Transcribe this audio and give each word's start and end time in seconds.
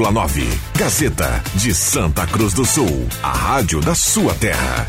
107,9. 0.00 0.60
Gazeta 0.78 1.42
de 1.54 1.74
Santa 1.74 2.26
Cruz 2.26 2.54
do 2.54 2.64
Sul. 2.64 3.06
A 3.22 3.32
rádio 3.32 3.80
da 3.80 3.94
sua 3.94 4.34
terra. 4.34 4.88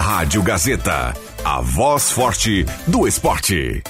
Rádio 0.00 0.42
Gazeta. 0.42 1.14
A 1.42 1.60
voz 1.62 2.10
forte 2.10 2.66
do 2.86 3.08
esporte. 3.08 3.82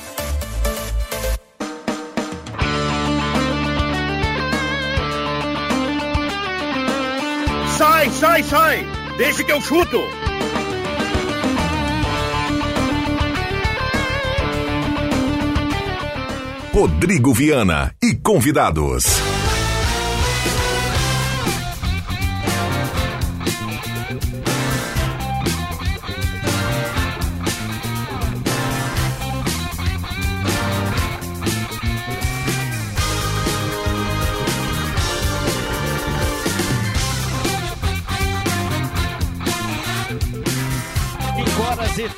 Sai, 7.77 8.11
sai, 8.11 8.43
sai! 8.45 8.87
Deixa 9.19 9.43
que 9.43 9.51
eu 9.53 9.61
chuto! 9.61 10.01
Rodrigo 16.77 17.33
Viana 17.33 17.95
e 18.03 18.15
convidados. 18.15 19.07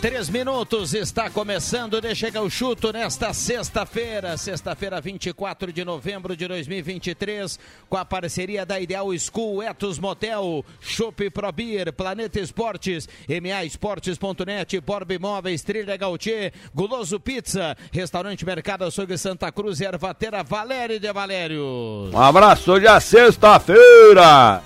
Três 0.08 0.30
minutos 0.30 0.94
está 0.94 1.28
começando 1.28 2.00
de 2.00 2.14
Chega 2.14 2.40
o 2.40 2.48
Chuto 2.48 2.90
nesta 2.90 3.34
sexta-feira, 3.34 4.38
sexta-feira 4.38 5.02
24 5.02 5.70
de 5.70 5.84
novembro 5.84 6.34
de 6.34 6.48
2023, 6.48 7.58
com 7.90 7.96
a 7.98 8.06
parceria 8.06 8.64
da 8.64 8.80
Ideal 8.80 9.08
School, 9.18 9.62
Etos 9.62 9.98
Motel, 9.98 10.64
Shop 10.80 11.28
Probir, 11.28 11.92
Planeta 11.92 12.40
Esportes, 12.40 13.06
MA 13.28 13.66
Esportes.net, 13.66 14.80
Borb 14.80 15.10
Imóveis, 15.10 15.62
Trilha 15.62 15.98
Gautier, 15.98 16.54
Guloso 16.74 17.20
Pizza, 17.20 17.76
Restaurante 17.92 18.46
Mercado 18.46 18.86
Açougue 18.86 19.18
Santa 19.18 19.52
Cruz, 19.52 19.78
Ervatera 19.78 20.42
Valério 20.42 20.98
de 20.98 21.12
Valério. 21.12 22.10
Um 22.14 22.18
abraço, 22.18 22.72
hoje 22.72 22.86
é 22.86 22.98
sexta-feira. 22.98 24.62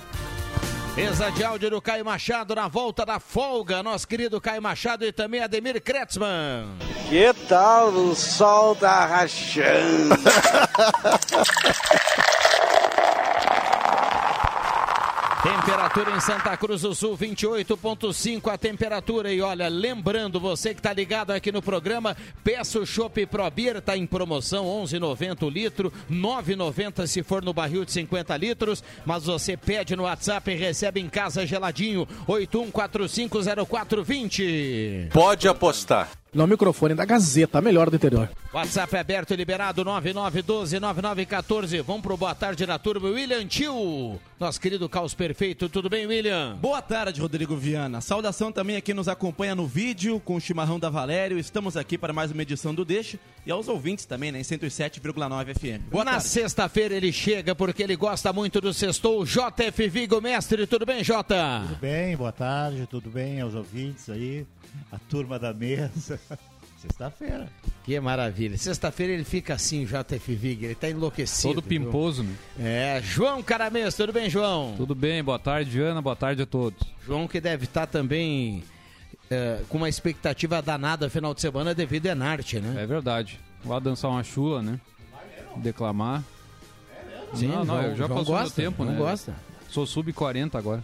Mesa 0.95 1.31
de 1.31 1.43
áudio 1.43 1.71
do 1.71 1.81
Caio 1.81 2.05
Machado 2.05 2.53
na 2.53 2.67
volta 2.67 3.03
da 3.03 3.19
folga, 3.19 3.81
nosso 3.81 4.07
querido 4.07 4.39
Caio 4.39 4.61
Machado 4.61 5.03
e 5.03 5.11
também 5.11 5.41
Ademir 5.41 5.81
Kretzmann. 5.81 6.67
Que 7.09 7.33
tal? 7.49 7.89
O 7.89 8.15
sol 8.15 8.75
tá 8.75 9.03
rachando. 9.03 10.15
Temperatura 15.43 16.15
em 16.15 16.19
Santa 16.21 16.55
Cruz 16.55 16.83
do 16.83 16.95
Sul, 16.95 17.17
28,5 17.17 18.49
a 18.49 18.57
temperatura. 18.57 19.29
E 19.29 19.41
olha, 19.41 19.67
lembrando 19.67 20.39
você 20.39 20.73
que 20.73 20.79
está 20.79 20.93
ligado 20.93 21.31
aqui 21.31 21.51
no 21.51 21.61
programa, 21.61 22.15
peça 22.45 22.79
o 22.79 22.85
Chopp 22.85 23.25
Pro 23.25 23.51
Beer, 23.51 23.81
tá 23.81 23.97
em 23.97 24.05
promoção, 24.05 24.67
11,90 24.67 25.43
o 25.43 25.49
litro, 25.49 25.91
9,90 26.09 27.05
se 27.07 27.21
for 27.23 27.43
no 27.43 27.53
barril 27.53 27.83
de 27.83 27.91
50 27.91 28.37
litros. 28.37 28.81
Mas 29.05 29.25
você 29.25 29.57
pede 29.57 29.97
no 29.97 30.03
WhatsApp 30.03 30.49
e 30.49 30.55
recebe 30.55 31.01
em 31.01 31.09
casa 31.09 31.45
geladinho, 31.45 32.07
81450420. 32.25 35.09
Pode 35.11 35.49
apostar. 35.49 36.22
No 36.33 36.47
microfone 36.47 36.95
da 36.95 37.05
Gazeta, 37.05 37.59
a 37.59 37.61
melhor 37.61 37.91
do 37.91 37.95
interior. 37.95 38.27
WhatsApp 38.51 38.97
aberto 38.97 39.33
e 39.33 39.35
liberado 39.35 39.85
9912-9914. 39.85 41.83
Vamos 41.83 42.01
pro 42.01 42.17
Boa 42.17 42.33
Tarde 42.33 42.65
na 42.65 42.79
turma. 42.79 43.07
William 43.09 43.45
Tio, 43.45 44.19
nosso 44.39 44.59
querido 44.59 44.89
Caos 44.89 45.13
Perfeito. 45.13 45.69
Tudo 45.69 45.91
bem, 45.91 46.07
William? 46.07 46.57
Boa 46.59 46.81
tarde, 46.81 47.21
Rodrigo 47.21 47.55
Viana. 47.55 48.01
Saudação 48.01 48.51
também 48.51 48.77
a 48.77 48.81
quem 48.81 48.95
nos 48.95 49.07
acompanha 49.07 49.53
no 49.53 49.67
vídeo 49.67 50.19
com 50.19 50.35
o 50.35 50.41
chimarrão 50.41 50.79
da 50.79 50.89
Valério. 50.89 51.37
Estamos 51.37 51.77
aqui 51.77 51.99
para 51.99 52.11
mais 52.11 52.31
uma 52.31 52.41
edição 52.41 52.73
do 52.73 52.83
Deixa 52.83 53.19
e 53.45 53.51
aos 53.51 53.67
ouvintes 53.67 54.05
também, 54.05 54.31
né, 54.31 54.39
em 54.39 54.43
107,9 54.43 55.53
FM. 55.53 55.83
Boa 55.91 56.03
na 56.03 56.19
sexta-feira 56.19 56.95
ele 56.95 57.11
chega 57.11 57.53
porque 57.53 57.83
ele 57.83 57.95
gosta 57.95 58.33
muito 58.33 58.59
do 58.59 58.73
sextou. 58.73 59.23
JF 59.23 59.87
Vigo, 59.87 60.19
mestre. 60.19 60.65
Tudo 60.65 60.83
bem, 60.85 61.03
Jota? 61.03 61.61
Tudo 61.67 61.79
bem, 61.79 62.17
boa 62.17 62.31
tarde, 62.31 62.87
tudo 62.89 63.09
bem 63.09 63.39
aos 63.39 63.53
ouvintes 63.53 64.09
aí, 64.09 64.47
a 64.91 64.97
turma 64.97 65.39
da 65.39 65.53
mesa. 65.53 66.19
Sexta-feira. 66.83 67.47
Que 67.85 67.97
maravilha. 67.99 68.57
Sexta-feira 68.57 69.13
ele 69.13 69.23
fica 69.23 69.53
assim, 69.53 69.85
JF 69.85 70.35
Vig, 70.35 70.65
ele 70.65 70.75
tá 70.75 70.89
enlouquecido. 70.89 71.55
Todo 71.55 71.63
pimposo, 71.63 72.23
né? 72.23 72.35
É, 72.59 73.01
João 73.01 73.41
Caramês, 73.41 73.95
tudo 73.95 74.11
bem, 74.11 74.29
João? 74.29 74.73
Tudo 74.75 74.93
bem, 74.93 75.23
boa 75.23 75.39
tarde, 75.39 75.79
Ana, 75.79 76.01
boa 76.01 76.15
tarde 76.15 76.41
a 76.41 76.45
todos. 76.45 76.85
João 77.05 77.25
que 77.25 77.39
deve 77.39 77.63
estar 77.63 77.87
também 77.87 78.63
é, 79.29 79.61
com 79.69 79.77
uma 79.77 79.87
expectativa 79.87 80.61
danada 80.61 81.09
final 81.09 81.33
de 81.33 81.39
semana 81.39 81.73
devido 81.73 82.07
a 82.07 82.11
Enarte, 82.11 82.59
né? 82.59 82.83
É 82.83 82.85
verdade. 82.85 83.39
Vai 83.63 83.79
dançar 83.79 84.11
uma 84.11 84.23
chula, 84.23 84.61
né? 84.61 84.79
Declamar. 85.55 86.21
Sim, 87.33 87.47
não, 87.47 87.59
não, 87.59 87.65
João, 87.65 87.81
eu 87.81 87.89
já 87.91 88.07
João 88.07 88.19
passou 88.19 88.35
gosta, 88.35 88.61
meu 88.61 88.71
tempo, 88.71 88.85
né? 88.85 88.97
gosta. 88.97 89.33
Sou 89.69 89.85
sub-40 89.85 90.55
agora. 90.55 90.83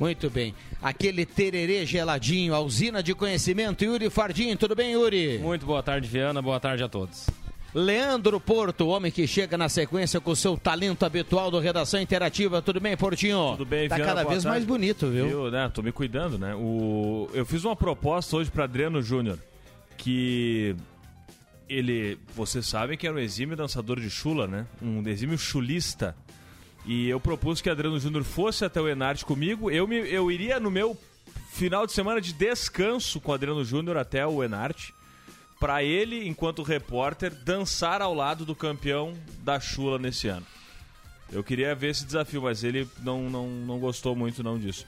Muito 0.00 0.30
bem. 0.30 0.54
Aquele 0.80 1.26
tererê 1.26 1.84
geladinho, 1.84 2.54
a 2.54 2.60
usina 2.60 3.02
de 3.02 3.14
conhecimento, 3.14 3.84
Yuri 3.84 4.08
Fardim. 4.08 4.56
Tudo 4.56 4.74
bem, 4.74 4.92
Yuri? 4.92 5.38
Muito 5.38 5.66
boa 5.66 5.82
tarde, 5.82 6.08
Viana. 6.08 6.40
Boa 6.40 6.58
tarde 6.58 6.82
a 6.82 6.88
todos. 6.88 7.26
Leandro 7.74 8.40
Porto, 8.40 8.84
o 8.84 8.88
homem 8.88 9.12
que 9.12 9.26
chega 9.26 9.56
na 9.58 9.68
sequência 9.68 10.18
com 10.20 10.30
o 10.30 10.36
seu 10.36 10.56
talento 10.56 11.04
habitual 11.04 11.50
do 11.50 11.60
Redação 11.60 12.00
Interativa. 12.00 12.62
Tudo 12.62 12.80
bem, 12.80 12.96
Portinho? 12.96 13.50
Tudo 13.52 13.66
bem, 13.66 13.88
Tá 13.88 13.96
Viana, 13.96 14.14
cada 14.14 14.24
vez 14.28 14.42
tarde. 14.42 14.48
mais 14.48 14.64
bonito, 14.64 15.06
viu? 15.06 15.28
Eu, 15.28 15.50
né, 15.50 15.70
tô 15.72 15.82
me 15.82 15.92
cuidando, 15.92 16.38
né? 16.38 16.54
O... 16.56 17.28
Eu 17.34 17.44
fiz 17.44 17.62
uma 17.64 17.76
proposta 17.76 18.36
hoje 18.36 18.50
para 18.50 18.64
Adriano 18.64 19.00
Júnior, 19.02 19.38
que 19.96 20.74
ele, 21.68 22.18
vocês 22.34 22.66
sabem 22.66 22.96
que 22.98 23.06
era 23.06 23.14
um 23.14 23.20
exímio 23.20 23.56
dançador 23.56 24.00
de 24.00 24.10
chula, 24.10 24.48
né? 24.48 24.66
Um 24.82 25.06
exímio 25.06 25.38
chulista. 25.38 26.16
E 26.86 27.08
eu 27.08 27.20
propus 27.20 27.60
que 27.60 27.68
Adriano 27.68 27.98
Júnior 27.98 28.24
fosse 28.24 28.64
até 28.64 28.80
o 28.80 28.88
Enarte 28.88 29.24
comigo. 29.24 29.70
Eu, 29.70 29.86
me, 29.86 29.96
eu 29.96 30.30
iria 30.30 30.58
no 30.58 30.70
meu 30.70 30.96
final 31.50 31.86
de 31.86 31.92
semana 31.92 32.20
de 32.20 32.32
descanso 32.32 33.20
com 33.20 33.32
Adriano 33.32 33.64
Júnior 33.64 33.96
até 33.96 34.26
o 34.26 34.42
Enarte. 34.42 34.94
Para 35.58 35.84
ele, 35.84 36.26
enquanto 36.26 36.62
repórter, 36.62 37.34
dançar 37.34 38.00
ao 38.00 38.14
lado 38.14 38.46
do 38.46 38.54
campeão 38.54 39.12
da 39.42 39.60
chula 39.60 39.98
nesse 39.98 40.26
ano. 40.26 40.46
Eu 41.30 41.44
queria 41.44 41.74
ver 41.74 41.90
esse 41.90 42.04
desafio, 42.04 42.42
mas 42.42 42.64
ele 42.64 42.88
não, 43.02 43.28
não, 43.28 43.46
não 43.46 43.78
gostou 43.78 44.16
muito 44.16 44.42
não 44.42 44.58
disso. 44.58 44.86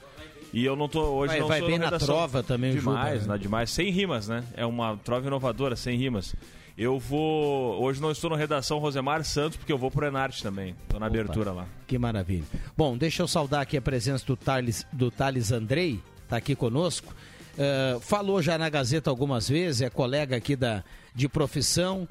E 0.51 0.65
eu 0.65 0.75
não 0.75 0.89
tô 0.89 1.01
hoje 1.01 1.33
Vai- 1.33 1.39
não 1.39 1.47
vai 1.47 1.61
bem 1.61 1.79
na 1.79 1.91
trova 1.97 2.43
também 2.43 2.73
demais, 2.73 3.21
Juba, 3.21 3.33
né? 3.33 3.39
demais, 3.39 3.69
sem 3.71 3.89
rimas, 3.91 4.27
né? 4.27 4.43
É 4.55 4.65
uma 4.65 4.97
trova 4.97 5.25
inovadora, 5.25 5.75
sem 5.75 5.97
rimas. 5.97 6.35
Eu 6.77 6.99
vou 6.99 7.81
hoje 7.83 8.01
não 8.01 8.11
estou 8.11 8.31
na 8.31 8.35
redação 8.35 8.79
Rosemar 8.79 9.23
Santos 9.23 9.57
porque 9.57 9.71
eu 9.71 9.77
vou 9.77 9.91
pro 9.91 10.05
Enarte 10.05 10.41
também. 10.41 10.75
Tô 10.89 10.99
na 10.99 11.05
abertura 11.05 11.51
lá. 11.51 11.67
Que 11.85 11.97
maravilha. 11.97 12.45
Bom, 12.75 12.97
deixa 12.97 13.21
eu 13.21 13.27
saudar 13.27 13.61
aqui 13.61 13.77
a 13.77 13.81
presença 13.81 14.25
do 14.25 14.35
Thales, 14.35 14.85
do 14.91 15.11
Thales 15.11 15.51
Andrei, 15.51 16.01
tá 16.27 16.37
aqui 16.37 16.55
conosco. 16.55 17.13
Eh, 17.57 17.97
falou 18.01 18.41
já 18.41 18.57
na 18.57 18.69
Gazeta 18.69 19.09
algumas 19.09 19.47
vezes, 19.47 19.81
é 19.81 19.89
colega 19.89 20.35
aqui 20.35 20.55
da, 20.55 20.83
de 21.13 21.29
profissão. 21.29 22.07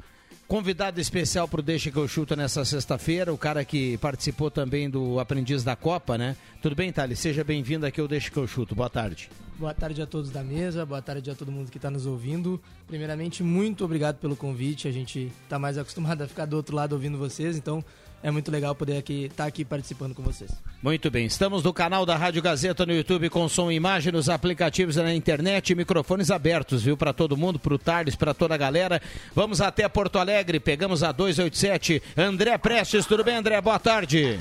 Convidado 0.46 1.00
especial 1.00 1.48
para 1.48 1.60
o 1.60 1.62
Deixa 1.62 1.90
que 1.90 1.96
eu 1.96 2.06
chuto 2.06 2.36
nessa 2.36 2.64
sexta-feira, 2.64 3.32
o 3.32 3.38
cara 3.38 3.64
que 3.64 3.96
participou 3.98 4.50
também 4.50 4.88
do 4.88 5.18
Aprendiz 5.18 5.64
da 5.64 5.74
Copa, 5.74 6.18
né? 6.18 6.36
Tudo 6.60 6.76
bem, 6.76 6.92
Thales? 6.92 7.18
Seja 7.18 7.42
bem-vindo 7.42 7.86
aqui 7.86 8.00
ao 8.00 8.06
Deixa 8.06 8.30
que 8.30 8.36
eu 8.36 8.46
chuto. 8.46 8.74
Boa 8.74 8.90
tarde. 8.90 9.30
Boa 9.62 9.72
tarde 9.72 10.02
a 10.02 10.06
todos 10.06 10.28
da 10.28 10.42
mesa, 10.42 10.84
boa 10.84 11.00
tarde 11.00 11.30
a 11.30 11.36
todo 11.36 11.52
mundo 11.52 11.70
que 11.70 11.78
está 11.78 11.88
nos 11.88 12.04
ouvindo. 12.04 12.60
Primeiramente, 12.88 13.44
muito 13.44 13.84
obrigado 13.84 14.16
pelo 14.16 14.34
convite. 14.34 14.88
A 14.88 14.90
gente 14.90 15.30
está 15.44 15.56
mais 15.56 15.78
acostumado 15.78 16.20
a 16.20 16.26
ficar 16.26 16.46
do 16.46 16.56
outro 16.56 16.74
lado 16.74 16.94
ouvindo 16.94 17.16
vocês, 17.16 17.56
então 17.56 17.84
é 18.24 18.28
muito 18.28 18.50
legal 18.50 18.74
poder 18.74 18.96
aqui 18.96 19.26
estar 19.26 19.44
aqui 19.44 19.64
participando 19.64 20.16
com 20.16 20.22
vocês. 20.24 20.50
Muito 20.82 21.08
bem, 21.12 21.26
estamos 21.26 21.62
no 21.62 21.72
canal 21.72 22.04
da 22.04 22.16
Rádio 22.16 22.42
Gazeta 22.42 22.84
no 22.84 22.92
YouTube 22.92 23.30
com 23.30 23.48
som 23.48 23.70
e 23.70 23.76
imagem, 23.76 24.10
nos 24.10 24.28
aplicativos 24.28 24.96
na 24.96 25.14
internet, 25.14 25.76
microfones 25.76 26.32
abertos, 26.32 26.82
viu, 26.82 26.96
para 26.96 27.12
todo 27.12 27.36
mundo, 27.36 27.60
para 27.60 27.74
o 27.74 27.78
Tardes, 27.78 28.16
para 28.16 28.34
toda 28.34 28.56
a 28.56 28.58
galera. 28.58 29.00
Vamos 29.32 29.60
até 29.60 29.88
Porto 29.88 30.18
Alegre, 30.18 30.58
pegamos 30.58 31.04
a 31.04 31.12
287. 31.12 32.02
André 32.16 32.58
Prestes, 32.58 33.06
tudo 33.06 33.22
bem, 33.22 33.36
André? 33.36 33.60
Boa 33.60 33.78
tarde. 33.78 34.40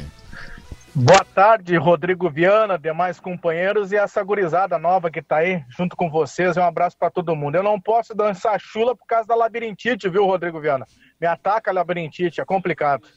Boa 0.93 1.23
tarde, 1.23 1.77
Rodrigo 1.77 2.29
Viana, 2.29 2.77
demais 2.77 3.17
companheiros 3.17 3.93
e 3.93 3.95
essa 3.95 4.21
gurizada 4.21 4.77
nova 4.77 5.09
que 5.09 5.21
tá 5.21 5.37
aí 5.37 5.63
junto 5.69 5.95
com 5.95 6.09
vocês. 6.09 6.57
Um 6.57 6.63
abraço 6.63 6.97
para 6.97 7.09
todo 7.09 7.33
mundo. 7.33 7.55
Eu 7.55 7.63
não 7.63 7.79
posso 7.79 8.13
dançar 8.13 8.59
chula 8.59 8.93
por 8.93 9.05
causa 9.05 9.25
da 9.25 9.33
labirintite, 9.33 10.09
viu, 10.09 10.25
Rodrigo 10.25 10.59
Viana? 10.59 10.85
Me 11.19 11.25
ataca 11.25 11.71
a 11.71 11.73
labirintite, 11.73 12.41
é 12.41 12.45
complicado. 12.45 13.07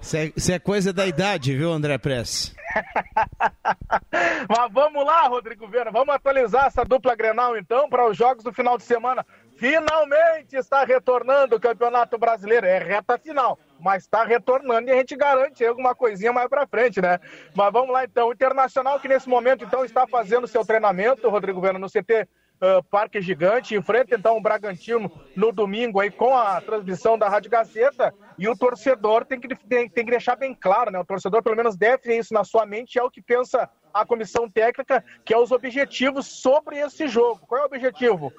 Isso 0.00 0.50
é 0.50 0.58
coisa 0.58 0.92
da 0.92 1.06
idade, 1.06 1.56
viu, 1.56 1.70
André 1.70 1.96
Prestes? 1.96 2.56
Mas 4.48 4.72
vamos 4.72 5.04
lá, 5.04 5.28
Rodrigo 5.28 5.68
Viana, 5.68 5.92
vamos 5.92 6.12
atualizar 6.12 6.66
essa 6.66 6.84
dupla 6.84 7.14
Grenal 7.14 7.56
então 7.56 7.88
para 7.88 8.08
os 8.08 8.16
jogos 8.16 8.42
do 8.42 8.52
final 8.52 8.76
de 8.76 8.82
semana. 8.82 9.24
Finalmente 9.56 10.56
está 10.56 10.84
retornando 10.84 11.56
o 11.56 11.60
Campeonato 11.60 12.18
Brasileiro. 12.18 12.66
É 12.66 12.78
reta 12.78 13.18
final, 13.18 13.58
mas 13.80 14.04
está 14.04 14.24
retornando 14.24 14.88
e 14.88 14.92
a 14.92 14.96
gente 14.96 15.16
garante 15.16 15.64
alguma 15.64 15.94
coisinha 15.94 16.32
mais 16.32 16.48
para 16.48 16.66
frente, 16.66 17.00
né? 17.00 17.18
Mas 17.54 17.72
vamos 17.72 17.90
lá 17.90 18.04
então. 18.04 18.28
O 18.28 18.32
Internacional 18.32 18.98
que 19.00 19.08
nesse 19.08 19.28
momento 19.28 19.64
então 19.64 19.84
está 19.84 20.06
fazendo 20.06 20.46
seu 20.46 20.64
treinamento, 20.64 21.28
Rodrigo 21.28 21.60
Viana, 21.60 21.78
no 21.78 21.88
CT 21.88 22.28
Uh, 22.60 22.82
Parque 22.90 23.20
Gigante, 23.20 23.76
enfrenta 23.76 24.16
então 24.16 24.36
o 24.36 24.40
Bragantino 24.40 25.08
no 25.36 25.52
domingo 25.52 26.00
aí 26.00 26.10
com 26.10 26.36
a 26.36 26.60
transmissão 26.60 27.16
da 27.16 27.28
Rádio 27.28 27.48
Gazeta 27.48 28.12
e 28.36 28.48
o 28.48 28.56
torcedor 28.56 29.24
tem 29.24 29.38
que, 29.38 29.46
tem, 29.46 29.88
tem, 29.88 30.04
que 30.04 30.10
deixar 30.10 30.34
bem 30.34 30.52
claro, 30.52 30.90
né? 30.90 30.98
O 30.98 31.04
torcedor 31.04 31.40
pelo 31.40 31.54
menos 31.54 31.76
deve 31.76 31.98
ter 31.98 32.18
isso 32.18 32.34
na 32.34 32.42
sua 32.42 32.66
mente, 32.66 32.98
é 32.98 33.02
o 33.04 33.12
que 33.12 33.22
pensa 33.22 33.70
a 33.92 34.04
comissão 34.04 34.48
técnica, 34.48 35.04
que 35.24 35.32
é 35.32 35.38
os 35.38 35.50
objetivos 35.50 36.26
sobre 36.26 36.78
esse 36.78 37.08
jogo. 37.08 37.40
Qual 37.46 37.60
é 37.60 37.62
o 37.64 37.66
objetivo 37.66 38.32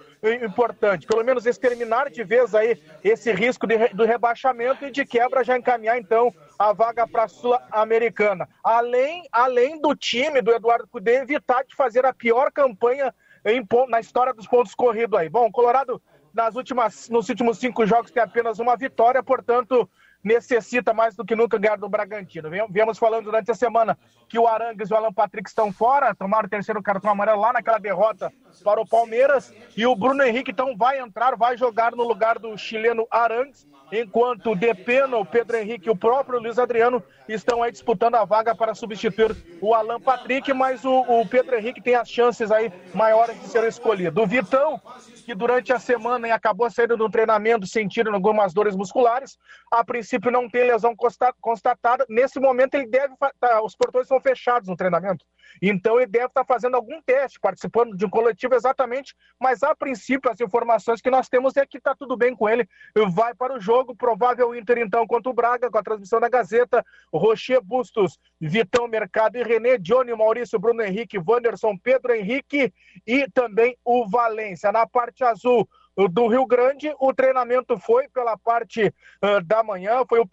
importante? 0.44 1.08
Pelo 1.08 1.24
menos 1.24 1.46
exterminar 1.46 2.10
de 2.10 2.24
vez 2.24 2.54
aí 2.56 2.82
esse 3.04 3.32
risco 3.32 3.68
de, 3.68 3.90
do 3.90 4.06
rebaixamento 4.06 4.86
e 4.86 4.92
de 4.92 5.06
quebra 5.06 5.44
já 5.44 5.58
encaminhar 5.58 5.98
então 5.98 6.34
a 6.58 6.74
vaga 6.74 7.08
para 7.08 7.24
a 7.24 7.28
Sul-Americana. 7.28 8.48
Além, 8.64 9.28
além 9.32 9.80
do 9.80 9.96
time 9.96 10.42
do 10.42 10.52
Eduardo 10.52 10.88
Cudê 10.88 11.18
evitar 11.18 11.64
de 11.64 11.76
fazer 11.76 12.06
a 12.06 12.14
pior 12.14 12.52
campanha 12.52 13.14
em, 13.46 13.66
na 13.88 14.00
história 14.00 14.34
dos 14.34 14.48
pontos 14.48 14.76
corridos 14.76 15.18
aí. 15.18 15.30
Bom, 15.30 15.52
Colorado 15.52 16.02
nas 16.34 16.56
últimas, 16.56 17.10
nos 17.10 17.28
últimos 17.30 17.58
cinco 17.58 17.86
jogos 17.86 18.12
tem 18.12 18.22
apenas 18.22 18.60
uma 18.60 18.76
vitória, 18.78 19.22
portanto 19.24 19.90
necessita 20.24 20.94
mais 20.94 21.16
do 21.16 21.26
que 21.26 21.36
nunca 21.36 21.58
ganhar 21.58 21.78
do 21.78 21.90
Bragantino. 21.90 22.50
Viemos 22.70 22.98
falando 22.98 23.26
durante 23.26 23.52
a 23.52 23.56
semana 23.56 23.98
que 24.28 24.38
o 24.38 24.48
Arangues 24.48 24.90
e 24.90 24.94
o 24.94 24.98
Alan 24.98 25.14
Patrick 25.14 25.50
estão 25.50 25.72
fora, 25.72 26.14
tomaram 26.14 26.48
o 26.48 26.50
terceiro 26.50 26.84
cartão 26.84 27.12
amarelo 27.12 27.42
lá 27.42 27.54
naquela 27.54 27.80
derrota 27.80 28.32
para 28.64 28.82
o 28.82 28.88
Palmeiras, 28.88 29.54
e 29.76 29.86
o 29.86 29.96
Bruno 29.96 30.24
Henrique 30.24 30.52
então 30.52 30.76
vai 30.76 31.00
entrar, 31.00 31.36
vai 31.36 31.58
jogar 31.58 31.96
no 31.96 32.04
lugar 32.04 32.38
do 32.38 32.58
chileno 32.58 33.08
Arangues, 33.10 33.68
enquanto 33.92 34.56
Depena, 34.56 35.18
o 35.18 35.26
Pedro 35.26 35.58
Henrique 35.58 35.88
e 35.88 35.92
o 35.92 35.96
próprio 35.96 36.40
Luiz 36.40 36.60
Adriano 36.60 37.04
estão 37.34 37.62
aí 37.62 37.72
disputando 37.72 38.16
a 38.16 38.26
vaga 38.26 38.56
para 38.56 38.74
substituir 38.74 39.36
o 39.62 39.74
Alan 39.74 40.00
Patrick, 40.00 40.52
mas 40.54 40.84
o, 40.84 41.02
o 41.02 41.28
Pedro 41.28 41.58
Henrique 41.58 41.82
tem 41.82 41.96
as 41.96 42.10
chances 42.10 42.52
aí 42.52 42.72
maiores 42.94 43.40
de 43.40 43.48
ser 43.48 43.64
escolhido. 43.66 44.22
O 44.22 44.28
Vitão, 44.28 44.82
que 45.26 45.36
durante 45.36 45.72
a 45.72 45.80
semana 45.80 46.34
acabou 46.34 46.70
saindo 46.70 46.98
do 46.98 47.10
treinamento 47.10 47.68
sentindo 47.68 48.10
algumas 48.10 48.54
dores 48.54 48.76
musculares, 48.76 49.38
a 49.72 49.84
princípio 49.84 50.32
não 50.32 50.50
tem 50.50 50.66
lesão 50.66 50.96
constatada, 51.40 52.06
nesse 52.10 52.40
momento 52.40 52.76
ele 52.76 52.88
deve, 52.88 53.14
tá, 53.40 53.62
os 53.62 53.76
portões 53.76 54.08
são 54.08 54.20
fechados 54.20 54.68
no 54.68 54.76
treinamento, 54.76 55.26
então 55.62 55.98
ele 55.98 56.08
deve 56.08 56.28
estar 56.28 56.46
fazendo 56.46 56.76
algum 56.76 57.02
teste, 57.02 57.40
participando 57.40 57.96
de 57.96 58.06
um 58.06 58.10
coletivo 58.10 58.56
exatamente, 58.56 59.16
mas 59.40 59.64
a 59.64 59.76
princípio 59.76 60.32
as 60.32 60.40
informações 60.40 61.02
que 61.02 61.10
nós 61.10 61.28
temos 61.30 61.56
é 61.58 61.66
que 61.66 61.78
está 61.78 61.96
tudo 61.96 62.16
bem 62.18 62.36
com 62.36 62.48
ele, 62.50 62.68
vai 63.12 63.34
para 63.34 63.56
o 63.56 63.60
jogo, 63.60 63.96
provável 63.96 64.56
Inter 64.56 64.80
então 64.80 65.06
contra 65.08 65.30
o 65.30 65.34
Braga, 65.34 65.70
com 65.70 65.78
a 65.78 65.84
transmissão 65.84 66.20
da 66.20 66.30
Gazeta, 66.30 66.86
Rocher 67.14 67.62
Bustos, 67.62 68.20
Vitão 68.40 68.88
Mercado 68.88 69.38
e 69.38 69.44
René, 69.44 69.78
Johnny, 69.78 70.14
Maurício, 70.14 70.60
Bruno 70.60 70.82
Henrique, 70.82 71.18
Wanderson, 71.18 71.78
Pedro 71.78 72.14
Henrique 72.14 72.74
e 73.06 73.30
também 73.32 73.78
o 73.84 74.08
Valência. 74.08 74.72
Na 74.72 74.88
parte 74.88 75.24
azul, 75.24 75.68
do 76.08 76.28
Rio 76.28 76.46
Grande. 76.46 76.94
O 77.00 77.14
treinamento 77.14 77.78
foi 77.78 78.08
pela 78.08 78.38
parte 78.38 78.88
uh, 78.88 79.44
da 79.44 79.64
manhã, 79.64 80.04
foi 80.08 80.20
o 80.20 80.30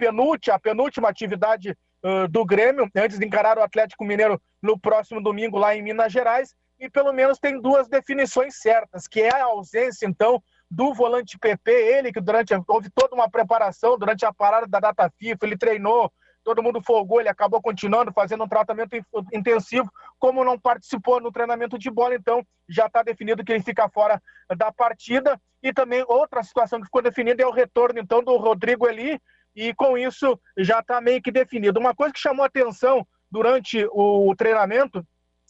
a 0.53 0.59
penúltima 0.59 1.09
atividade 1.09 1.77
uh, 2.06 2.29
do 2.29 2.44
Grêmio, 2.44 2.88
antes 2.94 3.19
de 3.19 3.26
encarar 3.26 3.58
o 3.58 3.62
Atlético 3.62 4.05
Mineiro 4.05 4.41
no 4.62 4.79
próximo 4.79 5.20
domingo 5.20 5.58
lá 5.58 5.75
em 5.75 5.82
Minas 5.82 6.12
Gerais. 6.12 6.55
E 6.79 6.88
pelo 6.88 7.12
menos 7.12 7.38
tem 7.38 7.61
duas 7.61 7.88
definições 7.88 8.61
certas, 8.61 9.08
que 9.08 9.20
é 9.23 9.35
a 9.35 9.47
ausência, 9.47 10.06
então, 10.06 10.43
do 10.70 10.93
volante 10.93 11.38
PP, 11.38 11.70
ele 11.70 12.12
que 12.12 12.20
durante 12.20 12.53
houve 12.69 12.91
toda 12.91 13.14
uma 13.14 13.31
preparação 13.31 13.99
durante 13.99 14.26
a 14.26 14.32
parada 14.32 14.67
da 14.67 14.79
data 14.79 15.11
FIFA, 15.19 15.47
ele 15.47 15.56
treinou, 15.56 16.12
todo 16.44 16.62
mundo 16.62 16.82
folgou, 16.82 17.19
ele 17.19 17.29
acabou 17.29 17.62
continuando 17.62 18.12
fazendo 18.12 18.44
um 18.44 18.49
tratamento 18.49 18.94
intensivo, 19.32 19.91
como 20.19 20.44
não 20.44 20.58
participou 20.58 21.20
no 21.20 21.32
treinamento 21.32 21.79
de 21.79 21.91
bola, 21.91 22.14
então 22.14 22.44
já 22.69 22.87
está 22.87 23.03
definido 23.03 23.44
que 23.44 23.53
ele 23.53 23.62
fica 23.62 23.88
fora 23.88 24.23
da 24.56 24.70
partida. 24.70 25.41
E 25.62 25.73
também 25.73 26.05
outra 26.06 26.43
situação 26.43 26.79
que 26.79 26.85
ficou 26.85 27.03
definida 27.03 27.43
é 27.43 27.47
o 27.47 27.50
retorno 27.50 27.99
então 27.99 28.23
do 28.23 28.37
Rodrigo 28.37 28.87
Eli, 28.87 29.20
e 29.56 29.73
com 29.73 29.97
isso 29.97 30.38
já 30.58 30.81
está 30.81 31.00
meio 31.00 31.23
que 31.23 31.32
definido. 31.32 31.81
Uma 31.81 31.94
coisa 31.94 32.12
que 32.12 32.20
chamou 32.20 32.44
atenção 32.44 33.06
durante 33.31 33.88
o 33.91 34.35
treinamento 34.37 35.05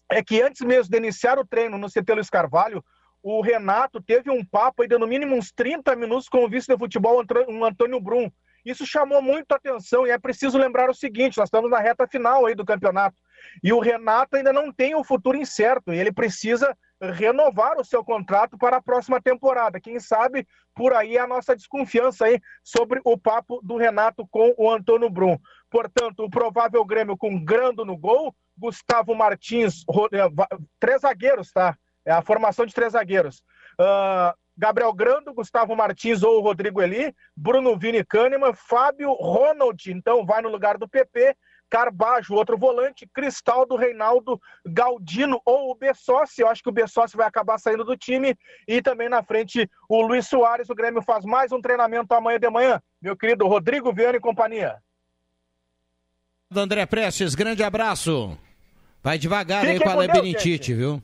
é 0.09 0.23
que 0.23 0.41
antes 0.41 0.65
mesmo 0.65 0.91
de 0.91 0.97
iniciar 0.97 1.39
o 1.39 1.47
treino 1.47 1.77
no 1.77 1.89
CT 1.89 2.15
Luiz 2.15 2.31
Carvalho, 2.31 2.83
o 3.21 3.41
Renato 3.41 4.01
teve 4.01 4.31
um 4.31 4.45
papo 4.45 4.87
de 4.87 4.97
no 4.97 5.07
mínimo 5.09 5.35
uns 5.35 5.51
30 5.51 5.97
minutos 5.97 6.29
com 6.29 6.45
o 6.45 6.49
vice 6.49 6.69
de 6.69 6.79
futebol, 6.79 7.21
Antônio 7.21 8.01
Brum. 8.01 8.31
Isso 8.65 8.87
chamou 8.87 9.21
muito 9.21 9.51
atenção 9.51 10.07
e 10.07 10.11
é 10.11 10.19
preciso 10.19 10.57
lembrar 10.57 10.89
o 10.89 10.95
seguinte: 10.95 11.39
nós 11.39 11.49
estamos 11.49 11.69
na 11.69 11.81
reta 11.81 12.07
final 12.07 12.47
aí 12.47 12.55
do 12.55 12.65
campeonato 12.65 13.17
e 13.63 13.73
o 13.73 13.81
Renato 13.81 14.37
ainda 14.37 14.53
não 14.53 14.73
tem 14.73 14.95
o 14.95 15.05
futuro 15.05 15.37
incerto 15.37 15.93
e 15.93 15.99
ele 15.99 16.13
precisa 16.13 16.77
renovar 17.01 17.79
o 17.79 17.85
seu 17.85 18.03
contrato 18.05 18.57
para 18.57 18.79
a 18.79 18.83
próxima 18.83 19.21
temporada. 19.21 19.81
Quem 19.81 20.01
sabe 20.01 20.47
por 20.75 20.95
aí 20.95 21.19
a 21.19 21.27
nossa 21.27 21.55
desconfiança 21.55 22.27
aí 22.27 22.41
sobre 22.65 23.01
o 23.05 23.19
papo 23.19 23.61
do 23.63 23.77
Renato 23.77 24.27
com 24.31 24.55
o 24.57 24.71
Antônio 24.71 25.11
Brum. 25.11 25.39
Portanto, 25.71 26.25
o 26.25 26.31
provável 26.31 26.85
Grêmio 26.85 27.17
com 27.17 27.43
Grando 27.45 27.85
no 27.85 27.97
gol, 27.97 28.35
Gustavo 28.57 29.15
Martins, 29.15 29.85
eh, 30.13 30.47
três 30.81 31.03
zagueiros, 31.03 31.53
tá? 31.53 31.77
É 32.05 32.13
a 32.13 32.23
formação 32.23 32.65
de 32.65 32.73
três 32.73 32.93
zagueiros. 32.93 33.43
Uh, 33.79 34.33
Gabriel 34.57 34.93
Grando, 34.93 35.35
Gustavo 35.35 35.77
Martins 35.77 36.23
ou 36.23 36.41
Rodrigo 36.41 36.81
Eli, 36.81 37.15
Bruno 37.37 37.77
Vini 37.77 38.03
Kahneman, 38.03 38.55
Fábio 38.55 39.13
Ronald, 39.13 39.91
então 39.91 40.25
vai 40.25 40.41
no 40.41 40.49
lugar 40.49 40.79
do 40.79 40.89
PP, 40.89 41.37
Carbajo, 41.69 42.35
outro 42.35 42.57
volante, 42.57 43.09
Cristaldo, 43.13 43.77
Reinaldo, 43.77 44.41
Galdino 44.65 45.41
ou 45.45 45.71
o 45.71 45.75
Bessossi, 45.75 46.41
eu 46.41 46.49
acho 46.49 46.63
que 46.63 46.69
o 46.69 46.73
Bessossi 46.73 47.17
vai 47.17 47.27
acabar 47.27 47.59
saindo 47.59 47.85
do 47.85 47.97
time, 47.97 48.37
e 48.67 48.81
também 48.81 49.09
na 49.09 49.23
frente 49.23 49.69
o 49.89 50.01
Luiz 50.03 50.29
Soares, 50.29 50.71
o 50.71 50.75
Grêmio 50.75 51.03
faz 51.03 51.25
mais 51.25 51.53
um 51.53 51.61
treinamento 51.61 52.15
amanhã 52.15 52.39
de 52.39 52.49
manhã, 52.49 52.81
meu 53.03 53.17
querido 53.17 53.47
Rodrigo 53.47 53.93
Viana 53.93 54.17
e 54.17 54.21
companhia. 54.21 54.77
André 56.55 56.87
Prestes, 56.87 57.35
grande 57.35 57.63
abraço. 57.63 58.39
Vai 59.03 59.19
devagar 59.19 59.65
aí 59.65 59.81
com 59.81 59.89
a 59.89 59.95
labirintite, 59.95 60.73
viu? 60.73 61.03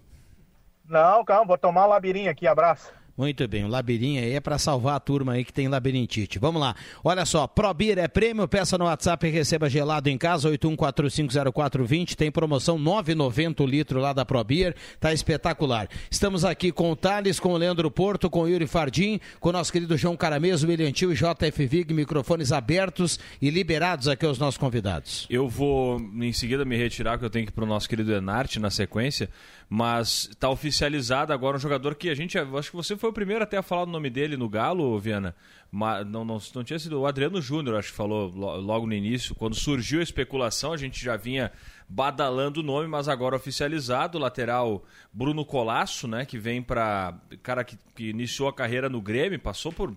Não, 0.85 1.25
calma, 1.25 1.47
vou 1.47 1.59
tomar 1.59 1.87
um 1.87 1.89
labirinho 1.89 2.31
aqui, 2.31 2.47
abraço. 2.47 2.93
Muito 3.23 3.47
bem, 3.47 3.65
o 3.65 3.69
labirinho 3.69 4.21
aí 4.21 4.33
é 4.33 4.41
para 4.41 4.59
salvar 4.59 4.97
a 4.97 4.99
turma 4.99 5.35
aí 5.35 5.45
que 5.45 5.53
tem 5.53 5.69
labirintite. 5.69 6.41
Vamos 6.41 6.61
lá. 6.61 6.75
Olha 7.05 7.25
só, 7.25 7.47
Probir 7.47 7.97
é 7.97 8.09
prêmio, 8.09 8.49
peça 8.49 8.77
no 8.77 8.87
WhatsApp 8.87 9.25
e 9.25 9.31
receba 9.31 9.71
gelado 9.71 10.11
em 10.11 10.19
casa, 10.19 10.51
81450420, 10.51 12.17
tem 12.17 12.33
promoção 12.33 12.77
9,90 12.77 13.61
o 13.61 13.65
litro 13.65 14.01
lá 14.01 14.13
da 14.13 14.25
Probir, 14.25 14.75
tá 14.99 15.13
espetacular. 15.13 15.89
Estamos 16.11 16.45
aqui 16.45 16.73
com 16.73 16.91
o 16.91 16.97
Thales, 16.97 17.39
com 17.39 17.53
o 17.53 17.57
Leandro 17.57 17.89
Porto, 17.93 18.29
com 18.29 18.41
o 18.41 18.49
Yuri 18.49 18.67
Fardim, 18.67 19.21
com 19.39 19.51
o 19.51 19.53
nosso 19.53 19.73
querido 19.73 19.97
João 19.97 20.17
Carameso, 20.17 20.67
William 20.67 20.91
Tio 20.91 21.13
e 21.13 21.15
JF 21.15 21.65
Vig, 21.65 21.95
microfones 21.95 22.51
abertos 22.51 23.21
e 23.41 23.51
liberados 23.51 24.09
aqui 24.09 24.27
aos 24.27 24.37
nossos 24.37 24.59
convidados. 24.59 25.29
Eu 25.31 25.49
vou 25.49 26.01
em 26.01 26.33
seguida 26.33 26.65
me 26.65 26.77
retirar, 26.77 27.21
que 27.21 27.25
eu 27.25 27.31
tenho 27.31 27.47
que 27.47 27.53
ir 27.53 27.55
pro 27.55 27.67
nosso 27.67 27.89
querido 27.89 28.13
Enarte 28.13 28.59
na 28.59 28.69
sequência, 28.69 29.31
mas 29.69 30.29
está 30.29 30.51
oficializado 30.51 31.33
agora 31.33 31.57
um 31.57 31.61
jogador 31.61 31.95
que 31.95 32.11
a 32.11 32.17
gente, 32.17 32.37
acho 32.37 32.71
que 32.71 32.77
você 32.77 32.97
foi 32.97 33.12
o 33.13 33.15
primeiro 33.15 33.45
até 33.45 33.57
a 33.57 33.63
falar 33.63 33.85
o 33.85 33.87
nome 33.87 34.11
dele 34.11 34.37
no 34.37 34.49
Galo, 34.49 34.99
Viana, 34.99 35.37
mas 35.71 36.07
não, 36.07 36.25
não, 36.25 36.39
não 36.55 36.65
tinha 36.65 36.79
sido 36.79 37.01
o 37.01 37.07
Adriano 37.07 37.41
Júnior, 37.41 37.77
acho 37.77 37.91
que 37.91 37.97
falou 37.97 38.29
logo 38.29 38.87
no 38.87 38.95
início, 38.95 39.35
quando 39.35 39.55
surgiu 39.55 40.01
a 40.01 40.03
especulação, 40.03 40.73
a 40.73 40.77
gente 40.77 41.03
já 41.03 41.17
vinha 41.17 41.53
badalando 41.89 42.61
o 42.61 42.63
nome, 42.63 42.89
mas 42.89 43.09
agora 43.09 43.37
oficializado, 43.37 44.19
lateral 44.19 44.85
Bruno 45.13 45.45
Colasso, 45.45 46.09
né, 46.09 46.25
que 46.25 46.39
vem 46.39 46.61
para 46.63 47.15
cara 47.43 47.63
que, 47.63 47.79
que 47.95 48.09
iniciou 48.09 48.49
a 48.49 48.53
carreira 48.53 48.89
no 48.89 49.01
Grêmio, 49.01 49.39
passou 49.39 49.73
por 49.73 49.97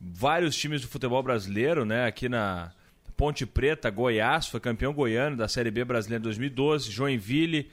vários 0.00 0.56
times 0.56 0.82
do 0.82 0.88
futebol 0.88 1.22
brasileiro, 1.22 1.84
né, 1.84 2.06
aqui 2.06 2.28
na 2.28 2.72
Ponte 3.16 3.44
Preta, 3.44 3.90
Goiás, 3.90 4.48
foi 4.48 4.60
campeão 4.60 4.94
goiano 4.94 5.36
da 5.36 5.46
Série 5.46 5.70
B 5.70 5.84
brasileira 5.84 6.20
em 6.20 6.24
2012, 6.24 6.90
Joinville, 6.90 7.70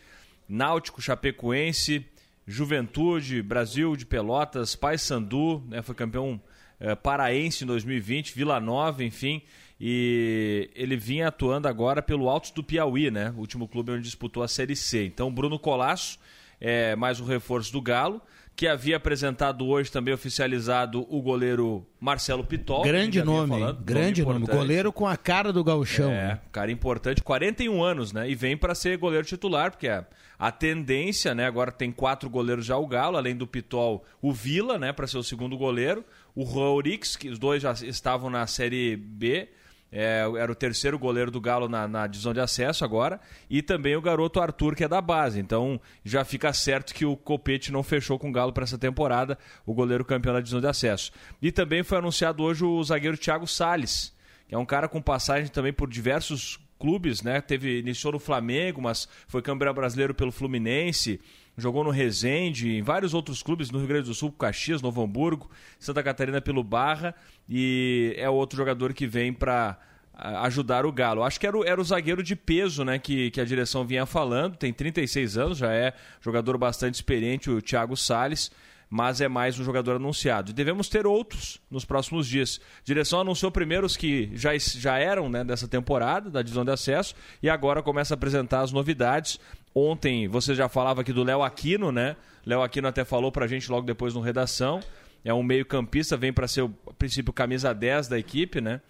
Náutico, 0.48 1.02
Chapecoense, 1.02 2.06
Juventude, 2.48 3.42
Brasil 3.42 3.98
de 3.98 4.06
Pelotas, 4.06 4.74
Paysandu, 4.74 5.62
né, 5.68 5.82
foi 5.82 5.94
campeão 5.94 6.40
é, 6.80 6.96
paraense 6.96 7.66
em 7.66 7.68
2020, 7.68 8.34
Vila 8.34 8.58
Nova, 8.62 9.04
enfim, 9.04 9.42
e 9.80 10.70
ele 10.74 10.96
vinha 10.96 11.28
atuando 11.28 11.68
agora 11.68 12.02
pelo 12.02 12.30
Altos 12.30 12.52
do 12.52 12.64
Piauí, 12.64 13.12
né, 13.12 13.34
o 13.36 13.40
último 13.40 13.68
clube 13.68 13.92
onde 13.92 14.04
disputou 14.04 14.42
a 14.42 14.48
Série 14.48 14.78
C. 14.78 15.06
Então, 15.06 15.30
Bruno 15.30 15.60
Colasso 15.60 16.18
é 16.60 16.96
mais 16.96 17.20
um 17.20 17.26
reforço 17.26 17.72
do 17.72 17.82
Galo, 17.82 18.22
que 18.58 18.68
havia 18.68 18.98
apresentado 18.98 19.68
hoje 19.68 19.92
também 19.92 20.12
oficializado 20.12 21.06
o 21.16 21.22
goleiro 21.22 21.86
Marcelo 22.00 22.44
Pitol. 22.44 22.82
Grande 22.82 23.22
nome, 23.22 23.50
falando, 23.50 23.84
grande 23.84 24.24
nome. 24.24 24.38
importante. 24.38 24.58
Goleiro 24.58 24.92
com 24.92 25.06
a 25.06 25.16
cara 25.16 25.54
do 25.54 25.64
gauchão. 25.64 26.10
É, 26.10 26.28
né? 26.30 26.40
cara 26.52 26.72
importante, 26.72 27.22
41 27.22 27.84
anos, 27.84 28.12
né? 28.12 28.28
E 28.28 28.34
vem 28.34 28.58
para 28.58 28.74
ser 28.74 28.98
goleiro 28.98 29.28
titular, 29.28 29.70
porque 29.70 29.88
a, 29.88 30.04
a 30.40 30.52
tendência, 30.52 31.36
né? 31.36 31.46
Agora 31.46 31.72
tem 31.72 31.92
quatro 31.92 32.32
goleiros 32.32 32.66
já 32.66 32.76
o 32.76 32.88
Galo, 32.88 33.16
além 33.16 33.36
do 33.36 33.46
Pitol, 33.46 34.04
o 34.20 34.34
Vila, 34.34 34.80
né? 34.80 34.92
Para 34.92 35.06
ser 35.06 35.20
o 35.20 35.24
segundo 35.24 35.56
goleiro, 35.56 36.04
o 36.34 36.42
Rourix, 36.42 37.16
que 37.16 37.30
os 37.30 37.38
dois 37.38 37.62
já 37.62 37.74
estavam 37.74 38.28
na 38.28 38.48
Série 38.48 38.96
B. 38.96 39.50
é, 39.92 40.24
era 40.38 40.52
o 40.52 40.56
terceiro 40.56 41.00
goleiro 41.00 41.32
do 41.32 41.40
Galo 41.40 41.70
na, 41.70 41.88
na 41.88 42.08
divisão 42.08 42.34
de 42.34 42.40
acesso 42.40 42.84
agora, 42.84 43.20
e 43.50 43.62
também 43.62 43.96
o 43.96 44.02
garoto 44.02 44.40
Arthur, 44.40 44.76
que 44.76 44.84
é 44.84 44.88
da 44.88 45.02
base. 45.02 45.40
Então 45.40 45.80
já 46.04 46.24
fica 46.26 46.52
certo 46.54 46.94
que 46.94 47.06
o 47.06 47.16
Copete 47.16 47.72
não 47.72 47.84
fechou 47.84 48.20
com 48.20 48.30
o 48.30 48.32
Galo 48.32 48.52
para 48.52 48.64
essa 48.64 48.78
temporada, 48.78 49.38
o 49.66 49.74
goleiro 49.74 50.06
campeão 50.06 50.34
da 50.34 50.40
divisão 50.40 50.62
de 50.62 50.68
acesso. 50.68 51.12
E 51.42 51.52
também 51.52 51.84
foi 51.84 51.98
anunciado 51.98 52.44
hoje 52.44 52.64
o 52.64 52.84
zagueiro 52.84 53.18
Thiago 53.18 53.48
Salles, 53.48 54.14
que 54.48 54.56
é 54.56 54.58
um 54.58 54.66
cara 54.66 54.88
com 54.88 55.02
passagem 55.02 55.50
também 55.50 55.74
por 55.74 55.90
diversos 55.90 56.60
clubes, 56.80 57.22
né? 57.22 57.42
Teve 57.42 57.80
iniciou 57.80 58.14
no 58.14 58.20
Flamengo, 58.20 58.82
mas 58.82 59.08
foi 59.28 59.42
campeão 59.42 59.74
brasileiro 59.74 60.14
pelo 60.14 60.32
Fluminense, 60.32 61.20
jogou 61.58 61.84
no 61.84 61.90
Resende, 61.90 62.78
em 62.78 62.82
vários 62.82 63.14
outros 63.14 63.42
clubes 63.42 63.72
no 63.72 63.80
Rio 63.80 63.88
Grande 63.88 64.08
do 64.08 64.14
Sul, 64.14 64.32
Caxias, 64.32 64.82
Novo 64.82 65.02
Hamburgo, 65.02 65.50
Santa 65.80 66.04
Catarina 66.04 66.40
pelo 66.40 66.64
Barra 66.64 67.16
e 67.50 68.14
é 68.18 68.30
outro 68.30 68.56
jogador 68.56 68.94
que 68.94 69.08
vem 69.08 69.34
para 69.34 69.78
ajudar 70.14 70.86
o 70.86 70.92
Galo. 70.92 71.24
Acho 71.24 71.40
que 71.40 71.48
era 71.48 71.58
o, 71.58 71.66
era 71.66 71.80
o 71.80 71.84
zagueiro 71.84 72.24
de 72.24 72.36
peso, 72.36 72.84
né, 72.84 72.98
que, 73.00 73.32
que 73.32 73.42
a 73.42 73.46
direção 73.46 73.86
vinha 73.86 74.06
falando, 74.06 74.56
tem 74.56 74.72
36 74.72 75.38
anos, 75.38 75.58
já 75.58 75.72
é 75.72 75.94
jogador 76.22 76.58
bastante 76.58 76.96
experiente, 76.96 77.50
o 77.50 77.62
Thiago 77.62 77.96
Salles 77.96 78.52
mas 78.90 79.20
é 79.22 79.28
mais 79.28 79.60
um 79.60 79.64
jogador 79.64 79.98
anunciado. 79.98 80.52
E 80.52 80.54
devemos 80.54 80.88
ter 80.88 81.06
outros 81.06 81.60
nos 81.70 81.84
próximos 81.84 82.28
dias. 82.28 82.60
A 82.80 82.84
direção 82.84 83.22
anunciou 83.22 83.52
primeiro 83.52 83.86
os 83.86 83.98
que 83.98 84.30
já, 84.34 84.58
já 84.58 84.98
eram 84.98 85.30
né, 85.30 85.44
dessa 85.44 85.68
temporada, 85.68 86.30
da 86.30 86.42
divisão 86.42 86.64
de 86.64 86.72
acesso, 86.72 87.14
e 87.42 87.50
agora 87.50 87.84
começa 87.84 88.14
a 88.14 88.16
apresentar 88.16 88.62
as 88.62 88.72
novidades. 88.72 89.40
Ontem 89.76 90.28
você 90.28 90.56
já 90.56 90.70
falava 90.70 91.02
aqui 91.02 91.12
do 91.12 91.24
Léo 91.24 91.44
Aquino, 91.44 91.92
né? 91.92 92.16
Léo 92.46 92.62
Aquino 92.62 92.88
até 92.88 93.04
falou 93.04 93.32
pra 93.32 93.46
gente 93.46 93.70
logo 93.70 93.86
depois 93.86 94.14
no 94.14 94.22
redação. 94.22 94.80
É 95.24 95.34
um 95.34 95.44
meio-campista, 95.44 96.16
vem 96.16 96.32
para 96.32 96.48
ser, 96.48 96.64
a 96.64 96.94
princípio, 96.94 97.34
camisa 97.34 97.74
10 97.74 98.08
da 98.08 98.18
equipe, 98.18 98.62
né? 98.62 98.82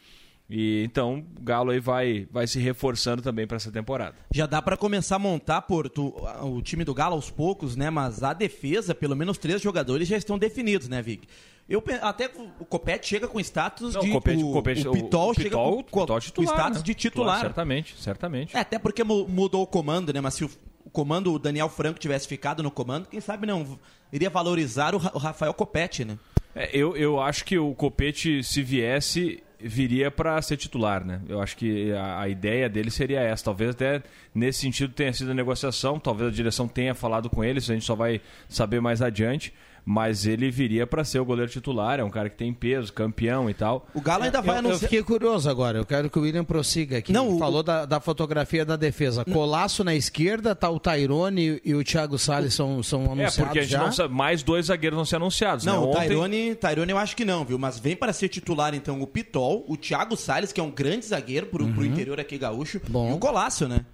E 0.50 0.82
então 0.86 1.26
o 1.38 1.42
Galo 1.44 1.72
aí 1.72 1.80
vai, 1.80 2.26
vai 2.32 2.48
se 2.48 2.58
reforçando 2.60 3.22
também 3.22 3.46
para 3.46 3.58
essa 3.58 3.72
temporada. 3.72 4.16
Já 4.34 4.46
dá 4.46 4.62
para 4.62 4.78
começar 4.78 5.18
a 5.18 5.20
montar, 5.20 5.62
Porto, 5.64 6.14
o 6.42 6.62
time 6.62 6.86
do 6.86 6.94
Galo 6.94 7.16
aos 7.16 7.30
poucos, 7.30 7.76
né? 7.76 7.90
Mas 7.90 8.24
a 8.24 8.32
defesa, 8.34 8.96
pelo 8.96 9.16
menos 9.16 9.38
três 9.38 9.62
jogadores 9.62 10.08
já 10.08 10.16
estão 10.16 10.38
definidos, 10.38 10.88
né, 10.88 11.02
Vic? 11.02 11.28
Eu, 11.68 11.84
até 12.02 12.32
o 12.62 12.64
Copete 12.64 13.08
chega 13.08 13.28
com 13.28 13.42
status 13.42 13.94
Não, 13.94 14.02
de. 14.02 14.10
o 14.10 14.14
Copete- 14.14 14.42
o, 14.44 14.52
Copete- 14.54 14.88
o 14.88 14.92
Pitol 14.94 15.32
o 15.32 15.34
chega 15.34 15.50
com, 15.50 15.84
Pitol 15.84 16.08
com 16.08 16.20
titular, 16.22 16.54
status 16.56 16.78
né? 16.78 16.84
de 16.86 16.94
titular. 16.94 17.40
Certamente, 17.42 17.96
certamente. 17.98 18.56
É, 18.56 18.62
até 18.62 18.80
porque 18.80 19.04
mu- 19.04 19.28
mudou 19.28 19.64
o 19.64 19.68
comando, 19.68 20.14
né? 20.14 20.22
Mas 20.22 20.36
se 20.36 20.46
o, 20.46 20.50
o 20.86 20.90
comando, 20.90 21.34
o 21.34 21.38
Daniel 21.38 21.68
Franco 21.68 22.00
tivesse 22.00 22.26
ficado 22.26 22.64
no 22.64 22.72
comando, 22.72 23.10
quem 23.10 23.20
sabe 23.20 23.46
não 23.46 23.78
iria 24.14 24.30
valorizar 24.30 24.96
o 24.96 24.98
Rafael 24.98 25.54
Copete, 25.54 26.06
né? 26.06 26.18
É, 26.56 26.70
eu, 26.72 26.96
eu 26.96 27.20
acho 27.20 27.44
que 27.44 27.58
o 27.60 27.76
Copete, 27.76 28.42
se 28.46 28.64
viesse, 28.64 29.44
viria 29.60 30.12
para 30.12 30.42
ser 30.42 30.58
titular, 30.58 31.04
né? 31.04 31.22
Eu 31.28 31.42
acho 31.42 31.58
que 31.58 31.92
a, 31.92 32.22
a 32.22 32.30
ideia 32.30 32.70
dele 32.70 32.92
seria 32.92 33.20
essa. 33.20 33.46
Talvez 33.46 33.72
até 33.72 34.02
nesse 34.34 34.60
sentido 34.60 34.94
tenha 34.94 35.12
sido 35.14 35.32
a 35.32 35.34
negociação, 35.34 36.00
talvez 36.00 36.30
a 36.30 36.34
direção 36.34 36.68
tenha 36.68 36.94
falado 36.94 37.30
com 37.30 37.44
ele, 37.44 37.60
isso 37.60 37.72
a 37.72 37.76
gente 37.76 37.86
só 37.86 37.96
vai 37.96 38.22
saber 38.48 38.80
mais 38.80 39.02
adiante. 39.02 39.54
Mas 39.90 40.26
ele 40.26 40.52
viria 40.52 40.86
para 40.86 41.06
ser 41.06 41.18
o 41.20 41.24
goleiro 41.24 41.50
titular, 41.50 41.98
é 41.98 42.04
um 42.04 42.10
cara 42.10 42.30
que 42.30 42.36
tem 42.36 42.54
peso, 42.54 42.92
campeão 42.92 43.50
e 43.50 43.54
tal. 43.54 43.88
O 43.94 44.02
Galo 44.02 44.26
ainda 44.26 44.42
vai 44.42 44.58
Eu, 44.58 44.64
eu 44.64 44.68
anunciar. 44.68 44.90
fiquei 44.90 45.02
curioso 45.02 45.50
agora, 45.50 45.78
eu 45.78 45.86
quero 45.86 46.10
que 46.10 46.20
o 46.20 46.24
William 46.24 46.44
prossiga 46.44 46.98
aqui. 46.98 47.14
Não, 47.14 47.36
o- 47.36 47.40
Falou 47.40 47.64
da, 47.64 47.86
da 47.86 48.02
fotografia 48.02 48.66
da 48.66 48.76
defesa. 48.76 49.24
Colasso 49.24 49.86
na 49.86 49.96
esquerda, 49.96 50.54
tá 50.54 50.70
o 50.70 50.78
Tairone 50.78 51.62
e 51.64 51.74
o 51.74 51.82
Thiago 51.86 52.18
Salles 52.20 52.54
são, 52.54 52.84
são 52.84 53.04
É, 53.04 53.06
anunciados 53.06 53.38
porque 53.38 53.60
a 53.60 53.62
gente 53.62 53.72
já. 53.72 53.80
não 53.80 53.92
sabe, 53.94 54.14
mais 54.14 54.44
dois 54.44 54.66
zagueiros 54.66 54.98
vão 54.98 55.06
ser 55.06 55.16
anunciados, 55.16 55.64
Não, 55.64 55.74
né? 55.74 55.80
o 55.80 55.90
Ontem- 55.92 55.98
Tairone, 56.00 56.56
Tairone 56.56 56.92
eu 56.92 56.98
acho 56.98 57.16
que 57.16 57.24
não, 57.24 57.46
viu? 57.46 57.58
Mas 57.58 57.80
vem 57.80 57.96
para 57.96 58.12
ser 58.12 58.28
titular, 58.28 58.76
então, 58.76 59.02
o 59.02 59.08
Pitol, 59.08 59.64
o 59.70 59.78
Thiago 59.78 60.18
Salles, 60.18 60.52
que 60.52 60.60
é 60.60 60.64
um 60.64 60.70
grande 60.72 61.06
zagueiro 61.06 61.46
pro, 61.48 61.66
pro 61.66 61.86
interior 61.86 62.20
aqui 62.20 62.38
gaúcho, 62.38 62.82
e 62.86 63.14
o 63.14 63.18
Colácio, 63.18 63.70
né? 63.70 63.86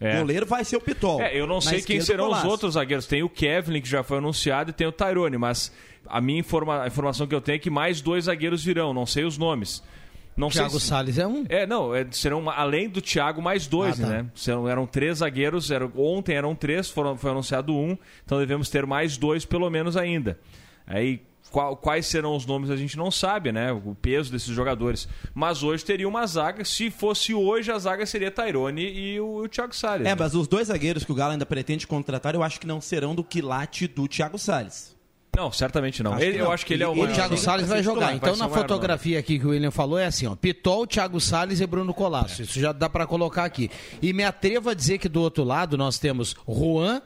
É. 0.00 0.16
O 0.16 0.20
goleiro 0.20 0.46
vai 0.46 0.64
ser 0.64 0.76
o 0.76 0.80
Pitol. 0.80 1.20
É, 1.20 1.38
eu 1.38 1.46
não 1.46 1.60
sei 1.60 1.82
quem 1.82 2.00
serão 2.00 2.30
os 2.30 2.42
outros 2.44 2.72
zagueiros. 2.74 3.06
Tem 3.06 3.22
o 3.22 3.28
Kevin, 3.28 3.80
que 3.82 3.88
já 3.88 4.02
foi 4.02 4.16
anunciado, 4.18 4.70
e 4.70 4.72
tem 4.72 4.86
o 4.86 4.92
Tyrone, 4.92 5.36
mas 5.36 5.70
a 6.06 6.20
minha 6.20 6.40
informa- 6.40 6.82
a 6.82 6.86
informação 6.86 7.26
que 7.26 7.34
eu 7.34 7.40
tenho 7.40 7.56
é 7.56 7.58
que 7.58 7.68
mais 7.68 8.00
dois 8.00 8.24
zagueiros 8.24 8.64
virão, 8.64 8.94
não 8.94 9.04
sei 9.04 9.24
os 9.24 9.36
nomes. 9.36 9.82
Não 10.36 10.48
Thiago 10.48 10.70
sei 10.70 10.80
se... 10.80 10.86
Salles 10.86 11.18
é 11.18 11.26
um. 11.26 11.44
É, 11.50 11.66
não, 11.66 11.94
é, 11.94 12.06
serão 12.12 12.48
além 12.48 12.88
do 12.88 13.02
Thiago 13.02 13.42
mais 13.42 13.66
dois, 13.66 14.00
Ah, 14.00 14.04
tá. 14.06 14.08
né? 14.10 14.26
Serão, 14.34 14.66
eram 14.66 14.86
três 14.86 15.18
zagueiros, 15.18 15.70
eram, 15.70 15.92
ontem 15.94 16.34
eram 16.34 16.54
três, 16.54 16.88
foram, 16.88 17.14
foi 17.16 17.30
anunciado 17.32 17.74
um, 17.76 17.98
então 18.24 18.38
devemos 18.38 18.70
ter 18.70 18.86
mais 18.86 19.18
dois 19.18 19.44
pelo 19.44 19.68
menos 19.68 19.98
ainda. 19.98 20.38
Aí 20.86 21.20
qual- 21.50 21.76
quais 21.76 22.06
serão 22.06 22.34
os 22.36 22.44
nomes 22.46 22.70
a 22.70 22.76
gente 22.76 22.96
não 22.96 23.10
sabe, 23.10 23.52
né? 23.52 23.72
O 23.72 23.94
peso 24.00 24.30
desses 24.32 24.48
jogadores. 24.54 25.08
Mas 25.34 25.62
hoje 25.62 25.84
teria 25.84 26.08
uma 26.08 26.26
zaga, 26.26 26.64
se 26.64 26.90
fosse 26.90 27.32
hoje 27.34 27.70
a 27.72 27.78
zaga 27.78 28.04
seria 28.06 28.30
Tyrone 28.30 28.82
e 28.82 29.20
o, 29.20 29.44
o 29.44 29.48
Thiago 29.48 29.74
Salles. 29.74 30.06
É, 30.06 30.10
né? 30.10 30.16
mas 30.18 30.34
os 30.34 30.46
dois 30.48 30.68
zagueiros 30.68 31.04
que 31.04 31.12
o 31.12 31.14
Galo 31.14 31.32
ainda 31.32 31.46
pretende 31.46 31.86
contratar, 31.86 32.34
eu 32.34 32.42
acho 32.42 32.60
que 32.60 32.66
não 32.66 32.80
serão 32.80 33.14
do 33.14 33.24
quilate 33.24 33.86
do 33.88 34.06
Thiago 34.08 34.38
Salles. 34.38 34.98
Não, 35.36 35.52
certamente 35.52 36.02
não. 36.02 36.14
Acho 36.14 36.24
Ele- 36.24 36.32
que 36.32 36.38
eu 36.40 36.44
não. 36.46 36.52
acho 36.52 36.66
que 36.66 36.74
ele 36.74 36.82
é 36.82 36.88
o 36.88 36.90
E 36.90 36.94
o 36.94 37.02
maior 37.04 37.14
Thiago. 37.14 37.36
Salles 37.36 37.68
vai 37.68 37.82
jogar. 37.84 38.06
Vai 38.06 38.14
Então, 38.16 38.34
na 38.36 38.48
maior 38.48 38.62
fotografia 38.62 39.16
aqui 39.16 39.38
que 39.38 39.46
o 39.46 39.50
William 39.50 39.70
falou, 39.70 39.96
é 39.96 40.06
assim, 40.06 40.26
ó. 40.26 40.34
Pitol, 40.34 40.88
Thiago 40.88 41.20
Salles 41.20 41.60
e 41.60 41.66
Bruno 41.68 41.94
Colasso. 41.94 42.42
Isso 42.42 42.58
já 42.58 42.72
dá 42.72 42.88
pra 42.88 43.06
colocar 43.06 43.44
aqui. 43.44 43.70
E 44.02 44.12
me 44.12 44.24
atrevo 44.24 44.68
a 44.70 44.74
dizer 44.74 44.98
que 44.98 45.08
do 45.08 45.22
outro 45.22 45.44
lado 45.44 45.78
nós 45.78 46.00
temos 46.00 46.34
Juan, 46.48 47.00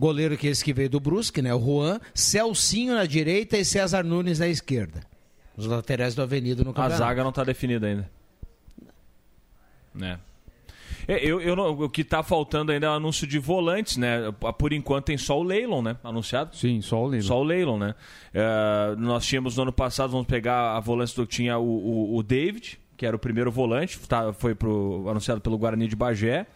goleiro 0.00 0.36
que 0.36 0.48
é 0.48 0.50
esse 0.50 0.64
que 0.64 0.72
veio 0.72 0.90
do 0.90 0.98
Brusque, 0.98 1.40
né? 1.42 1.54
O 1.54 1.60
Juan, 1.60 2.00
Celcinho 2.14 2.94
na 2.94 3.04
direita 3.06 3.56
e 3.56 3.64
César 3.64 4.02
Nunes 4.02 4.38
na 4.40 4.48
esquerda. 4.48 5.02
Os 5.56 5.66
laterais 5.66 6.14
do 6.14 6.22
Avenida 6.22 6.64
no 6.64 6.70
A 6.70 6.74
campeonato. 6.74 6.98
zaga 6.98 7.22
não 7.22 7.30
está 7.30 7.44
definida 7.44 7.86
ainda. 7.86 8.10
É. 10.00 10.16
É, 11.08 11.24
eu, 11.24 11.40
eu 11.40 11.56
não- 11.56 11.70
o 11.70 11.88
que 11.88 12.02
está 12.02 12.22
faltando 12.22 12.70
ainda 12.72 12.86
é 12.86 12.88
o 12.90 12.92
anúncio 12.92 13.26
de 13.26 13.38
volantes, 13.38 13.96
né? 13.96 14.32
Por 14.58 14.72
enquanto 14.72 15.06
tem 15.06 15.18
só 15.18 15.38
o 15.38 15.42
Leilon, 15.42 15.82
né? 15.82 15.96
Anunciado. 16.04 16.54
Sim, 16.56 16.80
só 16.80 17.02
o 17.02 17.06
Leilon. 17.06 17.26
Só 17.26 17.40
o 17.40 17.42
Leilon, 17.42 17.78
né? 17.78 17.94
É, 18.32 18.94
nós 18.96 19.24
tínhamos 19.26 19.56
no 19.56 19.62
ano 19.64 19.72
passado, 19.72 20.10
vamos 20.10 20.26
pegar 20.26 20.76
a 20.76 20.80
volante 20.80 21.14
do 21.16 21.26
que 21.26 21.34
tinha 21.36 21.58
o, 21.58 21.64
o, 21.64 22.16
o 22.16 22.22
David, 22.22 22.78
que 22.96 23.04
era 23.06 23.16
o 23.16 23.18
primeiro 23.18 23.50
volante, 23.50 23.98
tá, 24.00 24.32
foi 24.32 24.54
pro, 24.54 25.06
anunciado 25.08 25.40
pelo 25.40 25.58
Guarani 25.58 25.88
de 25.88 25.96
Bagé. 25.96 26.46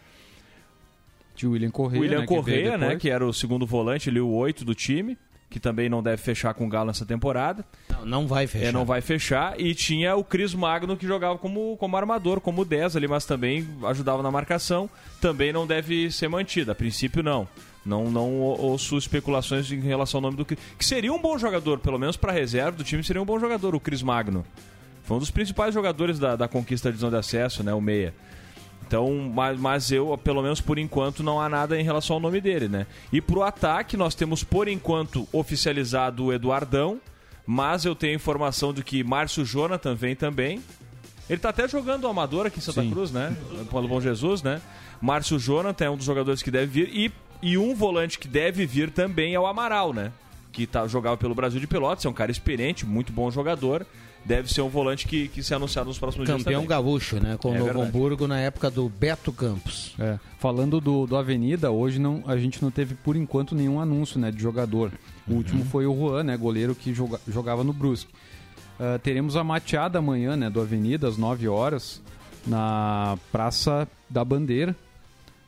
Tinha 1.35 1.49
o 1.49 1.53
William 1.53 1.69
Correia, 1.69 2.01
William 2.01 2.19
né, 2.21 2.27
que 2.27 2.33
Correia, 2.33 2.71
né? 2.71 2.77
depois. 2.77 3.01
Que 3.01 3.09
era 3.09 3.25
o 3.25 3.33
segundo 3.33 3.65
volante, 3.65 4.09
ali 4.09 4.19
o 4.19 4.29
8 4.29 4.63
do 4.63 4.73
time, 4.73 5.17
que 5.49 5.59
também 5.59 5.89
não 5.89 6.01
deve 6.01 6.17
fechar 6.17 6.53
com 6.53 6.65
o 6.65 6.69
Galo 6.69 6.87
nessa 6.87 7.05
temporada. 7.05 7.65
Não, 7.89 8.05
não 8.05 8.27
vai 8.27 8.47
fechar. 8.47 8.65
É, 8.65 8.71
não 8.71 8.85
vai 8.85 9.01
fechar. 9.01 9.59
E 9.59 9.75
tinha 9.75 10.15
o 10.15 10.23
Cris 10.23 10.53
Magno 10.53 10.97
que 10.97 11.05
jogava 11.05 11.37
como, 11.37 11.77
como 11.77 11.95
armador, 11.97 12.39
como 12.41 12.65
10 12.65 12.95
ali, 12.95 13.07
mas 13.07 13.25
também 13.25 13.67
ajudava 13.83 14.23
na 14.23 14.31
marcação. 14.31 14.89
Também 15.21 15.51
não 15.53 15.67
deve 15.67 16.11
ser 16.11 16.27
mantida. 16.27 16.71
A 16.71 16.75
princípio, 16.75 17.21
não. 17.21 17.47
Não, 17.85 18.09
não 18.09 18.39
ou- 18.39 18.59
ouço 18.59 18.97
especulações 18.97 19.71
em 19.71 19.79
relação 19.79 20.17
ao 20.17 20.23
nome 20.23 20.37
do 20.37 20.43
Cris. 20.45 20.59
Que 20.77 20.83
seria 20.83 21.13
um 21.13 21.21
bom 21.21 21.37
jogador, 21.37 21.77
pelo 21.79 21.99
menos 21.99 22.17
para 22.17 22.31
reserva 22.31 22.71
do 22.77 22.83
time, 22.83 23.03
seria 23.03 23.21
um 23.21 23.25
bom 23.25 23.39
jogador, 23.39 23.75
o 23.75 23.79
Cris 23.79 24.01
Magno. 24.01 24.43
Foi 25.03 25.17
um 25.17 25.19
dos 25.19 25.29
principais 25.29 25.71
jogadores 25.73 26.17
da, 26.17 26.35
da 26.35 26.47
conquista 26.47 26.87
da 26.87 26.91
divisão 26.91 27.11
de 27.11 27.17
acesso, 27.17 27.63
né? 27.63 27.71
O 27.73 27.79
Meia. 27.79 28.11
Então, 28.87 29.31
mas, 29.33 29.59
mas 29.59 29.91
eu, 29.91 30.17
pelo 30.17 30.41
menos 30.43 30.61
por 30.61 30.77
enquanto, 30.77 31.23
não 31.23 31.41
há 31.41 31.49
nada 31.49 31.79
em 31.79 31.83
relação 31.83 32.15
ao 32.15 32.19
nome 32.19 32.39
dele, 32.39 32.67
né? 32.67 32.85
E 33.11 33.19
pro 33.19 33.41
ataque, 33.41 33.97
nós 33.97 34.13
temos 34.13 34.43
por 34.43 34.67
enquanto 34.67 35.27
oficializado 35.31 36.25
o 36.25 36.33
Eduardão, 36.33 36.99
mas 37.45 37.83
eu 37.83 37.95
tenho 37.95 38.15
informação 38.15 38.73
de 38.73 38.83
que 38.83 39.03
Márcio 39.03 39.43
Jonathan 39.43 39.95
vem 39.95 40.15
também. 40.15 40.61
Ele 41.27 41.39
tá 41.39 41.49
até 41.49 41.67
jogando 41.67 42.03
o 42.03 42.07
amador 42.07 42.45
aqui 42.45 42.59
em 42.59 42.61
Santa 42.61 42.81
Sim. 42.81 42.91
Cruz, 42.91 43.11
né? 43.11 43.35
Pelo 43.71 43.87
Bom 43.87 43.99
Jesus, 43.99 44.43
né? 44.43 44.61
Márcio 45.01 45.39
Jonathan 45.39 45.85
é 45.85 45.89
um 45.89 45.97
dos 45.97 46.05
jogadores 46.05 46.43
que 46.43 46.51
deve 46.51 46.67
vir. 46.67 46.89
E, 46.95 47.11
e 47.41 47.57
um 47.57 47.73
volante 47.73 48.19
que 48.19 48.27
deve 48.27 48.65
vir 48.67 48.91
também 48.91 49.33
é 49.33 49.39
o 49.39 49.47
Amaral, 49.47 49.93
né? 49.93 50.11
Que 50.51 50.67
tá, 50.67 50.87
jogava 50.87 51.17
pelo 51.17 51.33
Brasil 51.33 51.59
de 51.59 51.67
Pelotas, 51.67 52.05
é 52.05 52.09
um 52.09 52.13
cara 52.13 52.31
experiente, 52.31 52.85
muito 52.85 53.11
bom 53.11 53.29
jogador. 53.31 53.85
Deve 54.25 54.51
ser 54.51 54.61
um 54.61 54.69
volante 54.69 55.07
que, 55.07 55.27
que 55.27 55.43
se 55.43 55.53
anunciado 55.53 55.87
nos 55.87 55.99
próximos 55.99 56.25
dias 56.25 56.37
Campeão 56.41 56.65
gaúcho, 56.65 57.19
né? 57.19 57.37
Com 57.39 57.49
o 57.51 57.53
É 57.53 57.59
Novo 57.59 57.65
verdade. 57.73 57.87
Hamburgo 57.89 58.27
na 58.27 58.39
época 58.39 58.71
do 58.71 58.89
Beto 58.89 59.31
Campos. 59.31 59.93
É, 59.99 60.17
falando 60.39 60.81
do, 60.81 61.05
do 61.05 61.15
Avenida, 61.15 61.69
hoje 61.69 61.99
não, 61.99 62.23
a 62.25 62.35
gente 62.35 62.59
não 62.63 62.71
teve 62.71 62.95
por 62.95 63.15
enquanto 63.15 63.53
nenhum 63.53 63.79
anúncio 63.79 64.19
né, 64.19 64.31
de 64.31 64.41
jogador. 64.41 64.91
O 65.27 65.33
último 65.33 65.63
foi 65.65 65.85
o 65.85 65.95
Juan, 65.95 66.23
né, 66.23 66.35
goleiro 66.37 66.73
que 66.73 66.91
joga- 66.93 67.19
jogava 67.27 67.63
no 67.63 67.71
Brusque. 67.71 68.11
Ah, 68.79 68.99
teremos 69.01 69.35
a 69.37 69.43
mateada 69.43 69.99
amanhã 69.99 70.35
né, 70.35 70.49
do 70.49 70.59
Avenida, 70.59 71.07
às 71.07 71.17
9 71.17 71.47
horas, 71.47 72.01
na 72.47 73.17
Praça 73.31 73.87
da 74.09 74.25
Bandeira. 74.25 74.75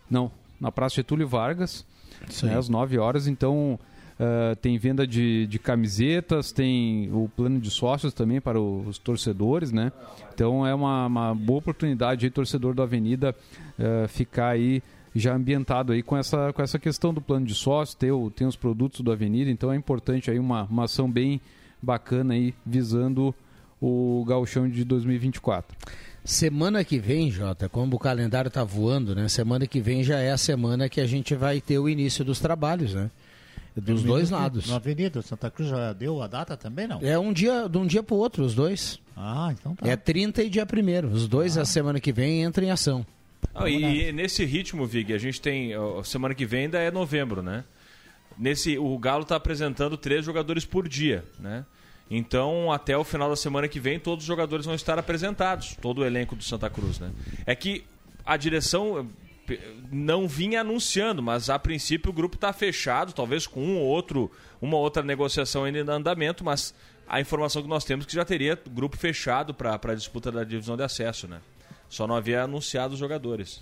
Não, 0.10 0.32
na 0.62 0.72
Praça 0.72 0.96
Getúlio 0.98 1.28
Vargas, 1.28 1.84
Sim. 2.30 2.46
né, 2.46 2.58
às 2.58 2.70
9 2.70 2.98
horas. 3.00 3.28
Então, 3.28 3.80
Uh, 4.20 4.56
tem 4.56 4.80
venda 4.80 5.06
de, 5.06 5.46
de 5.46 5.60
camisetas, 5.60 6.52
tem 6.52 7.08
o 7.14 7.30
plano 7.36 7.60
de 7.60 7.70
sócios 7.70 8.14
também 8.14 8.42
para 8.42 8.60
os 8.60 8.98
torcedores, 8.98 9.72
né? 9.72 9.92
Então 10.34 10.66
é 10.66 10.74
uma, 10.74 11.06
uma 11.06 11.36
boa 11.36 11.60
oportunidade 11.60 12.26
aí, 12.26 12.32
torcedor 12.32 12.74
da 12.74 12.82
Avenida, 12.82 13.36
uh, 13.78 14.08
ficar 14.08 14.50
aí 14.50 14.82
já 15.14 15.36
ambientado 15.36 15.94
aí 15.94 16.02
com 16.02 16.18
essa, 16.18 16.52
com 16.52 16.62
essa 16.62 16.80
questão 16.80 17.14
do 17.14 17.22
plano 17.22 17.46
de 17.46 17.54
sócios, 17.54 17.94
ter, 17.96 18.12
o, 18.12 18.32
tem 18.32 18.48
os 18.48 18.56
produtos 18.56 19.02
do 19.02 19.12
Avenida, 19.12 19.52
então 19.52 19.72
é 19.72 19.76
importante 19.76 20.32
aí 20.32 20.40
uma, 20.40 20.64
uma 20.64 20.86
ação 20.86 21.10
bem 21.10 21.40
bacana 21.82 22.34
aí, 22.34 22.56
visando 22.66 23.34
o 23.80 24.26
gauchão 24.28 24.68
de 24.68 24.84
2024. 24.84 25.76
Semana 26.24 26.84
que 26.84 27.00
vem, 27.00 27.32
Jota, 27.32 27.70
como 27.70 27.96
o 27.96 28.00
calendário 28.00 28.50
está 28.50 28.64
voando, 28.64 29.16
né? 29.16 29.30
Semana 29.30 29.66
que 29.66 29.80
vem 29.80 30.04
já 30.04 30.20
é 30.20 30.32
a 30.32 30.38
semana 30.38 30.90
que 30.90 31.00
a 31.00 31.08
gente 31.08 31.34
vai 31.36 31.62
ter 31.62 31.80
o 31.80 31.88
início 31.88 32.26
dos 32.26 32.40
trabalhos, 32.40 32.94
né? 32.94 33.10
Dos 33.82 34.04
dois 34.04 34.30
lados. 34.30 34.68
Na 34.68 34.76
Avenida 34.78 35.22
Santa 35.22 35.52
Cruz 35.52 35.70
já 35.70 35.94
deu 35.94 36.22
a 36.22 36.28
data 36.28 36.58
também, 36.58 36.88
não? 36.88 37.00
É 37.02 37.18
um 37.18 37.32
dia, 37.32 37.68
de 37.70 37.78
um 37.78 37.86
dia 37.86 38.02
para 38.02 38.16
o 38.16 38.18
outro, 38.18 38.44
os 38.44 38.56
dois. 38.56 39.00
Ah, 39.16 39.54
então 39.58 39.76
tá. 39.76 39.88
É 39.88 39.96
30 39.96 40.44
e 40.44 40.50
dia 40.50 40.66
1 40.66 41.08
Os 41.12 41.28
dois, 41.28 41.58
ah. 41.58 41.62
a 41.62 41.66
semana 41.66 42.00
que 42.00 42.12
vem, 42.12 42.44
entram 42.44 42.66
em 42.66 42.72
ação. 42.72 43.06
Ah, 43.54 43.70
e 43.70 44.12
nesse 44.12 44.46
ritmo, 44.46 44.86
Vig, 44.86 45.14
a 45.14 45.18
gente 45.18 45.42
tem. 45.42 45.74
A 45.74 46.04
semana 46.04 46.34
que 46.34 46.46
vem 46.46 46.66
ainda 46.66 46.80
é 46.80 46.92
novembro, 46.92 47.42
né? 47.42 47.64
Nesse, 48.38 48.78
o 48.78 48.98
Galo 49.00 49.24
está 49.24 49.36
apresentando 49.36 49.98
três 49.98 50.24
jogadores 50.24 50.64
por 50.64 50.88
dia, 50.88 51.24
né? 51.40 51.66
Então, 52.10 52.72
até 52.72 52.96
o 52.98 53.04
final 53.04 53.30
da 53.30 53.36
semana 53.36 53.68
que 53.68 53.80
vem, 53.80 54.00
todos 54.00 54.24
os 54.24 54.28
jogadores 54.28 54.66
vão 54.66 54.76
estar 54.76 54.98
apresentados, 54.98 55.76
todo 55.82 56.00
o 56.00 56.06
elenco 56.06 56.36
do 56.36 56.44
Santa 56.44 56.70
Cruz, 56.70 57.00
né? 57.00 57.12
É 57.46 57.56
que 57.56 57.84
a 58.26 58.38
direção 58.38 59.10
não 59.92 60.28
vinha 60.28 60.62
anunciando, 60.62 61.22
mas 61.22 61.50
a 61.50 61.58
princípio 61.58 62.10
o 62.10 62.14
grupo 62.14 62.36
está 62.36 62.52
fechado, 62.52 63.14
talvez 63.14 63.48
com 63.48 63.62
um 63.62 63.78
ou 63.78 63.86
outro, 63.86 64.32
uma 64.62 64.78
outra 64.78 65.04
negociação 65.04 65.64
ainda 65.64 65.80
em 65.80 65.90
andamento, 65.90 66.44
mas 66.44 66.74
a 67.08 67.22
informação 67.22 67.62
que 67.62 67.70
nós 67.70 67.86
temos 67.86 68.06
é 68.06 68.10
que 68.10 68.16
já 68.16 68.26
teria 68.26 68.60
grupo 68.70 68.98
fechado 68.98 69.54
para 69.54 69.80
a 69.82 69.96
disputa 69.96 70.32
da 70.32 70.44
divisão 70.44 70.76
de 70.76 70.84
acesso, 70.84 71.28
né? 71.28 71.40
Só 71.88 72.06
não 72.06 72.16
havia 72.16 72.44
anunciado 72.44 72.94
os 72.94 73.00
jogadores. 73.00 73.62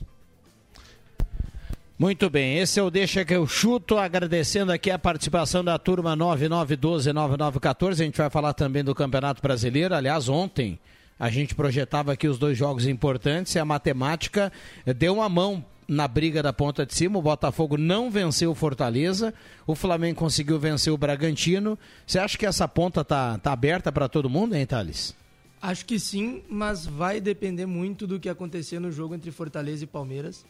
Muito 1.98 2.30
bem, 2.30 2.58
esse 2.58 2.78
é 2.78 2.84
o 2.84 2.90
Deixa 2.90 3.24
que 3.24 3.34
eu 3.34 3.48
chuto, 3.48 3.98
agradecendo 3.98 4.72
aqui 4.72 4.92
a 4.92 5.00
participação 5.00 5.64
da 5.64 5.78
turma 5.78 6.18
9912-9914. 6.18 7.92
A 7.92 7.94
gente 7.94 8.18
vai 8.18 8.30
falar 8.30 8.54
também 8.54 8.84
do 8.84 8.94
Campeonato 8.94 9.42
Brasileiro. 9.42 9.96
Aliás, 9.96 10.28
ontem 10.28 10.78
a 11.18 11.30
gente 11.30 11.56
projetava 11.56 12.12
aqui 12.12 12.28
os 12.28 12.38
dois 12.38 12.58
jogos 12.58 12.86
importantes 12.86 13.56
e 13.56 13.60
a 13.60 13.64
matemática 13.64 14.52
deu 14.98 15.14
uma 15.14 15.30
mão 15.30 15.64
na 15.88 16.08
briga 16.08 16.42
da 16.42 16.52
ponta 16.52 16.86
de 16.86 16.94
cima. 16.94 17.20
O 17.20 17.22
Botafogo 17.22 17.78
não 17.78 18.10
venceu 18.10 18.52
o 18.52 18.56
Fortaleza, 18.56 19.34
o 19.66 19.76
Flamengo 19.76 20.20
conseguiu 20.20 20.60
vencer 20.60 20.92
o 20.92 20.98
Bragantino. 20.98 21.78
Você 22.06 22.20
acha 22.20 22.38
que 22.38 22.46
essa 22.46 22.68
ponta 22.68 23.04
tá, 23.04 23.38
tá 23.38 23.52
aberta 23.52 23.92
para 23.92 24.10
todo 24.10 24.30
mundo, 24.30 24.56
hein, 24.56 24.66
Thales? 24.66 25.16
Acho 25.62 25.86
que 25.86 26.00
sim, 26.00 26.44
mas 26.50 26.86
vai 26.86 27.20
depender 27.20 27.66
muito 27.66 28.06
do 28.06 28.20
que 28.20 28.30
acontecer 28.30 28.80
no 28.80 28.92
jogo 28.92 29.16
entre 29.16 29.32
Fortaleza 29.32 29.84
e 29.84 29.88
Palmeiras, 29.88 30.46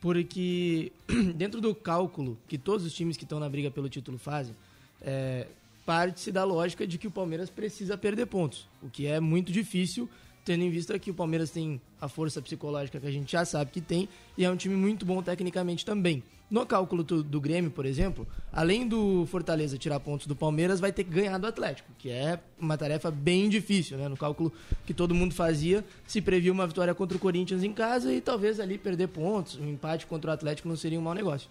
porque 0.00 0.92
dentro 1.34 1.60
do 1.60 1.74
cálculo 1.74 2.36
que 2.46 2.58
todos 2.58 2.84
os 2.84 2.92
times 2.92 3.16
que 3.16 3.24
estão 3.24 3.40
na 3.40 3.48
briga 3.48 3.70
pelo 3.70 3.88
título 3.88 4.18
fazem, 4.18 4.54
é, 5.00 5.46
parte-se 5.86 6.30
da 6.30 6.44
lógica 6.44 6.86
de 6.86 6.98
que 6.98 7.06
o 7.06 7.10
Palmeiras 7.10 7.48
precisa 7.48 7.96
perder 7.96 8.26
pontos, 8.26 8.68
o 8.82 8.90
que 8.90 9.06
é 9.06 9.20
muito 9.20 9.50
difícil 9.50 10.08
tendo 10.48 10.64
em 10.64 10.70
vista 10.70 10.98
que 10.98 11.10
o 11.10 11.14
Palmeiras 11.14 11.50
tem 11.50 11.78
a 12.00 12.08
força 12.08 12.40
psicológica 12.40 12.98
que 12.98 13.06
a 13.06 13.10
gente 13.10 13.30
já 13.30 13.44
sabe 13.44 13.70
que 13.70 13.82
tem 13.82 14.08
e 14.34 14.46
é 14.46 14.50
um 14.50 14.56
time 14.56 14.74
muito 14.74 15.04
bom 15.04 15.22
tecnicamente 15.22 15.84
também. 15.84 16.22
No 16.50 16.64
cálculo 16.64 17.04
do, 17.04 17.22
do, 17.22 17.38
Grêmio, 17.38 17.70
por 17.70 17.84
exemplo, 17.84 18.26
além 18.50 18.88
do 18.88 19.26
Fortaleza 19.26 19.76
tirar 19.76 20.00
pontos 20.00 20.26
do 20.26 20.34
Palmeiras, 20.34 20.80
vai 20.80 20.90
ter 20.90 21.04
que 21.04 21.10
ganhar 21.10 21.36
do 21.36 21.46
Atlético, 21.46 21.90
que 21.98 22.08
é 22.08 22.40
uma 22.58 22.78
tarefa 22.78 23.10
bem 23.10 23.50
difícil, 23.50 23.98
né? 23.98 24.08
No 24.08 24.16
cálculo 24.16 24.50
que 24.86 24.94
todo 24.94 25.14
mundo 25.14 25.34
fazia, 25.34 25.84
se 26.06 26.22
previa 26.22 26.50
uma 26.50 26.66
vitória 26.66 26.94
contra 26.94 27.18
o 27.18 27.20
Corinthians 27.20 27.62
em 27.62 27.74
casa 27.74 28.10
e 28.10 28.18
talvez 28.18 28.58
ali 28.58 28.78
perder 28.78 29.08
pontos, 29.08 29.58
um 29.58 29.68
empate 29.68 30.06
contra 30.06 30.30
o 30.30 30.34
Atlético 30.34 30.66
não 30.66 30.76
seria 30.76 30.98
um 30.98 31.02
mau 31.02 31.12
negócio. 31.12 31.50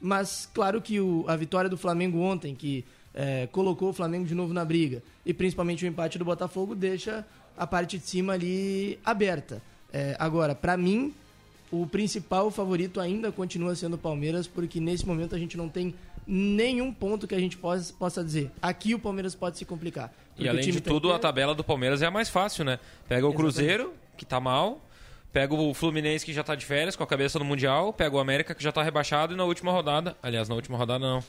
Mas 0.00 0.48
claro 0.54 0.80
que 0.80 1.00
o, 1.00 1.24
a 1.26 1.34
vitória 1.34 1.68
do 1.68 1.76
Flamengo 1.76 2.20
ontem, 2.20 2.54
que 2.54 2.84
é, 3.12 3.48
colocou 3.48 3.88
o 3.88 3.92
Flamengo 3.92 4.24
de 4.24 4.36
novo 4.36 4.54
na 4.54 4.64
briga, 4.64 5.02
e 5.24 5.34
principalmente 5.34 5.84
o 5.84 5.88
empate 5.88 6.16
do 6.16 6.24
Botafogo, 6.24 6.76
deixa 6.76 7.26
a 7.56 7.66
parte 7.66 7.98
de 7.98 8.06
cima 8.06 8.34
ali 8.34 8.98
aberta. 9.04 9.62
É, 9.92 10.16
agora, 10.18 10.54
para 10.54 10.76
mim, 10.76 11.14
o 11.70 11.86
principal 11.86 12.50
favorito 12.50 13.00
ainda 13.00 13.32
continua 13.32 13.74
sendo 13.74 13.94
o 13.94 13.98
Palmeiras, 13.98 14.46
porque 14.46 14.80
nesse 14.80 15.06
momento 15.06 15.34
a 15.34 15.38
gente 15.38 15.56
não 15.56 15.68
tem 15.68 15.94
nenhum 16.26 16.92
ponto 16.92 17.26
que 17.26 17.34
a 17.34 17.38
gente 17.38 17.56
possa, 17.56 17.92
possa 17.94 18.24
dizer. 18.24 18.50
Aqui 18.60 18.94
o 18.94 18.98
Palmeiras 18.98 19.34
pode 19.34 19.58
se 19.58 19.64
complicar. 19.64 20.12
E 20.38 20.48
além 20.48 20.70
de 20.70 20.80
tudo, 20.80 21.12
a 21.12 21.18
tabela 21.18 21.54
do 21.54 21.64
Palmeiras 21.64 22.02
é 22.02 22.06
a 22.06 22.10
mais 22.10 22.28
fácil, 22.28 22.64
né? 22.64 22.78
Pega 23.08 23.26
o 23.26 23.30
Exatamente. 23.30 23.36
Cruzeiro, 23.36 23.94
que 24.16 24.24
tá 24.24 24.40
mal, 24.40 24.80
pega 25.32 25.54
o 25.54 25.72
Fluminense, 25.72 26.24
que 26.24 26.32
já 26.32 26.42
tá 26.42 26.54
de 26.54 26.64
férias, 26.64 26.96
com 26.96 27.02
a 27.02 27.06
cabeça 27.06 27.38
no 27.38 27.44
Mundial, 27.44 27.92
pega 27.92 28.16
o 28.16 28.18
América, 28.18 28.54
que 28.54 28.62
já 28.62 28.72
tá 28.72 28.82
rebaixado, 28.82 29.34
e 29.34 29.36
na 29.36 29.44
última 29.44 29.72
rodada, 29.72 30.16
aliás, 30.22 30.48
na 30.48 30.54
última 30.54 30.76
rodada 30.76 31.06
não. 31.06 31.22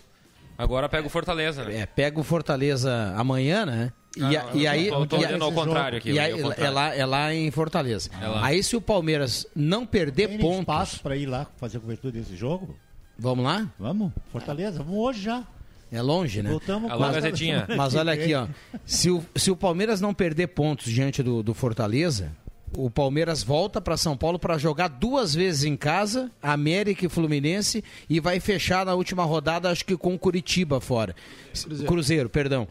Agora 0.57 0.89
pega 0.89 1.05
o 1.05 1.09
Fortaleza, 1.09 1.63
né? 1.63 1.81
É, 1.81 1.85
pega 1.85 2.19
o 2.19 2.23
Fortaleza 2.23 3.13
amanhã, 3.15 3.65
né? 3.65 3.93
E, 4.17 4.35
ah, 4.35 4.47
e 4.53 4.67
aí, 4.67 4.89
tô 5.07 5.17
e, 5.17 5.25
ao 5.25 5.51
contrário 5.51 5.99
aqui. 5.99 6.11
E 6.11 6.19
aí, 6.19 6.33
é, 6.57 6.69
lá, 6.69 6.95
é 6.95 7.05
lá 7.05 7.33
em 7.33 7.51
Fortaleza. 7.51 8.09
É 8.19 8.25
aí 8.41 8.63
se 8.63 8.75
o 8.75 8.81
Palmeiras 8.81 9.45
não 9.55 9.85
perder 9.85 10.29
Tem 10.29 10.39
pontos... 10.39 10.61
espaço 10.61 11.01
para 11.01 11.15
ir 11.15 11.27
lá 11.27 11.45
fazer 11.57 11.77
a 11.77 11.81
cobertura 11.81 12.13
desse 12.13 12.35
jogo? 12.35 12.75
Vamos 13.19 13.45
lá? 13.45 13.69
Vamos, 13.77 14.11
Fortaleza, 14.31 14.81
vamos 14.81 14.99
hoje 14.99 15.21
já. 15.21 15.43
É 15.91 16.01
longe, 16.01 16.41
né? 16.41 16.49
Voltamos 16.49 16.91
Alô, 16.91 17.11
Gazetinha. 17.11 17.65
Mas 17.77 17.95
olha 17.95 18.11
aqui, 18.11 18.33
ó. 18.33 18.47
Se 18.85 19.09
o, 19.09 19.23
se 19.35 19.49
o 19.49 19.55
Palmeiras 19.55 20.01
não 20.01 20.13
perder 20.13 20.47
pontos 20.47 20.91
diante 20.91 21.23
do, 21.23 21.41
do 21.41 21.53
Fortaleza, 21.53 22.31
o 22.75 22.89
Palmeiras 22.89 23.43
volta 23.43 23.79
para 23.79 23.97
São 23.97 24.17
Paulo 24.17 24.37
para 24.37 24.57
jogar 24.57 24.87
duas 24.87 25.33
vezes 25.33 25.63
em 25.63 25.77
casa, 25.77 26.31
América 26.41 27.05
e 27.05 27.09
Fluminense, 27.09 27.83
e 28.09 28.19
vai 28.19 28.39
fechar 28.39 28.85
na 28.85 28.93
última 28.93 29.23
rodada, 29.23 29.69
acho 29.69 29.85
que 29.85 29.95
com 29.95 30.17
Curitiba 30.17 30.81
fora. 30.81 31.15
Cruzeiro, 31.53 31.85
Cruzeiro 31.87 32.29
perdão. 32.29 32.67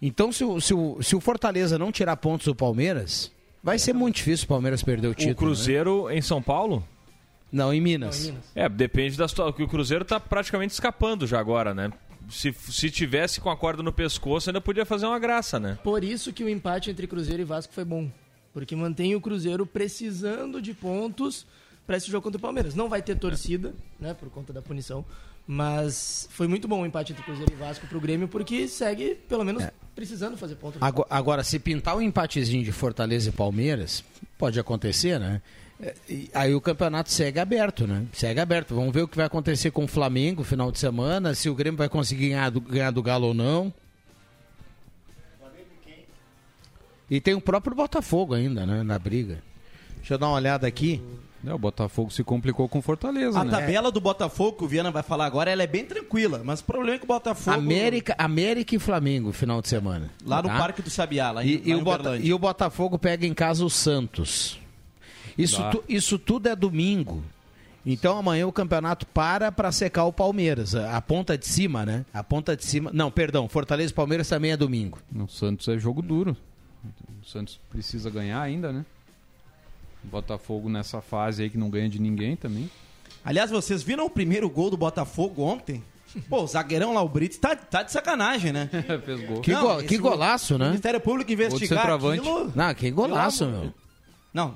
Então, 0.00 0.32
se 0.32 0.44
o, 0.44 0.60
se, 0.60 0.72
o, 0.72 1.02
se 1.02 1.14
o 1.14 1.20
Fortaleza 1.20 1.78
não 1.78 1.92
tirar 1.92 2.16
pontos 2.16 2.46
do 2.46 2.54
Palmeiras, 2.54 3.30
vai 3.62 3.78
ser 3.78 3.92
muito 3.92 4.16
difícil 4.16 4.44
o 4.44 4.48
Palmeiras 4.48 4.82
perder 4.82 5.08
o 5.08 5.14
título. 5.14 5.32
O 5.32 5.36
Cruzeiro 5.36 6.08
né? 6.08 6.16
em 6.16 6.22
São 6.22 6.40
Paulo? 6.40 6.86
Não, 7.52 7.74
em 7.74 7.80
Minas. 7.80 8.20
Não, 8.20 8.28
em 8.28 8.32
Minas. 8.32 8.52
É, 8.54 8.68
depende 8.68 9.16
da 9.16 9.28
situação. 9.28 9.64
O 9.64 9.68
Cruzeiro 9.68 10.02
está 10.02 10.18
praticamente 10.18 10.72
escapando 10.72 11.26
já 11.26 11.38
agora, 11.38 11.74
né? 11.74 11.92
Se, 12.30 12.52
se 12.52 12.90
tivesse 12.90 13.40
com 13.40 13.50
a 13.50 13.56
corda 13.56 13.82
no 13.82 13.92
pescoço, 13.92 14.48
ainda 14.48 14.60
podia 14.60 14.86
fazer 14.86 15.06
uma 15.06 15.18
graça, 15.18 15.58
né? 15.58 15.78
Por 15.82 16.04
isso 16.04 16.32
que 16.32 16.44
o 16.44 16.48
empate 16.48 16.90
entre 16.90 17.06
Cruzeiro 17.06 17.42
e 17.42 17.44
Vasco 17.44 17.74
foi 17.74 17.84
bom. 17.84 18.08
Porque 18.52 18.74
mantém 18.74 19.14
o 19.14 19.20
Cruzeiro 19.20 19.64
precisando 19.64 20.60
de 20.60 20.74
pontos 20.74 21.46
para 21.86 21.96
esse 21.96 22.10
jogo 22.10 22.22
contra 22.22 22.38
o 22.38 22.40
Palmeiras. 22.40 22.74
Não 22.74 22.88
vai 22.88 23.02
ter 23.02 23.16
torcida, 23.16 23.74
né, 23.98 24.14
por 24.14 24.30
conta 24.30 24.52
da 24.52 24.62
punição, 24.62 25.04
mas 25.46 26.28
foi 26.30 26.46
muito 26.46 26.68
bom 26.68 26.82
o 26.82 26.86
empate 26.86 27.12
entre 27.12 27.24
Cruzeiro 27.24 27.52
e 27.52 27.56
Vasco 27.56 27.86
para 27.86 27.98
o 27.98 28.00
Grêmio, 28.00 28.28
porque 28.28 28.68
segue, 28.68 29.16
pelo 29.28 29.44
menos, 29.44 29.64
é. 29.64 29.72
precisando 29.94 30.36
fazer 30.36 30.54
ponto. 30.54 30.78
Agora, 30.80 31.08
agora, 31.10 31.44
se 31.44 31.58
pintar 31.58 31.96
um 31.96 32.02
empatezinho 32.02 32.62
de 32.62 32.70
Fortaleza 32.70 33.30
e 33.30 33.32
Palmeiras, 33.32 34.04
pode 34.38 34.60
acontecer, 34.60 35.18
né? 35.18 35.42
É, 35.82 35.94
aí 36.34 36.54
o 36.54 36.60
campeonato 36.60 37.10
segue 37.10 37.40
aberto, 37.40 37.86
né? 37.86 38.04
Segue 38.12 38.38
aberto. 38.38 38.74
Vamos 38.74 38.92
ver 38.92 39.02
o 39.02 39.08
que 39.08 39.16
vai 39.16 39.26
acontecer 39.26 39.70
com 39.70 39.84
o 39.84 39.88
Flamengo 39.88 40.42
no 40.42 40.44
final 40.44 40.70
de 40.70 40.78
semana, 40.78 41.34
se 41.34 41.48
o 41.48 41.54
Grêmio 41.54 41.78
vai 41.78 41.88
conseguir 41.88 42.28
ganhar 42.28 42.50
do, 42.50 42.60
ganhar 42.60 42.90
do 42.90 43.02
Galo 43.02 43.28
ou 43.28 43.34
não. 43.34 43.72
E 47.10 47.20
tem 47.20 47.34
o 47.34 47.40
próprio 47.40 47.74
Botafogo 47.74 48.34
ainda, 48.34 48.64
né? 48.64 48.82
Na 48.82 48.98
briga. 48.98 49.42
Deixa 49.96 50.14
eu 50.14 50.18
dar 50.18 50.28
uma 50.28 50.36
olhada 50.36 50.66
aqui. 50.66 51.02
É, 51.44 51.54
o 51.54 51.58
Botafogo 51.58 52.10
se 52.10 52.22
complicou 52.22 52.68
com 52.68 52.82
Fortaleza, 52.82 53.38
a 53.38 53.44
né? 53.44 53.50
tabela 53.50 53.90
do 53.90 54.00
Botafogo, 54.00 54.58
que 54.58 54.64
o 54.64 54.68
Viana 54.68 54.90
vai 54.90 55.02
falar 55.02 55.24
agora, 55.24 55.50
ela 55.50 55.62
é 55.62 55.66
bem 55.66 55.86
tranquila. 55.86 56.42
Mas 56.44 56.60
o 56.60 56.64
problema 56.64 56.96
é 56.96 56.98
que 56.98 57.04
o 57.04 57.08
Botafogo... 57.08 57.56
América, 57.56 58.14
América 58.18 58.74
e 58.76 58.78
Flamengo, 58.78 59.32
final 59.32 59.62
de 59.62 59.68
semana. 59.68 60.10
Lá 60.24 60.42
no 60.42 60.48
tá? 60.48 60.58
Parque 60.58 60.82
do 60.82 60.90
Sabiá, 60.90 61.30
lá 61.30 61.44
em, 61.44 61.48
e, 61.48 61.56
lá 61.56 61.62
e, 61.64 61.74
o 61.74 61.80
Bota, 61.82 62.16
e 62.16 62.34
o 62.34 62.38
Botafogo 62.38 62.98
pega 62.98 63.26
em 63.26 63.32
casa 63.32 63.64
o 63.64 63.70
Santos. 63.70 64.60
Isso, 65.36 65.62
tu, 65.70 65.82
isso 65.88 66.18
tudo 66.18 66.48
é 66.48 66.54
domingo. 66.54 67.24
Então 67.86 68.18
amanhã 68.18 68.46
o 68.46 68.52
campeonato 68.52 69.06
para 69.06 69.50
para 69.50 69.72
secar 69.72 70.04
o 70.04 70.12
Palmeiras. 70.12 70.74
A 70.74 71.00
ponta 71.00 71.38
de 71.38 71.46
cima, 71.46 71.86
né? 71.86 72.04
A 72.12 72.22
ponta 72.22 72.54
de 72.54 72.64
cima. 72.64 72.90
Não, 72.92 73.10
perdão, 73.10 73.48
Fortaleza 73.48 73.90
e 73.90 73.94
Palmeiras 73.94 74.28
também 74.28 74.50
é 74.50 74.56
domingo. 74.58 74.98
O 75.14 75.26
Santos 75.26 75.66
é 75.68 75.78
jogo 75.78 76.02
duro. 76.02 76.36
O 76.84 77.28
Santos 77.28 77.60
precisa 77.68 78.10
ganhar 78.10 78.40
ainda, 78.40 78.72
né? 78.72 78.84
Botafogo 80.02 80.68
nessa 80.68 81.00
fase 81.00 81.42
aí 81.42 81.50
que 81.50 81.58
não 81.58 81.68
ganha 81.68 81.88
de 81.88 82.00
ninguém 82.00 82.36
também. 82.36 82.70
Aliás, 83.24 83.50
vocês 83.50 83.82
viram 83.82 84.06
o 84.06 84.10
primeiro 84.10 84.48
gol 84.48 84.70
do 84.70 84.76
Botafogo 84.76 85.42
ontem? 85.42 85.82
Pô, 86.28 86.42
o 86.42 86.46
zagueirão 86.46 86.92
lá, 86.92 87.02
o 87.02 87.08
Brits, 87.08 87.38
tá, 87.38 87.54
tá 87.54 87.82
de 87.82 87.92
sacanagem, 87.92 88.52
né? 88.52 88.68
Fez 89.04 89.28
gol. 89.28 89.40
Que, 89.42 89.52
não, 89.52 89.76
go 89.76 89.84
que 89.84 89.98
golaço, 89.98 90.58
né? 90.58 90.64
O 90.64 90.68
Ministério 90.68 91.00
Público 91.00 91.30
investigar 91.30 91.90
aquilo... 91.90 92.52
Não, 92.54 92.74
que 92.74 92.90
golaço, 92.90 93.46
meu. 93.46 93.72
Não, 94.32 94.54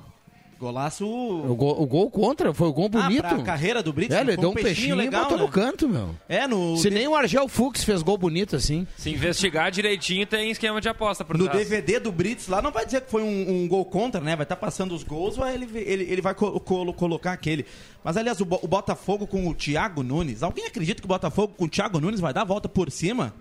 Golaço. 0.59 1.05
O 1.05 1.53
gol, 1.55 1.81
o 1.81 1.85
gol 1.85 2.09
contra, 2.09 2.53
foi 2.53 2.67
o 2.67 2.73
gol 2.73 2.87
bonito. 2.89 3.25
Ah, 3.25 3.35
pra 3.35 3.43
carreira 3.43 3.83
do 3.83 3.91
Brits, 3.91 4.15
É, 4.15 4.21
ele 4.21 4.33
foi 4.33 4.41
deu 4.41 4.49
um 4.49 4.53
peixinho, 4.53 4.95
peixinho 4.95 5.01
e 5.01 5.09
botou 5.09 5.21
legal, 5.23 5.37
no 5.37 5.45
né? 5.45 5.51
canto, 5.51 5.89
meu. 5.89 6.15
É, 6.29 6.47
no. 6.47 6.77
Se 6.77 6.89
nem 6.89 7.07
o 7.07 7.15
Argel 7.15 7.47
Fux 7.47 7.83
fez 7.83 8.01
gol 8.01 8.17
bonito 8.17 8.55
assim. 8.55 8.87
Se 8.97 9.09
investigar 9.09 9.69
direitinho, 9.69 10.25
tem 10.25 10.49
esquema 10.49 10.79
de 10.79 10.87
aposta 10.87 11.25
por 11.25 11.37
No 11.37 11.43
trás. 11.45 11.59
DVD 11.67 11.99
do 11.99 12.11
Brits 12.11 12.47
lá 12.47 12.61
não 12.61 12.71
vai 12.71 12.85
dizer 12.85 13.01
que 13.01 13.11
foi 13.11 13.21
um, 13.21 13.63
um 13.63 13.67
gol 13.67 13.83
contra, 13.85 14.21
né? 14.21 14.35
Vai 14.35 14.43
estar 14.43 14.55
passando 14.55 14.95
os 14.95 15.03
gols, 15.03 15.35
vai 15.35 15.53
ele, 15.53 15.67
ele, 15.75 16.03
ele 16.09 16.21
vai 16.21 16.33
co- 16.33 16.59
colo- 16.59 16.93
colocar 16.93 17.33
aquele. 17.33 17.65
Mas 18.03 18.15
aliás, 18.17 18.39
o, 18.39 18.45
Bo- 18.45 18.59
o 18.61 18.67
Botafogo 18.67 19.27
com 19.27 19.47
o 19.47 19.53
Thiago 19.53 20.03
Nunes. 20.03 20.41
Alguém 20.43 20.65
acredita 20.65 21.01
que 21.01 21.05
o 21.05 21.09
Botafogo 21.09 21.53
com 21.57 21.65
o 21.65 21.69
Thiago 21.69 21.99
Nunes 21.99 22.19
vai 22.19 22.33
dar 22.33 22.41
a 22.41 22.45
volta 22.45 22.69
por 22.69 22.89
cima? 22.91 23.33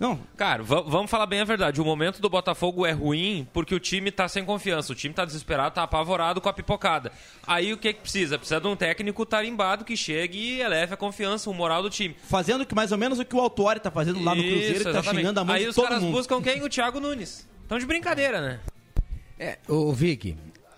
Não. 0.00 0.18
Cara, 0.34 0.62
va- 0.62 0.80
vamos 0.80 1.10
falar 1.10 1.26
bem 1.26 1.40
a 1.42 1.44
verdade. 1.44 1.78
O 1.78 1.84
momento 1.84 2.22
do 2.22 2.30
Botafogo 2.30 2.86
é 2.86 2.90
ruim 2.90 3.46
porque 3.52 3.74
o 3.74 3.78
time 3.78 4.10
tá 4.10 4.26
sem 4.26 4.42
confiança. 4.46 4.90
O 4.92 4.96
time 4.96 5.12
tá 5.14 5.26
desesperado, 5.26 5.74
tá 5.74 5.82
apavorado 5.82 6.40
com 6.40 6.48
a 6.48 6.52
pipocada. 6.54 7.12
Aí 7.46 7.70
o 7.74 7.76
que 7.76 7.92
que 7.92 8.00
precisa? 8.00 8.38
Precisa 8.38 8.58
de 8.58 8.66
um 8.66 8.74
técnico 8.74 9.26
tarimbado 9.26 9.84
que 9.84 9.94
chegue 9.98 10.38
e 10.38 10.60
eleve 10.62 10.94
a 10.94 10.96
confiança, 10.96 11.50
o 11.50 11.54
moral 11.54 11.82
do 11.82 11.90
time. 11.90 12.16
Fazendo 12.24 12.64
que 12.64 12.74
mais 12.74 12.92
ou 12.92 12.96
menos 12.98 13.18
o 13.18 13.24
que 13.26 13.36
o 13.36 13.40
Autuori 13.40 13.78
tá 13.78 13.90
fazendo 13.90 14.24
lá 14.24 14.34
no 14.34 14.42
Cruzeiro, 14.42 14.78
que 14.78 14.84
tá 14.84 14.90
exatamente. 14.90 15.16
xingando 15.20 15.40
a 15.40 15.44
mão 15.44 15.54
Aí 15.54 15.64
de 15.64 15.68
os 15.68 15.74
todo 15.76 15.84
caras 15.88 16.02
mundo. 16.02 16.12
buscam 16.16 16.40
quem? 16.40 16.62
O 16.62 16.68
Thiago 16.70 16.98
Nunes. 16.98 17.46
Então 17.66 17.78
de 17.78 17.84
brincadeira, 17.84 18.40
né? 18.40 18.60
É, 19.38 19.58
ô 19.68 19.92
Vic, 19.92 20.34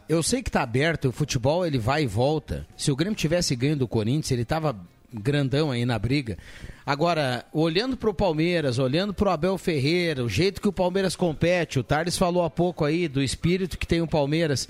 eu 0.09 0.21
sei 0.23 0.43
que 0.43 0.51
tá 0.51 0.63
aberto, 0.63 1.11
o 1.11 1.13
futebol 1.13 1.65
ele 1.65 1.79
vai 1.79 2.03
e 2.03 2.07
volta. 2.09 2.67
Se 2.77 2.91
o 2.91 2.97
Grêmio 2.97 3.15
tivesse 3.17 3.55
ganho 3.55 3.77
do 3.77 3.87
Corinthians, 3.87 4.33
ele 4.33 4.45
tava 4.45 4.77
grandão 5.13 5.71
aí 5.71 5.85
na 5.85 5.99
briga. 5.99 6.39
Agora, 6.85 7.45
olhando 7.53 7.97
pro 7.97 8.15
Palmeiras, 8.15 8.79
olhando 8.79 9.15
pro 9.15 9.31
Abel 9.31 9.57
Ferreira, 9.59 10.25
o 10.25 10.29
jeito 10.29 10.61
que 10.61 10.69
o 10.69 10.73
Palmeiras 10.73 11.15
compete, 11.15 11.79
o 11.79 11.85
Tardes 11.85 12.17
falou 12.17 12.45
há 12.45 12.51
pouco 12.51 12.85
aí 12.85 13.09
do 13.09 13.23
espírito 13.23 13.79
que 13.79 13.87
tem 13.87 14.01
o 14.01 14.07
Palmeiras. 14.07 14.69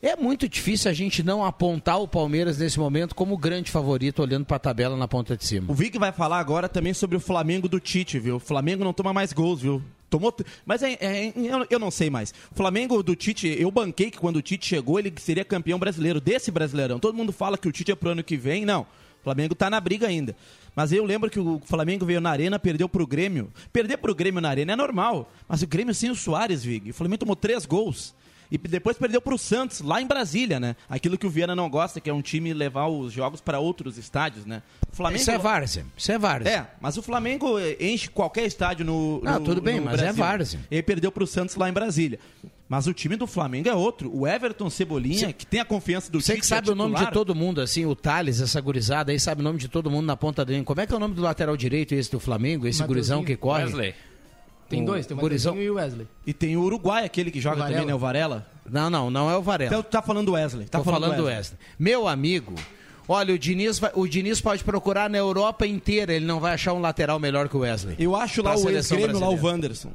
É 0.00 0.14
muito 0.14 0.48
difícil 0.48 0.88
a 0.90 0.94
gente 0.94 1.24
não 1.24 1.44
apontar 1.44 2.00
o 2.00 2.06
Palmeiras 2.06 2.58
nesse 2.58 2.78
momento 2.78 3.14
como 3.16 3.36
grande 3.36 3.70
favorito, 3.70 4.22
olhando 4.22 4.44
pra 4.44 4.58
tabela 4.58 4.96
na 4.96 5.08
ponta 5.08 5.36
de 5.36 5.44
cima. 5.44 5.66
O 5.68 5.74
Vic 5.74 5.98
vai 5.98 6.12
falar 6.12 6.38
agora 6.38 6.68
também 6.68 6.94
sobre 6.94 7.16
o 7.16 7.20
Flamengo 7.20 7.68
do 7.68 7.80
Tite, 7.80 8.18
viu? 8.18 8.36
O 8.36 8.40
Flamengo 8.40 8.84
não 8.84 8.92
toma 8.92 9.12
mais 9.12 9.32
gols, 9.32 9.60
viu? 9.60 9.82
Tomou. 10.08 10.34
Mas 10.64 10.82
é, 10.84 10.92
é- 11.00 11.32
eu, 11.68 11.78
não 11.80 11.90
sei 11.90 12.08
mais. 12.10 12.32
O 12.52 12.54
Flamengo 12.54 13.02
do 13.02 13.16
Tite, 13.16 13.48
eu 13.58 13.70
banquei 13.72 14.10
que 14.10 14.18
quando 14.18 14.36
o 14.36 14.42
Tite 14.42 14.66
chegou, 14.66 15.00
ele 15.00 15.12
seria 15.18 15.44
campeão 15.44 15.78
brasileiro, 15.80 16.20
desse 16.20 16.50
brasileirão. 16.52 17.00
Todo 17.00 17.16
mundo 17.16 17.32
fala 17.32 17.58
que 17.58 17.68
o 17.68 17.72
Tite 17.72 17.90
é 17.90 17.96
pro 17.96 18.10
ano 18.10 18.22
que 18.22 18.36
vem. 18.36 18.64
Não. 18.64 18.86
O 19.20 19.24
Flamengo 19.24 19.54
tá 19.54 19.68
na 19.68 19.80
briga 19.80 20.06
ainda. 20.06 20.34
Mas 20.74 20.92
eu 20.92 21.04
lembro 21.04 21.28
que 21.28 21.40
o 21.40 21.60
Flamengo 21.64 22.06
veio 22.06 22.20
na 22.20 22.30
arena, 22.30 22.58
perdeu 22.58 22.88
pro 22.88 23.06
Grêmio. 23.06 23.50
Perder 23.72 23.96
pro 23.98 24.14
Grêmio 24.14 24.40
na 24.40 24.48
arena 24.48 24.72
é 24.72 24.76
normal. 24.76 25.30
Mas 25.48 25.60
o 25.62 25.66
Grêmio 25.66 25.94
sem 25.94 26.10
o 26.10 26.14
Soares, 26.14 26.62
Vig. 26.62 26.90
O 26.90 26.94
Flamengo 26.94 27.18
tomou 27.18 27.34
três 27.36 27.66
gols. 27.66 28.14
E 28.50 28.56
depois 28.56 28.96
perdeu 28.96 29.20
pro 29.20 29.36
Santos, 29.36 29.82
lá 29.82 30.00
em 30.00 30.06
Brasília, 30.06 30.58
né? 30.58 30.74
Aquilo 30.88 31.18
que 31.18 31.26
o 31.26 31.30
Viana 31.30 31.54
não 31.54 31.68
gosta, 31.68 32.00
que 32.00 32.08
é 32.08 32.14
um 32.14 32.22
time 32.22 32.54
levar 32.54 32.86
os 32.86 33.12
jogos 33.12 33.42
para 33.42 33.58
outros 33.58 33.98
estádios, 33.98 34.46
né? 34.46 34.62
O 34.90 34.96
Flamengo... 34.96 35.20
Isso 35.20 35.30
é 35.30 35.36
várzea, 35.36 35.84
isso 35.94 36.12
é 36.12 36.18
várzea. 36.18 36.50
É, 36.50 36.66
mas 36.80 36.96
o 36.96 37.02
Flamengo 37.02 37.58
eh, 37.58 37.76
enche 37.78 38.08
qualquer 38.08 38.46
estádio 38.46 38.86
no. 38.86 39.20
Não, 39.22 39.34
no- 39.38 39.44
tudo 39.44 39.60
bem, 39.60 39.80
mas 39.80 39.96
é 40.00 40.04
Brasil. 40.04 40.24
várzea. 40.24 40.60
Ele 40.70 40.82
perdeu 40.82 41.12
pro 41.12 41.26
Santos 41.26 41.56
lá 41.56 41.68
em 41.68 41.72
Brasília. 41.74 42.18
Mas 42.68 42.86
o 42.86 42.92
time 42.92 43.16
do 43.16 43.26
Flamengo 43.26 43.66
é 43.68 43.74
outro. 43.74 44.10
O 44.14 44.26
Everton 44.26 44.68
Cebolinha, 44.68 45.32
que 45.32 45.46
tem 45.46 45.58
a 45.60 45.64
confiança 45.64 46.12
do 46.12 46.20
Você 46.20 46.36
que 46.36 46.44
sabe 46.46 46.68
é 46.68 46.72
o 46.72 46.74
nome 46.74 46.96
de 46.96 47.10
todo 47.12 47.34
mundo, 47.34 47.62
assim, 47.62 47.86
o 47.86 47.96
Thales, 47.96 48.40
essa 48.42 48.60
gurizada 48.60 49.10
aí, 49.10 49.18
sabe 49.18 49.40
o 49.40 49.44
nome 49.44 49.58
de 49.58 49.68
todo 49.68 49.90
mundo 49.90 50.04
na 50.04 50.16
ponta 50.16 50.44
dele. 50.44 50.62
Como 50.64 50.78
é 50.80 50.86
que 50.86 50.92
é 50.92 50.96
o 50.96 51.00
nome 51.00 51.14
do 51.14 51.22
lateral 51.22 51.56
direito 51.56 51.94
esse 51.94 52.10
do 52.10 52.20
Flamengo, 52.20 52.66
esse 52.66 52.82
gurizão 52.84 53.24
que 53.24 53.36
corre? 53.36 53.64
Wesley. 53.64 53.94
Tem 54.68 54.84
dois, 54.84 55.06
tem 55.06 55.16
o 55.16 55.20
gurizão- 55.20 55.56
e 55.56 55.70
o 55.70 55.76
Wesley. 55.76 56.06
E 56.26 56.32
tem 56.34 56.54
o 56.58 56.60
Uruguai, 56.60 57.06
aquele 57.06 57.30
que 57.30 57.40
joga 57.40 57.56
Varela. 57.56 57.72
também, 57.74 57.86
né? 57.86 57.94
O 57.94 57.98
Varela. 57.98 58.46
Não, 58.70 58.90
não, 58.90 59.10
não 59.10 59.30
é 59.30 59.36
o 59.38 59.40
Varela. 59.40 59.70
Então 59.70 59.82
tu 59.82 59.88
tá 59.88 60.02
falando 60.02 60.26
do 60.26 60.32
Wesley. 60.32 60.66
Tá 60.66 60.76
Tô 60.76 60.84
falando 60.84 61.16
do 61.16 61.24
Wesley. 61.24 61.58
Meu 61.78 62.06
amigo, 62.06 62.52
olha, 63.08 63.32
o 63.32 63.38
Diniz, 63.38 63.78
vai- 63.78 63.92
o 63.94 64.06
Diniz 64.06 64.42
pode 64.42 64.62
procurar 64.62 65.08
na 65.08 65.16
Europa 65.16 65.66
inteira, 65.66 66.12
ele 66.12 66.26
não 66.26 66.38
vai 66.38 66.52
achar 66.52 66.74
um 66.74 66.80
lateral 66.80 67.18
melhor 67.18 67.48
que 67.48 67.56
o 67.56 67.60
Wesley. 67.60 67.96
Eu 67.98 68.14
acho 68.14 68.42
lá 68.42 68.54
o 68.54 68.68
ex-grêmio, 68.68 69.18
lá 69.18 69.30
o. 69.30 69.42
Wanderson. 69.42 69.90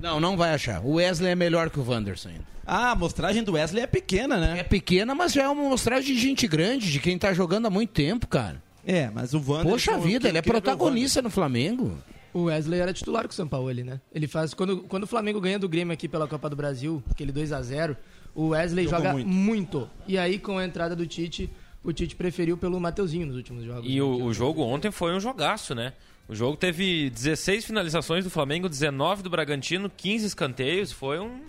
Não, 0.00 0.18
não 0.18 0.36
vai 0.36 0.54
achar. 0.54 0.80
O 0.84 0.94
Wesley 0.94 1.32
é 1.32 1.34
melhor 1.34 1.70
que 1.70 1.78
o 1.78 1.88
Wanderson 1.88 2.30
ainda. 2.30 2.44
Ah, 2.66 2.92
a 2.92 2.94
mostragem 2.94 3.42
do 3.42 3.52
Wesley 3.52 3.82
é 3.82 3.86
pequena, 3.86 4.38
né? 4.38 4.60
É 4.60 4.62
pequena, 4.62 5.14
mas 5.14 5.32
já 5.32 5.44
é 5.44 5.48
uma 5.48 5.68
mostragem 5.68 6.14
de 6.14 6.20
gente 6.20 6.46
grande, 6.46 6.90
de 6.90 7.00
quem 7.00 7.18
tá 7.18 7.32
jogando 7.32 7.66
há 7.66 7.70
muito 7.70 7.90
tempo, 7.90 8.26
cara. 8.28 8.62
É, 8.86 9.10
mas 9.10 9.34
o 9.34 9.38
Wanderson... 9.38 9.70
Poxa 9.70 9.90
eu 9.92 10.00
vida, 10.00 10.28
ele 10.28 10.38
é 10.38 10.42
protagonista 10.42 11.20
no 11.20 11.30
Flamengo. 11.30 11.98
O 12.32 12.44
Wesley 12.44 12.80
era 12.80 12.92
titular 12.92 13.24
com 13.24 13.32
o 13.32 13.34
São 13.34 13.48
Paulo, 13.48 13.68
ele, 13.70 13.82
né? 13.82 14.00
Ele 14.14 14.28
faz. 14.28 14.54
Quando, 14.54 14.82
quando 14.82 15.02
o 15.02 15.06
Flamengo 15.06 15.40
ganha 15.40 15.58
do 15.58 15.68
Grêmio 15.68 15.92
aqui 15.92 16.08
pela 16.08 16.28
Copa 16.28 16.48
do 16.48 16.54
Brasil, 16.54 17.02
aquele 17.10 17.32
2 17.32 17.52
a 17.52 17.60
0 17.60 17.96
o 18.34 18.48
Wesley 18.48 18.84
Jogou 18.84 18.98
joga 18.98 19.12
muito. 19.12 19.28
muito. 19.28 19.90
E 20.06 20.16
aí, 20.16 20.38
com 20.38 20.56
a 20.56 20.64
entrada 20.64 20.94
do 20.94 21.06
Tite, 21.06 21.50
o 21.82 21.92
Tite 21.92 22.14
preferiu 22.14 22.56
pelo 22.56 22.78
Mateuzinho 22.80 23.26
nos 23.26 23.36
últimos 23.36 23.64
jogos. 23.64 23.90
E 23.90 24.00
o, 24.00 24.24
o 24.24 24.32
jogo 24.32 24.62
ontem 24.62 24.90
foi 24.90 25.12
um 25.12 25.20
jogaço, 25.20 25.74
né? 25.74 25.92
O 26.30 26.34
jogo 26.36 26.56
teve 26.56 27.10
16 27.10 27.64
finalizações 27.64 28.22
do 28.22 28.30
Flamengo, 28.30 28.68
19 28.68 29.20
do 29.20 29.28
Bragantino, 29.28 29.90
15 29.90 30.26
escanteios. 30.26 30.92
Foi 30.92 31.18
um. 31.18 31.42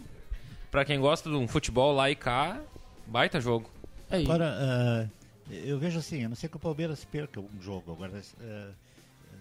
Pra 0.72 0.84
quem 0.84 1.00
gosta 1.00 1.30
de 1.30 1.36
um 1.36 1.48
futebol 1.48 1.94
lá 1.94 2.10
e 2.10 2.16
cá, 2.16 2.60
baita 3.06 3.40
jogo. 3.40 3.70
Agora, 4.10 4.58
ah, 4.58 5.08
eu 5.52 5.78
vejo 5.78 6.00
assim, 6.00 6.26
a 6.26 6.30
não 6.30 6.36
ser 6.36 6.50
que 6.50 6.56
o 6.56 6.60
Palmeiras 6.60 7.06
perca 7.06 7.40
um 7.40 7.62
jogo. 7.62 7.92
Agora, 7.92 8.24
ah, 8.42 8.72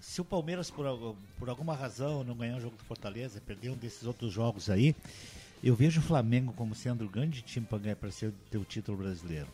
se 0.03 0.21
o 0.21 0.27
Palmeiras, 0.27 0.71
por, 0.71 1.17
por 1.39 1.49
alguma 1.49 1.75
razão, 1.75 2.23
não 2.23 2.35
ganhar 2.35 2.59
o 2.59 2.61
jogo 2.61 2.77
do 2.77 2.85
Fortaleza, 2.85 3.41
perder 3.41 3.71
um 3.71 3.77
desses 3.77 4.05
outros 4.07 4.31
jogos 4.31 4.69
aí, 4.69 4.95
eu 5.65 5.75
vejo 5.75 6.01
o 6.01 6.05
Flamengo 6.05 6.53
como 6.53 6.75
sendo 6.75 7.07
o 7.07 7.09
grande 7.09 7.41
time 7.41 7.65
para 7.65 7.79
ganhar 7.79 7.97
para 7.97 8.11
ser 8.11 8.31
ter 8.51 8.59
o 8.59 8.65
título 8.65 8.99
brasileiro. 8.99 9.49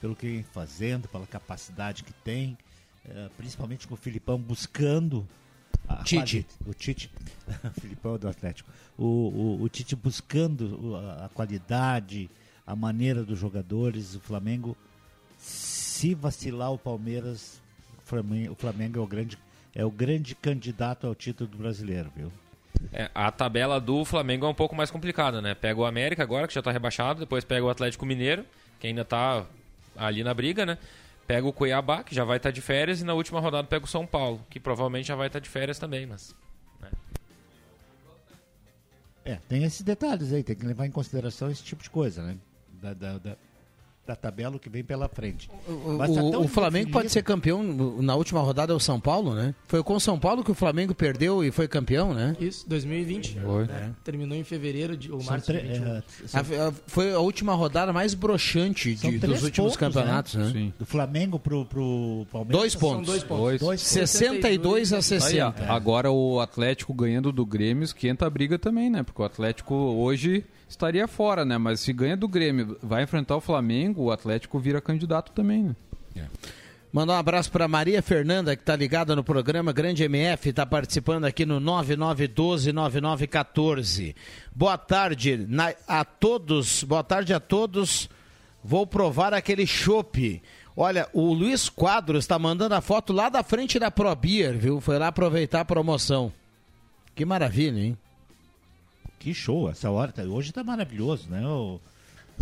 Pelo 0.00 0.16
que 0.16 0.26
vem 0.26 0.42
fazendo, 0.42 1.06
pela 1.06 1.24
capacidade 1.24 2.02
que 2.02 2.12
tem, 2.12 2.58
principalmente 3.36 3.86
com 3.86 3.94
o 3.94 3.96
Filipão 3.96 4.38
buscando 4.38 5.26
a 5.88 5.96
Tite. 6.02 6.46
quali- 6.64 6.70
O 6.70 6.74
Tite, 6.74 7.10
o 7.64 7.70
Filipão 7.80 8.14
é 8.14 8.18
do 8.18 8.28
Atlético. 8.28 8.70
O, 8.96 9.04
o, 9.04 9.62
o 9.62 9.68
Tite 9.68 9.94
buscando 9.96 10.96
a, 10.96 11.26
a 11.26 11.28
qualidade, 11.28 12.30
a 12.66 12.74
maneira 12.74 13.22
dos 13.24 13.38
jogadores. 13.38 14.14
O 14.14 14.20
Flamengo, 14.20 14.76
se 15.38 16.14
vacilar 16.14 16.72
o 16.72 16.78
Palmeiras, 16.78 17.60
o 17.98 18.06
Flamengo, 18.08 18.52
o 18.52 18.56
Flamengo 18.56 18.98
é 18.98 19.02
o 19.02 19.06
grande 19.06 19.38
é 19.76 19.84
o 19.84 19.90
grande 19.90 20.36
candidato 20.36 21.04
ao 21.06 21.14
título 21.16 21.50
do 21.50 21.58
brasileiro, 21.58 22.08
viu? 22.14 22.32
É, 22.92 23.10
a 23.12 23.30
tabela 23.32 23.80
do 23.80 24.04
Flamengo 24.04 24.46
é 24.46 24.48
um 24.48 24.54
pouco 24.54 24.74
mais 24.76 24.88
complicada, 24.90 25.42
né? 25.42 25.52
Pega 25.54 25.80
o 25.80 25.84
América 25.84 26.22
agora, 26.22 26.46
que 26.46 26.54
já 26.54 26.62
tá 26.62 26.70
rebaixado, 26.70 27.18
depois 27.20 27.44
pega 27.44 27.64
o 27.66 27.68
Atlético 27.70 28.06
Mineiro, 28.06 28.44
que 28.78 28.86
ainda 28.86 29.04
tá 29.04 29.44
ali 29.96 30.22
na 30.22 30.32
briga, 30.32 30.64
né? 30.64 30.78
Pega 31.26 31.46
o 31.46 31.52
Cuiabá, 31.52 32.04
que 32.04 32.14
já 32.14 32.24
vai 32.24 32.36
estar 32.36 32.50
de 32.50 32.60
férias, 32.60 33.00
e 33.00 33.04
na 33.04 33.14
última 33.14 33.40
rodada 33.40 33.66
pega 33.66 33.84
o 33.84 33.88
São 33.88 34.06
Paulo, 34.06 34.44
que 34.50 34.60
provavelmente 34.60 35.08
já 35.08 35.16
vai 35.16 35.28
estar 35.28 35.38
de 35.38 35.48
férias 35.48 35.78
também, 35.78 36.06
mas. 36.06 36.34
É, 39.24 39.36
tem 39.48 39.64
esses 39.64 39.80
detalhes 39.80 40.32
aí, 40.32 40.42
tem 40.42 40.54
que 40.54 40.66
levar 40.66 40.84
em 40.84 40.90
consideração 40.90 41.50
esse 41.50 41.64
tipo 41.64 41.82
de 41.82 41.88
coisa, 41.88 42.22
né? 42.22 42.36
Da, 42.74 42.92
da, 42.92 43.18
da, 43.18 43.36
da 44.06 44.14
tabela 44.14 44.58
que 44.58 44.68
vem 44.68 44.84
pela 44.84 45.08
frente. 45.08 45.48
O, 45.66 45.92
Mas 45.98 46.14
tá 46.14 46.22
o- 46.22 46.46
Flamengo 46.46 46.90
pode 46.90 47.08
ser 47.10 47.22
campeão 47.22 47.62
na 48.02 48.14
última 48.14 48.40
rodada 48.40 48.72
é 48.72 48.76
o 48.76 48.80
São 48.80 49.00
Paulo, 49.00 49.34
né? 49.34 49.54
Foi 49.66 49.82
com 49.82 49.94
o 49.94 50.00
São 50.00 50.18
Paulo 50.18 50.44
que 50.44 50.50
o 50.50 50.54
Flamengo 50.54 50.94
perdeu 50.94 51.42
e 51.42 51.50
foi 51.50 51.66
campeão, 51.66 52.12
né? 52.12 52.36
Isso, 52.38 52.68
2020. 52.68 53.40
Foi. 53.40 53.64
É, 53.64 53.90
Terminou 54.04 54.36
em 54.36 54.44
fevereiro 54.44 54.96
de, 54.96 55.10
ou 55.10 55.20
São 55.20 55.30
março 55.32 55.52
de 55.52 55.58
tre- 55.58 55.68
21. 55.68 55.86
é, 55.86 56.02
A- 56.32 56.68
a- 56.68 56.72
foi 56.86 57.12
a 57.14 57.18
última 57.18 57.54
rodada 57.54 57.92
mais 57.92 58.12
broxante 58.14 58.96
São 58.96 59.10
de- 59.10 59.18
dos 59.18 59.42
últimos 59.42 59.74
pontos, 59.74 59.76
campeonatos, 59.76 60.34
né? 60.34 60.72
Do 60.78 60.84
Flamengo 60.84 61.38
pro, 61.38 61.64
pro 61.64 62.26
Palmeiras. 62.30 62.60
Dois 62.60 62.72
são 62.72 62.80
pontos. 62.80 63.06
Dois 63.06 63.22
pontos. 63.24 63.60
Dois. 63.60 63.80
62 63.80 64.92
a 64.92 65.00
60. 65.02 65.62
Aí, 65.64 65.68
agora 65.70 66.10
o 66.10 66.40
Atlético 66.40 66.92
ganhando 66.92 67.32
do 67.32 67.46
Grêmio 67.46 67.84
esquenta 67.84 68.26
a 68.26 68.30
briga 68.30 68.58
também, 68.58 68.90
né? 68.90 69.02
Porque 69.02 69.20
o 69.22 69.24
Atlético 69.24 69.74
hoje 69.74 70.44
estaria 70.74 71.08
fora, 71.08 71.44
né? 71.44 71.58
Mas 71.58 71.80
se 71.80 71.92
ganha 71.92 72.16
do 72.16 72.28
Grêmio, 72.28 72.78
vai 72.82 73.02
enfrentar 73.02 73.36
o 73.36 73.40
Flamengo, 73.40 74.02
o 74.02 74.10
Atlético 74.10 74.58
vira 74.58 74.80
candidato 74.80 75.30
também, 75.32 75.64
né? 75.64 75.76
Mandar 76.92 77.14
um 77.14 77.18
abraço 77.18 77.50
para 77.50 77.66
Maria 77.66 78.00
Fernanda, 78.00 78.54
que 78.54 78.62
está 78.62 78.76
ligada 78.76 79.16
no 79.16 79.24
programa 79.24 79.72
Grande 79.72 80.04
MF, 80.04 80.50
está 80.50 80.64
participando 80.64 81.24
aqui 81.24 81.44
no 81.44 81.60
9912-9914. 81.60 84.14
Boa 84.54 84.78
tarde 84.78 85.48
a 85.88 86.04
todos, 86.04 86.84
boa 86.84 87.02
tarde 87.02 87.34
a 87.34 87.40
todos. 87.40 88.08
Vou 88.62 88.86
provar 88.86 89.34
aquele 89.34 89.66
chopp. 89.66 90.40
Olha, 90.76 91.08
o 91.12 91.32
Luiz 91.32 91.68
Quadros 91.68 92.22
está 92.22 92.38
mandando 92.38 92.76
a 92.76 92.80
foto 92.80 93.12
lá 93.12 93.28
da 93.28 93.42
frente 93.42 93.76
da 93.76 93.90
Pro 93.90 94.14
Beer, 94.14 94.56
viu? 94.56 94.80
Foi 94.80 94.96
lá 94.96 95.08
aproveitar 95.08 95.62
a 95.62 95.64
promoção. 95.64 96.32
Que 97.12 97.24
maravilha, 97.24 97.80
hein? 97.80 97.98
Que 99.24 99.32
show, 99.32 99.70
essa 99.70 99.90
hora. 99.90 100.12
tá- 100.12 100.22
hoje 100.22 100.52
tá 100.52 100.62
maravilhoso, 100.62 101.30
né? 101.30 101.40
O, 101.46 101.80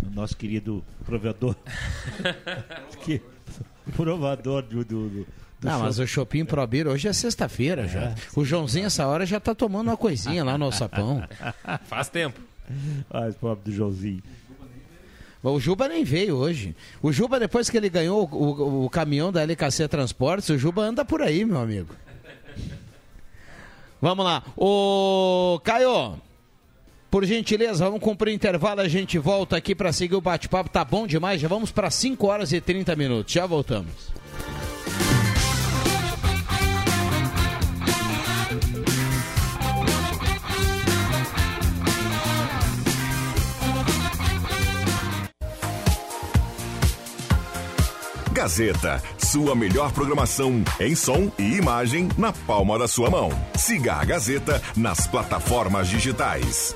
o 0.05 0.09
nosso 0.13 0.35
querido 0.35 0.83
provedor. 1.05 1.55
que, 3.05 3.21
provador 3.95 4.63
do. 4.63 4.83
do, 4.83 5.07
do 5.09 5.27
Não, 5.61 5.79
mas 5.79 5.97
o 5.97 6.05
Shopping 6.05 6.43
Pro 6.43 6.67
Beer 6.67 6.87
hoje 6.87 7.07
é 7.07 7.13
sexta-feira 7.13 7.87
já. 7.87 8.13
O 8.35 8.43
Joãozinho, 8.43 8.87
essa 8.87 9.07
hora, 9.07 9.25
já 9.25 9.39
tá 9.39 9.55
tomando 9.55 9.87
uma 9.87 9.95
coisinha 9.95 10.43
lá 10.43 10.57
no 10.57 10.65
alçapão. 10.65 11.23
Faz 11.87 12.09
tempo. 12.09 12.41
Ai, 13.09 13.31
pobre 13.31 13.63
do 13.63 13.71
Joãozinho. 13.71 14.21
O 15.41 15.57
Juba 15.59 15.87
nem 15.87 16.03
veio 16.03 16.35
hoje. 16.35 16.75
O 17.01 17.13
Juba, 17.13 17.39
depois 17.39 17.69
que 17.69 17.77
ele 17.77 17.89
ganhou 17.89 18.27
o, 18.29 18.35
o- 18.35 18.85
o 18.85 18.89
caminhão 18.89 19.31
da 19.31 19.41
LKC 19.41 19.87
Transportes, 19.87 20.49
o 20.49 20.57
Juba 20.57 20.81
anda 20.83 21.05
por 21.05 21.21
aí, 21.21 21.45
meu 21.45 21.59
amigo. 21.61 21.95
Vamos 24.01 24.25
lá. 24.25 24.43
Ô, 24.57 25.61
Caio, 25.63 26.19
por 27.13 27.25
gentileza, 27.25 27.85
vamos 27.85 27.99
cumprir 27.99 28.31
o 28.31 28.33
intervalo. 28.33 28.81
A 28.81 28.87
gente 28.87 29.19
volta 29.19 29.55
aqui 29.55 29.75
para 29.75 29.93
seguir 29.93 30.15
o 30.15 30.21
bate-papo. 30.21 30.67
Tá 30.67 30.83
bom 30.83 31.05
demais. 31.05 31.39
Já 31.39 31.47
vamos 31.47 31.69
para 31.69 31.91
5 31.91 32.25
horas 32.25 32.51
e 32.51 32.59
30 32.59 32.95
minutos. 32.95 33.31
Já 33.31 33.45
voltamos. 33.45 34.11
Gazeta, 48.31 48.99
sua 49.19 49.55
melhor 49.55 49.91
programação 49.91 50.63
em 50.79 50.95
som 50.95 51.31
e 51.37 51.57
imagem 51.57 52.09
na 52.17 52.33
palma 52.33 52.79
da 52.79 52.87
sua 52.87 53.11
mão. 53.11 53.29
Siga 53.55 53.93
a 53.93 54.03
Gazeta 54.03 54.59
nas 54.75 55.05
plataformas 55.05 55.87
digitais. 55.87 56.75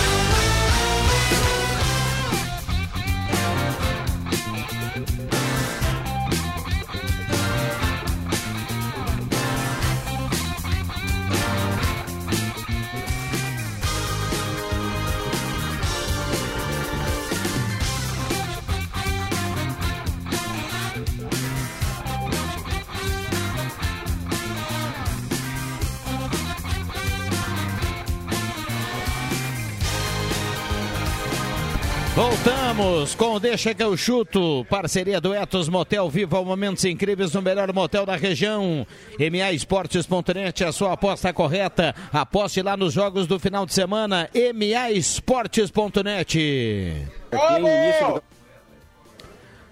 Voltamos 32.31 33.13
com 33.13 33.33
o 33.33 33.39
Deixa 33.41 33.73
que 33.73 33.83
eu 33.83 33.97
chuto, 33.97 34.65
parceria 34.69 35.19
do 35.19 35.33
Etos 35.33 35.67
Motel 35.67 36.09
Viva 36.09 36.41
Momentos 36.41 36.85
Incríveis 36.85 37.33
no 37.33 37.41
melhor 37.41 37.73
motel 37.73 38.05
da 38.05 38.15
região. 38.15 38.87
MA 39.19 39.51
Esportes.net, 39.51 40.63
a 40.63 40.71
sua 40.71 40.93
aposta 40.93 41.33
correta. 41.33 41.93
Aposte 42.09 42.61
lá 42.61 42.77
nos 42.77 42.93
jogos 42.93 43.27
do 43.27 43.37
final 43.37 43.65
de 43.65 43.73
semana. 43.73 44.29
MA 44.55 44.91
Esportes.net. 44.91 47.05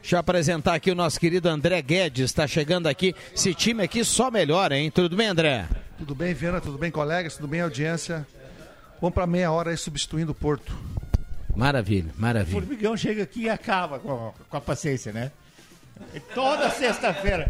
Deixa 0.01 0.15
eu 0.15 0.19
apresentar 0.19 0.73
aqui 0.73 0.91
o 0.91 0.95
nosso 0.95 1.17
querido 1.17 1.47
André 1.47 1.81
Guedes, 1.81 2.25
está 2.25 2.45
chegando 2.45 2.87
aqui. 2.87 3.15
Esse 3.33 3.53
time 3.53 3.83
aqui 3.83 4.03
só 4.03 4.29
melhora, 4.29 4.77
hein? 4.77 4.91
Tudo 4.91 5.15
bem, 5.15 5.27
André? 5.27 5.65
Tudo 5.97 6.13
bem, 6.13 6.33
Viana? 6.33 6.59
Tudo 6.59 6.77
bem, 6.77 6.91
colegas? 6.91 7.37
Tudo 7.37 7.47
bem, 7.47 7.61
audiência? 7.61 8.27
Vamos 8.99 9.13
para 9.13 9.25
meia 9.25 9.49
hora 9.49 9.71
aí 9.71 9.77
substituindo 9.77 10.33
o 10.33 10.35
Porto. 10.35 10.77
Maravilha, 11.59 12.11
O 12.17 12.21
maravilha. 12.21 12.61
Formigão 12.61 12.95
chega 12.95 13.23
aqui 13.23 13.41
e 13.43 13.49
acaba 13.49 13.99
com 13.99 14.11
a, 14.11 14.31
com 14.49 14.57
a 14.57 14.61
paciência, 14.61 15.11
né? 15.11 15.31
Toda 16.33 16.69
sexta-feira. 16.69 17.49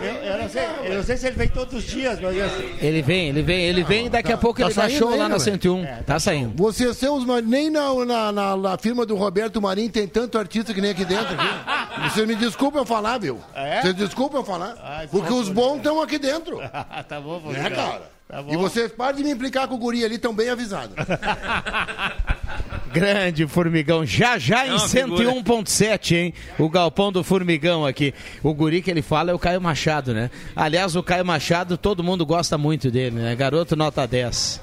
Eu, 0.00 0.06
eu 0.06 0.38
não 0.38 0.48
sei, 0.48 0.64
eu 0.84 0.94
não 0.94 1.02
sei 1.02 1.16
se 1.18 1.26
ele 1.26 1.36
vem 1.36 1.48
todos 1.48 1.74
os 1.74 1.84
dias, 1.84 2.18
mas 2.18 2.40
assim. 2.40 2.74
Ele 2.80 3.02
vem, 3.02 3.28
ele 3.28 3.42
vem, 3.42 3.60
ele 3.66 3.84
vem 3.84 4.06
e 4.06 4.08
daqui 4.08 4.32
a 4.32 4.38
pouco 4.38 4.58
tá 4.60 4.66
ele 4.66 4.74
dá 4.74 4.82
saindo 4.82 4.98
show 4.98 5.10
lá 5.10 5.28
na 5.28 5.36
né, 5.36 5.38
101. 5.38 5.84
tá 6.06 6.18
saindo. 6.18 6.56
Você 6.56 6.94
seus, 6.94 7.26
mas 7.26 7.46
nem 7.46 7.68
na, 7.68 7.92
na, 8.06 8.32
na, 8.32 8.56
na 8.56 8.78
firma 8.78 9.04
do 9.04 9.14
Roberto 9.14 9.60
Marinho 9.60 9.90
tem 9.90 10.08
tanto 10.08 10.38
artista 10.38 10.72
que 10.72 10.80
nem 10.80 10.92
aqui 10.92 11.04
dentro. 11.04 11.36
Viu? 11.36 12.08
Você 12.10 12.24
me 12.24 12.34
desculpa 12.34 12.78
eu 12.78 12.86
falar, 12.86 13.18
viu? 13.18 13.38
É? 13.54 13.82
Você 13.82 13.92
desculpa 13.92 14.38
eu 14.38 14.44
falar. 14.44 14.74
Ai, 14.82 15.08
porque 15.08 15.28
por 15.28 15.40
os 15.40 15.48
favor. 15.48 15.62
bons 15.62 15.76
estão 15.76 16.00
aqui 16.00 16.18
dentro. 16.18 16.58
tá 17.06 17.20
bom, 17.20 17.42
É, 17.54 17.68
cara. 17.68 18.15
Tá 18.28 18.42
bom. 18.42 18.52
E 18.52 18.56
vocês 18.56 18.90
parem 18.90 19.18
de 19.18 19.24
me 19.24 19.30
implicar 19.30 19.68
com 19.68 19.76
o 19.76 19.78
guri 19.78 20.04
ali, 20.04 20.16
estão 20.16 20.34
bem 20.34 20.48
avisados. 20.48 20.96
Grande 22.92 23.46
Formigão, 23.46 24.04
já 24.04 24.38
já 24.38 24.64
É 24.64 24.68
em 24.68 24.70
uma 24.72 24.88
figura. 24.88 25.24
101.7, 25.32 26.16
hein? 26.16 26.34
O 26.58 26.68
galpão 26.68 27.12
do 27.12 27.22
Formigão 27.22 27.86
aqui. 27.86 28.12
O 28.42 28.52
guri 28.54 28.82
que 28.82 28.90
ele 28.90 29.02
fala 29.02 29.30
é 29.30 29.34
o 29.34 29.38
Caio 29.38 29.60
Machado, 29.60 30.12
né? 30.12 30.30
Aliás, 30.56 30.96
o 30.96 31.02
Caio 31.02 31.24
Machado, 31.24 31.76
todo 31.76 32.02
mundo 32.02 32.24
gosta 32.26 32.58
muito 32.58 32.90
dele, 32.90 33.16
né? 33.16 33.36
Garoto 33.36 33.76
nota 33.76 34.06
10. 34.06 34.60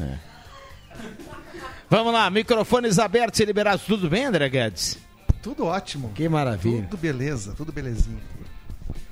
É. 0.00 0.18
Vamos 1.88 2.12
lá, 2.12 2.28
microfones 2.28 2.98
abertos 2.98 3.40
e 3.40 3.44
liberados. 3.44 3.86
Tudo 3.86 4.10
bem, 4.10 4.24
André 4.24 4.48
Guedes? 4.48 4.98
Tudo 5.40 5.66
ótimo. 5.66 6.10
Que 6.14 6.28
maravilha. 6.28 6.82
Tudo 6.90 6.96
beleza, 6.96 7.54
tudo 7.56 7.72
belezinha. 7.72 8.18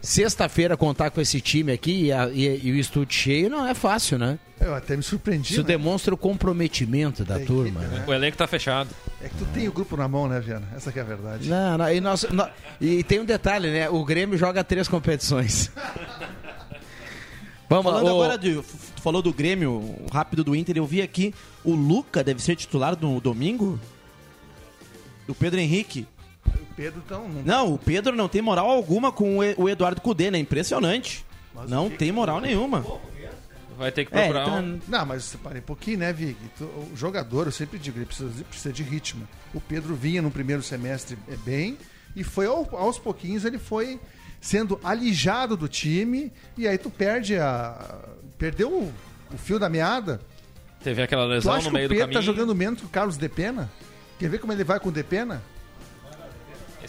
Sexta-feira 0.00 0.76
contar 0.76 1.10
com 1.10 1.20
esse 1.20 1.40
time 1.40 1.70
aqui 1.72 2.06
e, 2.06 2.12
a- 2.12 2.28
e- 2.28 2.60
e 2.66 2.72
o 2.72 2.76
estúdio 2.76 3.14
cheio 3.16 3.48
não 3.48 3.66
é 3.66 3.72
fácil, 3.74 4.18
né? 4.18 4.38
Eu 4.60 4.74
até 4.74 4.96
me 4.96 5.02
surpreendi. 5.02 5.52
Isso 5.52 5.62
né? 5.62 5.66
demonstra 5.68 6.12
o 6.12 6.16
comprometimento 6.16 7.24
da 7.24 7.38
turma, 7.40 7.80
né? 7.80 8.04
O 8.06 8.12
elenco 8.12 8.36
tá 8.36 8.46
fechado. 8.46 8.90
É 9.20 9.28
que 9.28 9.34
tu 9.36 9.44
tem 9.46 9.68
o 9.68 9.72
grupo 9.72 9.96
na 9.96 10.06
mão, 10.08 10.28
né, 10.28 10.40
Viana? 10.40 10.66
Essa 10.76 10.90
que 10.92 10.98
é 10.98 11.02
a 11.02 11.04
verdade. 11.04 11.48
Não, 11.48 11.78
não, 11.78 11.92
e, 11.92 12.00
nós- 12.00 12.26
nó- 12.30 12.48
e 12.80 13.02
tem 13.04 13.20
um 13.20 13.24
detalhe, 13.24 13.70
né? 13.70 13.88
O 13.90 14.04
Grêmio 14.04 14.36
joga 14.38 14.62
três 14.64 14.86
competições. 14.88 15.70
Vamos 17.68 17.84
Falando 17.90 18.04
lá. 18.06 18.12
ô- 18.12 18.22
agora 18.22 18.38
de. 18.38 18.54
Tu 18.56 19.02
falou 19.02 19.22
do 19.22 19.32
Grêmio, 19.32 19.96
rápido 20.12 20.44
do 20.44 20.54
Inter, 20.54 20.76
eu 20.76 20.84
vi 20.86 21.00
aqui. 21.00 21.34
O 21.64 21.74
Luca 21.74 22.22
deve 22.22 22.42
ser 22.42 22.54
titular 22.56 22.96
no 23.00 23.20
domingo? 23.20 23.80
O 25.26 25.34
Pedro 25.34 25.58
Henrique. 25.58 26.06
O 26.72 26.74
Pedro, 26.74 27.02
então. 27.04 27.28
Não... 27.28 27.42
Não, 27.42 27.74
o 27.74 27.78
Pedro 27.78 28.16
não 28.16 28.28
tem 28.28 28.40
moral 28.42 28.68
alguma 28.70 29.12
com 29.12 29.38
o 29.38 29.42
o 29.56 29.68
Eduardo 29.68 30.00
Cudê, 30.00 30.30
né? 30.30 30.38
Impressionante. 30.38 31.24
não 31.68 31.90
tem 31.90 32.10
moral 32.10 32.40
nenhuma. 32.40 32.84
Vai 33.76 33.90
ter 33.90 34.04
que 34.04 34.14
É, 34.16 34.28
procurar 34.28 34.42
então- 34.60 34.62
um... 34.64 34.80
Não, 34.86 35.06
mas 35.06 35.24
separe 35.24 35.58
um 35.58 35.62
pouquinho, 35.62 35.98
né, 35.98 36.12
Vig? 36.12 36.36
O 36.60 36.90
jogador, 36.94 37.46
eu 37.46 37.52
sempre 37.52 37.78
digo, 37.78 37.98
ele 37.98 38.04
precisa, 38.06 38.30
precisa 38.44 38.72
de 38.72 38.82
ritmo. 38.82 39.26
O 39.54 39.60
Pedro 39.60 39.94
vinha 39.94 40.20
no 40.22 40.30
primeiro 40.30 40.62
semestre 40.62 41.16
é, 41.28 41.36
bem 41.36 41.78
e 42.14 42.22
foi 42.22 42.46
ao- 42.46 42.68
aos 42.76 42.98
pouquinhos 42.98 43.44
ele 43.44 43.58
foi 43.58 43.98
sendo 44.40 44.78
alijado 44.84 45.56
do 45.56 45.68
time 45.68 46.30
e 46.56 46.68
aí 46.68 46.76
tu 46.78 46.90
perde 46.90 47.36
a. 47.38 47.98
Perdeu 48.38 48.68
o, 48.70 48.92
o 49.32 49.38
fio 49.38 49.58
da 49.58 49.68
meada. 49.68 50.20
Teve 50.84 51.02
aquela 51.02 51.24
Tu 51.24 51.28
lesão 51.30 51.52
acha 51.54 51.62
no 51.64 51.70
que 51.70 51.74
meio 51.74 51.86
o 51.86 51.88
do 51.88 51.92
Pedro 51.92 52.04
caminho. 52.08 52.20
tá 52.20 52.24
jogando 52.26 52.54
menos 52.54 52.80
que 52.80 52.86
o 52.86 52.88
Carlos 52.90 53.16
Depena? 53.16 53.70
Quer 54.18 54.28
ver 54.28 54.38
como 54.38 54.52
ele 54.52 54.64
vai 54.64 54.78
com 54.78 54.90
o 54.90 54.92
Depena? 54.92 55.42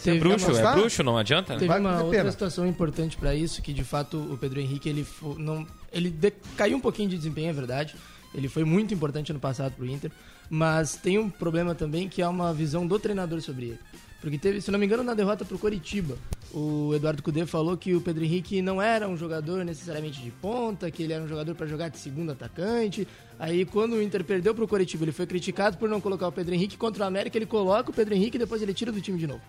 Esse 0.04 0.10
é 0.10 0.12
Teve- 0.12 0.18
bruxo, 0.28 0.50
é 0.50 0.72
bruxo, 0.74 1.02
não 1.02 1.16
adianta. 1.16 1.54
né? 1.54 1.58
Teve 1.60 1.68
Vai 1.68 1.80
uma 1.80 2.02
outra 2.02 2.18
pena. 2.18 2.30
situação 2.30 2.66
importante 2.66 3.16
para 3.16 3.34
isso, 3.34 3.62
que 3.62 3.72
de 3.72 3.82
fato 3.84 4.18
o 4.18 4.36
Pedro 4.36 4.60
Henrique 4.60 4.88
ele 4.88 5.02
fo- 5.04 5.36
não 5.38 5.66
ele 5.92 6.14
caiu 6.56 6.76
um 6.76 6.80
pouquinho 6.80 7.08
de 7.08 7.16
desempenho, 7.16 7.48
é 7.48 7.52
verdade. 7.52 7.94
Ele 8.34 8.48
foi 8.48 8.64
muito 8.64 8.92
importante 8.92 9.30
ano 9.30 9.40
passado 9.40 9.72
pro 9.76 9.86
Inter, 9.86 10.10
mas 10.50 10.96
tem 10.96 11.18
um 11.18 11.30
problema 11.30 11.74
também 11.74 12.08
que 12.08 12.20
é 12.20 12.28
uma 12.28 12.52
visão 12.52 12.86
do 12.86 12.98
treinador 12.98 13.40
sobre 13.40 13.66
ele. 13.66 13.78
Porque 14.20 14.38
teve, 14.38 14.60
se 14.60 14.70
não 14.70 14.78
me 14.78 14.86
engano, 14.86 15.02
na 15.02 15.12
derrota 15.12 15.44
pro 15.44 15.58
Coritiba, 15.58 16.16
o 16.52 16.92
Eduardo 16.94 17.22
Cudê 17.22 17.44
falou 17.44 17.76
que 17.76 17.94
o 17.94 18.00
Pedro 18.00 18.24
Henrique 18.24 18.62
não 18.62 18.80
era 18.80 19.06
um 19.06 19.16
jogador 19.18 19.62
necessariamente 19.64 20.20
de 20.22 20.30
ponta, 20.30 20.90
que 20.90 21.02
ele 21.02 21.12
era 21.12 21.22
um 21.22 21.28
jogador 21.28 21.54
para 21.54 21.66
jogar 21.66 21.88
de 21.90 21.98
segundo 21.98 22.32
atacante. 22.32 23.06
Aí 23.38 23.64
quando 23.66 23.92
o 23.92 24.02
Inter 24.02 24.24
perdeu 24.24 24.54
pro 24.54 24.66
Coritiba, 24.66 25.04
ele 25.04 25.12
foi 25.12 25.26
criticado 25.26 25.76
por 25.76 25.88
não 25.90 26.00
colocar 26.00 26.26
o 26.26 26.32
Pedro 26.32 26.54
Henrique 26.54 26.76
contra 26.76 27.04
o 27.04 27.06
América, 27.06 27.36
ele 27.36 27.44
coloca 27.46 27.90
o 27.90 27.94
Pedro 27.94 28.14
Henrique 28.14 28.36
e 28.36 28.38
depois 28.40 28.62
ele 28.62 28.72
tira 28.72 28.90
do 28.90 29.00
time 29.00 29.18
de 29.18 29.26
novo. 29.26 29.42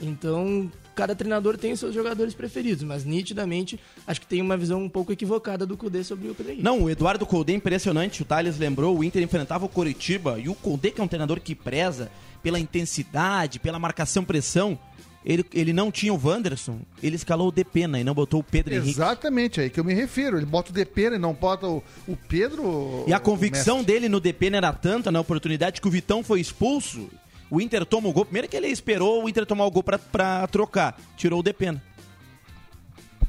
Então, 0.00 0.70
cada 0.94 1.14
treinador 1.14 1.56
tem 1.56 1.72
os 1.72 1.80
seus 1.80 1.94
jogadores 1.94 2.34
preferidos, 2.34 2.82
mas 2.84 3.04
nitidamente 3.04 3.78
acho 4.06 4.20
que 4.20 4.26
tem 4.26 4.40
uma 4.40 4.56
visão 4.56 4.82
um 4.82 4.88
pouco 4.88 5.12
equivocada 5.12 5.66
do 5.66 5.76
Cudê 5.76 6.04
sobre 6.04 6.28
o 6.28 6.34
Pedro 6.34 6.52
Henrique. 6.52 6.64
Não, 6.64 6.82
o 6.82 6.90
Eduardo 6.90 7.26
Colde 7.26 7.52
é 7.52 7.56
impressionante. 7.56 8.22
O 8.22 8.24
Thales 8.24 8.58
lembrou, 8.58 8.98
o 8.98 9.04
Inter 9.04 9.22
enfrentava 9.22 9.64
o 9.64 9.68
Coritiba 9.68 10.38
e 10.38 10.48
o 10.48 10.54
Colde, 10.54 10.90
que 10.90 11.00
é 11.00 11.04
um 11.04 11.08
treinador 11.08 11.40
que 11.40 11.54
preza 11.54 12.10
pela 12.42 12.58
intensidade, 12.58 13.58
pela 13.58 13.78
marcação-pressão, 13.78 14.78
ele, 15.24 15.44
ele 15.52 15.72
não 15.72 15.90
tinha 15.90 16.14
o 16.14 16.20
Wanderson, 16.22 16.80
ele 17.02 17.16
escalou 17.16 17.48
o 17.48 17.52
Depena 17.52 18.00
e 18.00 18.04
não 18.04 18.14
botou 18.14 18.40
o 18.40 18.42
Pedro 18.42 18.74
Henrique. 18.74 18.90
Exatamente, 18.90 19.60
é 19.60 19.64
aí 19.64 19.70
que 19.70 19.78
eu 19.78 19.84
me 19.84 19.92
refiro. 19.92 20.38
Ele 20.38 20.46
bota 20.46 20.70
o 20.70 20.72
Depena 20.72 21.16
e 21.16 21.18
não 21.18 21.34
bota 21.34 21.66
o, 21.66 21.82
o 22.06 22.16
Pedro. 22.16 23.04
E 23.06 23.12
a 23.12 23.18
convicção 23.18 23.82
dele 23.82 24.08
no 24.08 24.20
Depena 24.20 24.56
era 24.56 24.72
tanta 24.72 25.10
na 25.10 25.20
oportunidade 25.20 25.80
que 25.80 25.88
o 25.88 25.90
Vitão 25.90 26.22
foi 26.22 26.40
expulso. 26.40 27.10
O 27.50 27.60
Inter 27.60 27.84
toma 27.84 28.08
o 28.08 28.12
gol. 28.12 28.24
Primeiro 28.24 28.48
que 28.48 28.56
ele 28.56 28.68
esperou 28.68 29.24
o 29.24 29.28
Inter 29.28 29.46
tomar 29.46 29.64
o 29.64 29.70
gol 29.70 29.82
pra 29.82 30.46
trocar. 30.46 31.00
Tirou 31.16 31.40
o 31.40 31.42
Depena. 31.42 31.82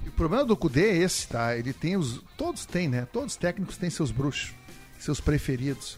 O 0.05 0.11
problema 0.11 0.43
do 0.43 0.57
Cudê 0.57 0.89
é 0.89 0.97
esse, 0.97 1.27
tá? 1.27 1.55
Ele 1.55 1.71
tem 1.71 1.95
os. 1.95 2.21
Todos 2.37 2.65
têm, 2.65 2.89
né? 2.89 3.07
Todos 3.11 3.33
os 3.33 3.37
técnicos 3.37 3.77
têm 3.77 3.89
seus 3.89 4.11
bruxos, 4.11 4.53
seus 4.99 5.21
preferidos. 5.21 5.97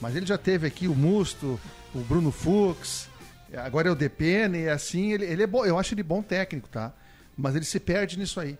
Mas 0.00 0.14
ele 0.16 0.26
já 0.26 0.36
teve 0.36 0.66
aqui 0.66 0.88
o 0.88 0.94
Musto, 0.94 1.58
o 1.94 2.00
Bruno 2.00 2.30
Fux, 2.30 3.08
agora 3.56 3.88
é 3.88 3.90
o 3.90 3.94
Depene, 3.94 4.62
e 4.62 4.68
assim, 4.68 5.12
ele, 5.12 5.24
ele 5.24 5.42
é 5.44 5.46
bom. 5.46 5.64
Eu 5.64 5.78
acho 5.78 5.94
ele 5.94 6.02
bom 6.02 6.20
técnico, 6.22 6.68
tá? 6.68 6.92
Mas 7.36 7.54
ele 7.54 7.64
se 7.64 7.80
perde 7.80 8.18
nisso 8.18 8.40
aí. 8.40 8.58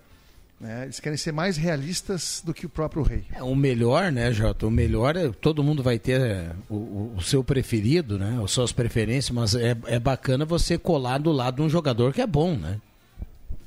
Né? 0.63 0.85
Eles 0.85 1.01
querem 1.01 1.19
ser 1.19 1.33
mais 1.33 1.57
realistas 1.57 2.41
do 2.45 2.55
que 2.55 2.65
o 2.65 2.69
próprio 2.69 3.03
rei. 3.03 3.25
É, 3.35 3.43
o 3.43 3.55
melhor, 3.55 4.13
né, 4.13 4.33
Jota? 4.33 4.67
O 4.67 4.71
melhor 4.71 5.17
é 5.17 5.29
todo 5.29 5.63
mundo 5.63 5.83
vai 5.83 5.99
ter 5.99 6.21
é, 6.21 6.51
o, 6.71 6.75
o- 6.77 7.15
o 7.19 7.23
seu 7.23 7.43
preferido, 7.43 8.17
né? 8.19 8.41
As 8.43 8.51
suas 8.53 8.71
preferências, 8.73 9.31
mas 9.35 9.55
é, 9.55 9.77
é 9.87 9.99
bacana 9.99 10.45
você 10.45 10.79
colar 10.79 11.19
do 11.19 11.33
lado 11.33 11.57
de 11.57 11.63
um 11.63 11.69
jogador 11.69 12.13
que 12.13 12.21
é 12.23 12.27
bom, 12.27 12.55
né? 12.55 12.79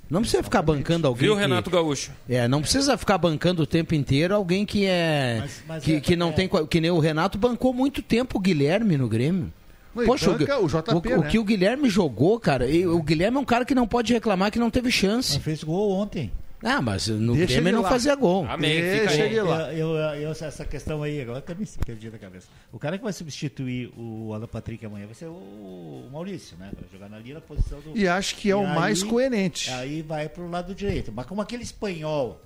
Não 0.09 0.21
precisa 0.21 0.43
ficar 0.43 0.61
bancando 0.61 1.07
alguém. 1.07 1.23
Viu, 1.27 1.35
que- 1.35 1.41
Renato 1.41 1.69
Gaúcho? 1.69 2.11
É, 2.29 2.47
não 2.47 2.61
precisa 2.61 2.95
ficar 2.97 3.17
bancando 3.17 3.63
o 3.63 3.67
tempo 3.67 3.95
inteiro 3.95 4.35
alguém 4.35 4.63
que 4.65 4.85
é. 4.85 5.37
Mas- 5.41 5.63
mas 5.67 5.83
que, 5.83 5.93
é- 5.95 5.99
que 5.99 6.15
não 6.15 6.29
é- 6.29 6.33
tem. 6.33 6.49
Que 6.69 6.79
nem 6.79 6.91
o 6.91 6.99
Renato 6.99 7.37
bancou 7.37 7.73
muito 7.73 8.01
tempo 8.01 8.37
o 8.37 8.41
Guilherme 8.41 8.97
no 8.97 9.07
Grêmio. 9.07 9.51
Não, 9.95 10.05
Poxa, 10.05 10.31
banca 10.31 10.59
o 10.59 10.67
JP, 10.67 11.13
o, 11.13 11.19
o 11.19 11.21
né? 11.23 11.29
que 11.29 11.39
o 11.39 11.43
Guilherme 11.43 11.89
jogou, 11.89 12.37
cara, 12.39 12.67
e 12.69 12.85
o 12.85 13.01
Guilherme 13.01 13.37
é 13.37 13.39
um 13.39 13.45
cara 13.45 13.63
que 13.65 13.73
não 13.73 13.87
pode 13.87 14.11
reclamar 14.13 14.51
que 14.51 14.59
não 14.59 14.69
teve 14.69 14.91
chance. 14.91 15.33
Mas 15.35 15.43
fez 15.43 15.63
gol 15.63 15.91
ontem. 15.93 16.31
Ah, 16.67 16.81
mas 16.81 17.07
no 17.07 17.35
Deixa 17.35 17.53
Grêmio 17.53 17.73
não 17.73 17.81
lá. 17.83 17.89
fazia 17.89 18.15
gol. 18.15 18.43
Amém, 18.49 18.81
Deixa 18.81 19.23
ele 19.23 19.39
lá. 19.41 19.71
Eu, 19.71 19.89
eu- 19.95 20.15
eu- 20.15 20.31
essa 20.31 20.65
questão 20.65 21.03
aí, 21.03 21.21
agora 21.21 21.39
também 21.39 21.63
se 21.65 21.77
perdi 21.77 22.09
na 22.09 22.17
cabeça. 22.17 22.47
O 22.71 22.79
cara 22.79 22.97
que 22.97 23.03
vai 23.03 23.13
substituir 23.13 23.93
o 23.95 24.33
Alan 24.33 24.47
Patrick 24.47 24.83
amanhã 24.83 25.05
vai 25.05 25.13
ser 25.13 25.27
o 25.27 26.09
Maurício, 26.11 26.57
né? 26.57 26.71
Vai 26.73 26.89
jogar 26.91 27.07
na 27.07 27.19
linha 27.19 27.35
na 27.35 27.41
posição 27.41 27.79
do. 27.81 27.95
E 27.95 28.07
acho 28.07 28.35
que 28.37 28.47
é 28.49 28.51
E 28.51 28.55
o 28.55 28.65
mais 28.65 29.03
aí- 29.03 29.09
coerente. 29.09 29.69
Aí 29.69 30.01
vai 30.01 30.27
pro 30.27 30.49
lado 30.49 30.73
direito. 30.73 31.11
Mas 31.11 31.27
como 31.27 31.39
aquele 31.39 31.61
espanhol, 31.61 32.41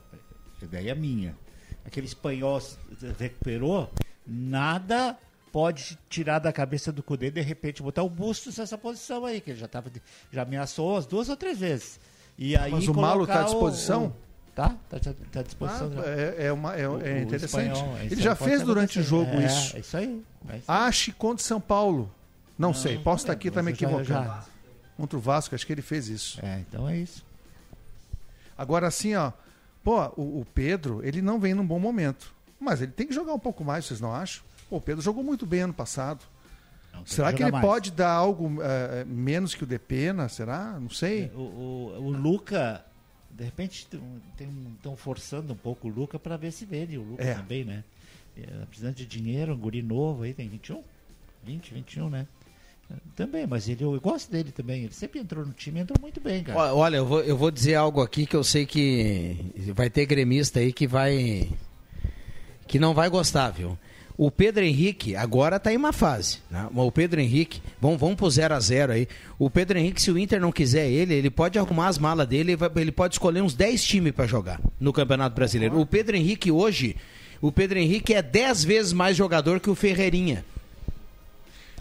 ideia 0.62 0.92
é 0.92 0.96
minha, 0.96 1.34
aquele 1.86 2.06
espanhol 2.06 2.62
recuperou, 3.18 3.90
nada 4.28 5.18
pode 5.52 5.98
tirar 6.10 6.40
da 6.40 6.52
cabeça 6.54 6.92
do 6.92 7.02
Cudê 7.02 7.32
de 7.32 7.42
repente 7.42 7.82
botar 7.82 8.04
o 8.04 8.10
Bustos 8.10 8.58
nessa 8.58 8.78
posição 8.78 9.26
aí, 9.26 9.42
que 9.42 9.52
ele 9.52 9.60
já 9.60 9.68
tava, 9.68 9.90
já 10.32 10.44
ameaçou 10.44 10.98
as 10.98 11.06
duas 11.08 11.28
ou 11.30 11.36
três 11.36 11.58
vezes. 11.60 12.00
E 12.42 12.56
aí 12.56 12.72
Mas 12.72 12.88
o 12.88 12.94
Malo 12.94 13.28
tá 13.28 13.42
à 13.42 13.44
disposição? 13.44 14.06
o- 14.08 14.14
tá, 14.56 14.70
tá, 14.90 14.98
tá, 15.00 15.12
tá 15.32 15.40
à 15.42 15.44
disposição. 15.44 15.92
Ah, 15.98 16.10
é, 16.10 16.46
é 16.46 16.52
uma, 16.54 16.74
é, 16.76 16.88
O- 16.88 17.02
é 17.02 17.22
interessante. 17.22 17.74
espanhol, 17.76 17.98
Ele 18.00 18.16
já 18.22 18.34
fez 18.34 18.62
durante 18.64 18.98
o 19.00 19.04
jogo 19.04 19.30
É, 19.32 19.46
isso. 19.46 19.76
é 19.76 19.80
isso 19.82 19.98
aí. 19.98 20.24
é. 20.50 20.60
Ache 20.66 21.12
contra 21.12 21.44
São 21.44 21.60
Paulo. 21.60 22.10
Não, 22.58 22.74
sei, 22.74 22.98
posso 22.98 23.24
estar 23.24 23.34
aqui 23.34 23.50
eu 23.50 23.54
já- 23.54 23.70
equivocando. 23.70 24.04
já- 24.06 24.46
Contra 24.96 25.18
o 25.18 25.22
Vasco, 25.22 25.54
acho 25.56 25.66
que 25.66 25.72
ele 25.74 25.82
fez 25.82 26.08
isso. 26.08 26.40
É, 26.44 26.60
então 26.60 26.88
é 26.90 26.98
isso. 26.98 27.24
Agora, 28.58 28.88
assim, 28.88 29.16
ó, 29.16 29.32
pô, 29.84 29.98
o, 30.18 30.42
o 30.42 30.48
Pedro, 30.54 31.02
ele 31.04 31.22
não 31.22 31.40
vem 31.40 31.54
num 31.54 31.66
bom 31.66 31.80
momento. 31.80 32.34
Mas 32.60 32.82
ele 32.82 32.92
tem 32.92 33.08
que 33.08 33.14
jogar 33.14 33.34
um 33.34 33.40
pouco 33.40 33.64
mais, 33.64 33.86
vocês 33.86 34.02
não 34.02 34.14
acham? 34.14 34.44
Pô, 34.70 34.78
o 34.78 34.82
Pedro 34.82 35.02
jogou 35.02 35.24
muito 35.24 35.46
bem 35.46 35.62
ano 35.62 35.74
passado. 35.74 36.20
Não, 37.00 37.06
Será 37.06 37.34
que 37.34 37.42
ele 37.44 37.52
mais. 37.52 37.66
pode 37.66 37.92
dar 37.92 38.12
algo 38.12 38.62
eh, 38.62 39.04
menos 39.06 39.54
que 39.56 39.64
o 39.64 39.68
Depena? 39.68 40.28
Será? 40.30 40.80
Não 40.80 40.90
sei. 40.90 41.32
O, 41.36 41.40
o, 41.40 41.94
o 42.06 42.10
Luca, 42.12 42.84
de 43.32 43.44
repente, 43.44 43.88
estão 44.78 44.96
forçando 44.96 45.54
um 45.54 45.56
pouco 45.56 45.88
o 45.88 45.92
Luca 45.92 46.18
para 46.20 46.38
ver 46.38 46.52
se 46.52 46.66
vende 46.66 46.98
o 46.98 47.04
Luca 47.04 47.24
É. 47.24 47.34
também, 47.36 47.64
né? 47.64 47.84
É, 48.38 48.46
precisando 48.66 48.96
de 48.96 49.06
dinheiro, 49.06 49.54
um 49.54 49.58
guri 49.58 49.82
novo 49.82 50.24
aí, 50.24 50.34
tem 50.34 50.48
21? 50.48 50.82
20, 51.46 51.74
21, 51.74 52.10
né? 52.10 52.28
Também, 53.16 53.46
mas 53.46 53.70
ele, 53.70 53.84
eu 53.84 54.00
gosto 54.02 54.32
dele 54.32 54.52
também. 54.52 54.84
Ele 54.86 54.94
sempre 54.94 55.20
entrou 55.20 55.46
no 55.46 55.54
time, 55.54 55.80
entrou 55.80 55.98
muito 56.02 56.20
bem, 56.20 56.44
cara. 56.44 56.74
Olha, 56.74 56.98
eu 56.98 57.06
vou, 57.06 57.22
eu 57.22 57.38
vou 57.38 57.52
dizer 57.52 57.76
algo 57.76 58.02
aqui 58.02 58.26
que 58.26 58.36
eu 58.36 58.44
sei 58.44 58.66
que 58.66 59.54
vai 59.76 59.90
ter 59.92 60.06
gremista 60.08 60.60
aí 60.60 60.74
que 60.74 60.88
vai. 60.88 61.50
que 62.68 62.80
não 62.80 62.94
vai 62.96 63.08
gostar, 63.10 63.52
viu? 63.52 63.78
O 64.20 64.30
Pedro 64.30 64.66
Henrique 64.66 65.16
agora 65.16 65.58
tá 65.58 65.72
em 65.72 65.78
uma 65.78 65.94
fase. 65.94 66.40
Né? 66.52 66.68
O 66.76 66.92
Pedro 66.92 67.22
Henrique, 67.22 67.62
vamos, 67.80 67.98
vamos 67.98 68.18
pro 68.18 68.30
0 68.30 68.54
a 68.54 68.60
0 68.60 68.92
aí. 68.92 69.08
O 69.40 69.50
Pedro 69.50 69.80
Henrique, 69.80 70.02
se 70.02 70.12
o 70.12 70.20
Inter 70.20 70.42
não 70.42 70.52
quiser 70.52 70.90
ele, 70.90 71.14
ele 71.14 71.30
pode 71.30 71.58
arrumar 71.58 71.88
as 71.88 71.98
malas 71.98 72.28
dele, 72.28 72.58
ele 72.76 72.92
pode 72.92 73.16
escolher 73.16 73.42
uns 73.42 73.54
10 73.54 73.82
times 73.82 74.12
para 74.12 74.28
jogar 74.28 74.60
no 74.78 74.92
Campeonato 74.92 75.34
Brasileiro. 75.34 75.80
O 75.80 75.86
Pedro 75.86 76.18
Henrique 76.18 76.52
hoje, 76.52 76.98
o 77.40 77.50
Pedro 77.50 77.80
Henrique 77.80 78.14
é 78.14 78.22
10 78.22 78.66
vezes 78.66 78.92
mais 78.92 79.16
jogador 79.16 79.62
que 79.62 79.70
o 79.70 79.76
Ferreirinha. 79.76 80.44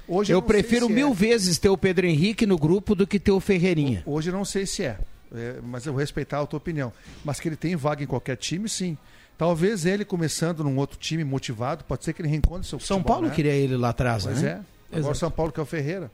Hoje 0.07 0.33
eu 0.33 0.39
sei 0.39 0.47
prefiro 0.47 0.89
mil 0.89 1.11
é. 1.11 1.15
vezes 1.15 1.59
ter 1.59 1.71
o 1.71 1.77
Pedro 1.77 2.07
Henrique 2.07 2.47
no 2.47 2.57
grupo 2.57 2.95
do 2.95 3.05
que 3.05 3.19
ter 3.19 3.33
o 3.33 3.41
Ferreirinha. 3.41 4.05
Hoje 4.07 4.31
eu 4.31 4.33
não 4.33 4.45
sei 4.45 4.65
se 4.65 4.85
é, 4.85 4.97
é, 5.35 5.57
mas 5.61 5.85
eu 5.85 5.93
vou 5.93 5.99
respeitar 5.99 6.41
a 6.41 6.47
tua 6.47 6.59
opinião. 6.59 6.93
Mas 7.25 7.41
que 7.41 7.49
ele 7.49 7.57
tem 7.57 7.75
vaga 7.75 8.05
em 8.05 8.07
qualquer 8.07 8.37
time, 8.37 8.69
sim. 8.69 8.97
Talvez 9.39 9.87
ele 9.87 10.05
começando 10.05 10.65
num 10.65 10.77
outro 10.77 10.99
time 10.99 11.23
motivado, 11.25 11.85
pode 11.85 12.05
ser 12.05 12.13
que 12.13 12.21
ele 12.21 12.29
reencontre 12.29 12.67
seu 12.67 12.81
São 12.81 12.99
futebol, 12.99 13.15
Paulo 13.15 13.29
né? 13.29 13.35
queria 13.35 13.53
ele 13.53 13.77
lá 13.77 13.91
atrás, 13.91 14.25
Pois 14.25 14.43
né? 14.43 14.65
é. 14.93 14.99
Agora. 14.99 15.15
São 15.15 15.31
Paulo 15.31 15.53
que 15.53 15.61
é 15.61 15.63
o 15.63 15.67
Ferreira. 15.67 16.11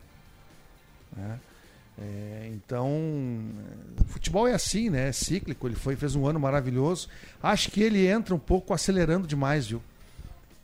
né? 1.16 1.40
É, 1.96 2.50
então, 2.52 2.90
é, 3.98 4.02
o 4.02 4.04
futebol 4.04 4.46
é 4.48 4.52
assim, 4.52 4.90
né? 4.90 5.08
É 5.08 5.12
cíclico. 5.12 5.66
Ele 5.66 5.76
foi, 5.76 5.96
fez 5.96 6.14
um 6.14 6.26
ano 6.26 6.38
maravilhoso. 6.40 7.08
Acho 7.42 7.70
que 7.70 7.80
ele 7.82 8.06
entra 8.06 8.34
um 8.34 8.38
pouco 8.38 8.74
acelerando 8.74 9.26
demais, 9.26 9.68
viu? 9.68 9.80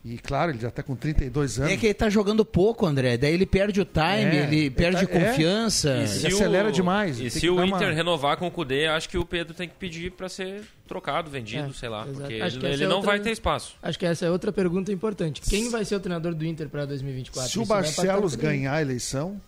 E 0.02 0.16
claro, 0.16 0.50
ele 0.52 0.58
já 0.58 0.68
está 0.68 0.82
com 0.82 0.96
32 0.96 1.58
anos. 1.58 1.72
É 1.72 1.76
que 1.76 1.84
ele 1.86 1.92
tá 1.94 2.08
jogando 2.08 2.42
pouco, 2.42 2.86
André. 2.86 3.18
Daí 3.18 3.34
ele 3.34 3.44
perde 3.44 3.82
o 3.82 3.84
time, 3.84 4.02
É, 4.06 4.44
ele 4.44 4.56
ele 4.60 4.70
perde 4.70 5.06
tá- 5.06 5.12
é. 5.14 5.20
confiança. 5.26 6.02
E 6.02 6.08
se 6.08 6.26
o- 6.34 6.70
demais, 6.72 7.20
E 7.20 7.28
se 7.30 7.50
o 7.50 7.62
Inter 7.62 7.88
uma- 7.88 7.94
renovar 7.94 8.38
com 8.38 8.46
o 8.46 8.50
Cudê, 8.50 8.86
acho 8.86 9.08
que 9.10 9.18
o 9.18 9.26
Pedro 9.26 9.52
tem 9.52 9.68
que 9.68 9.74
pedir 9.74 10.12
para 10.12 10.26
ser 10.30 10.62
trocado, 10.88 11.30
vendido, 11.30 11.68
É, 11.68 11.72
sei 11.74 11.88
lá. 11.90 12.04
exato. 12.04 12.18
Porque 12.18 12.40
Acho 12.40 12.58
que 12.58 12.64
ele, 12.64 12.72
essa 12.72 12.76
ele 12.76 12.84
é 12.84 12.88
não 12.88 12.96
outra- 12.96 13.10
vai 13.10 13.20
ter 13.20 13.30
espaço. 13.30 13.74
Acho 13.82 13.98
que 13.98 14.06
essa 14.06 14.24
é 14.24 14.30
outra 14.30 14.50
pergunta 14.50 14.90
importante. 14.90 15.42
Quem 15.42 15.68
vai 15.68 15.84
ser 15.84 15.96
o 15.96 16.00
treinador 16.00 16.34
do 16.34 16.46
Inter 16.46 16.70
para 16.70 16.86
2024? 16.86 17.50
Se 17.50 17.58
o 17.58 17.62
Isso 17.62 17.70
impactar 17.70 18.02
Barcelos 18.06 18.34
ganhar 18.36 18.72
a 18.76 18.80
eleição, 18.80 19.38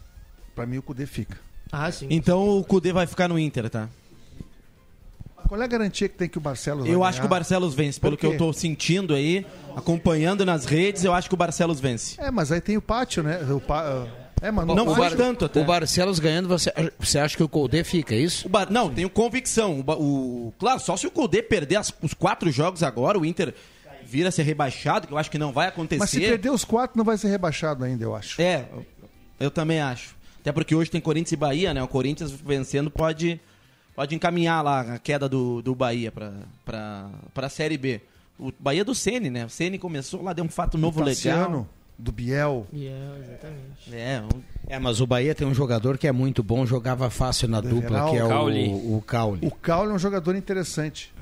para 0.54 0.66
mim 0.66 0.76
o 0.76 0.82
Cudê 0.82 1.06
fica. 1.06 1.38
Ah, 1.72 1.90
sim. 1.90 2.08
Então 2.10 2.58
o 2.58 2.62
Cudê 2.62 2.92
vai 2.92 3.06
ficar 3.06 3.26
no 3.26 3.38
Inter, 3.38 3.70
tá? 3.70 3.88
Qual 5.52 5.60
é 5.60 5.64
a 5.66 5.68
garantia 5.68 6.08
que 6.08 6.16
tem 6.16 6.30
que 6.30 6.38
o 6.38 6.40
Barcelos 6.40 6.88
Eu 6.88 7.04
acho 7.04 7.20
que 7.20 7.26
o? 7.26 7.28
Barcelos 7.28 7.74
vence, 7.74 8.00
pelo 8.00 8.16
que 8.16 8.24
eu 8.24 8.38
tô 8.38 8.54
sentindo 8.54 9.12
aí, 9.12 9.44
acompanhando 9.76 10.46
nas 10.46 10.64
redes, 10.64 11.04
eu 11.04 11.12
acho 11.12 11.28
que 11.28 11.34
o 11.34 11.36
Barcelos 11.36 11.78
vence. 11.78 12.18
É, 12.18 12.30
mas 12.30 12.50
aí 12.50 12.58
tem 12.58 12.78
o 12.78 12.80
pátio, 12.80 13.22
né? 13.22 13.38
O 13.52 13.60
pá- 13.60 14.06
É, 14.40 14.50
mas 14.50 14.66
Não 14.66 14.94
foi 14.94 15.10
tanto 15.10 15.44
até. 15.44 15.60
O 15.60 15.64
Barcelos 15.66 16.18
ganhando, 16.18 16.48
você, 16.48 16.72
você 16.98 17.18
acha 17.18 17.36
que 17.36 17.42
o 17.42 17.48
Colde 17.50 17.84
fica, 17.84 18.14
é 18.14 18.18
isso? 18.18 18.46
O 18.46 18.48
Bar- 18.48 18.72
Não, 18.72 18.88
tenho 18.88 19.10
convicção. 19.10 19.84
O, 19.86 19.92
o- 20.48 20.54
Claro, 20.58 20.80
só 20.80 20.96
se 20.96 21.06
o 21.06 21.10
Cudê 21.10 21.42
perder 21.42 21.76
as- 21.76 21.92
os 22.00 22.14
quatro 22.14 22.50
jogos 22.50 22.82
agora, 22.82 23.18
o 23.18 23.26
Inter 23.26 23.52
vira 24.06 24.30
a 24.30 24.32
ser 24.32 24.44
rebaixado, 24.44 25.06
que 25.06 25.12
eu 25.12 25.18
acho 25.18 25.30
que 25.30 25.36
não 25.36 25.52
vai 25.52 25.68
acontecer. 25.68 25.98
Mas 26.00 26.08
se 26.08 26.18
perder 26.20 26.48
os 26.50 26.64
quatro, 26.64 26.96
não 26.96 27.04
vai 27.04 27.18
ser 27.18 27.28
rebaixado 27.28 27.84
ainda, 27.84 28.02
eu 28.02 28.16
acho. 28.16 28.40
É, 28.40 28.64
eu 29.38 29.50
também 29.50 29.82
acho. 29.82 30.16
Até 30.40 30.50
porque 30.50 30.74
hoje 30.74 30.90
tem 30.90 31.00
Corinthians 31.00 31.32
e 31.32 31.36
Bahia, 31.36 31.74
né? 31.74 31.82
O 31.82 31.88
Corinthians 31.88 32.32
vencendo 32.32 32.90
pode, 32.90 33.38
pode 34.02 34.16
encaminhar 34.16 34.64
lá 34.64 34.80
a 34.80 34.98
queda 34.98 35.28
do, 35.28 35.62
do 35.62 35.76
Bahia 35.76 36.10
pra, 36.10 36.32
pra, 36.64 37.08
pra 37.32 37.48
Série 37.48 37.78
B. 37.78 38.00
O 38.36 38.52
Bahia 38.58 38.80
é 38.80 38.84
do 38.84 38.96
Ceni, 38.96 39.30
né? 39.30 39.46
O 39.46 39.48
Ceni 39.48 39.78
começou 39.78 40.22
lá, 40.24 40.32
deu 40.32 40.44
um 40.44 40.48
fato 40.48 40.76
novo 40.76 40.98
do 41.00 41.06
legal. 41.06 41.68
Do 41.96 42.10
Biel. 42.10 42.66
Yeah, 42.74 43.18
exatamente. 43.20 43.94
É, 43.94 44.20
um- 44.22 44.42
É, 44.66 44.76
mas 44.80 45.00
o 45.00 45.06
Bahia 45.06 45.36
tem 45.36 45.46
um 45.46 45.54
jogador 45.54 45.96
que 45.98 46.08
é 46.08 46.12
muito 46.12 46.42
bom, 46.42 46.66
jogava 46.66 47.08
fácil 47.10 47.46
na 47.46 47.60
dupla, 47.60 48.10
que 48.10 48.16
é 48.16 48.26
Cauli. 48.26 48.68
o, 48.70 48.96
o 48.96 49.02
Cauli. 49.06 49.46
O 49.46 49.50
Caule 49.52 49.92
é 49.92 49.94
um 49.94 49.98
jogador 50.00 50.34
interessante. 50.34 51.14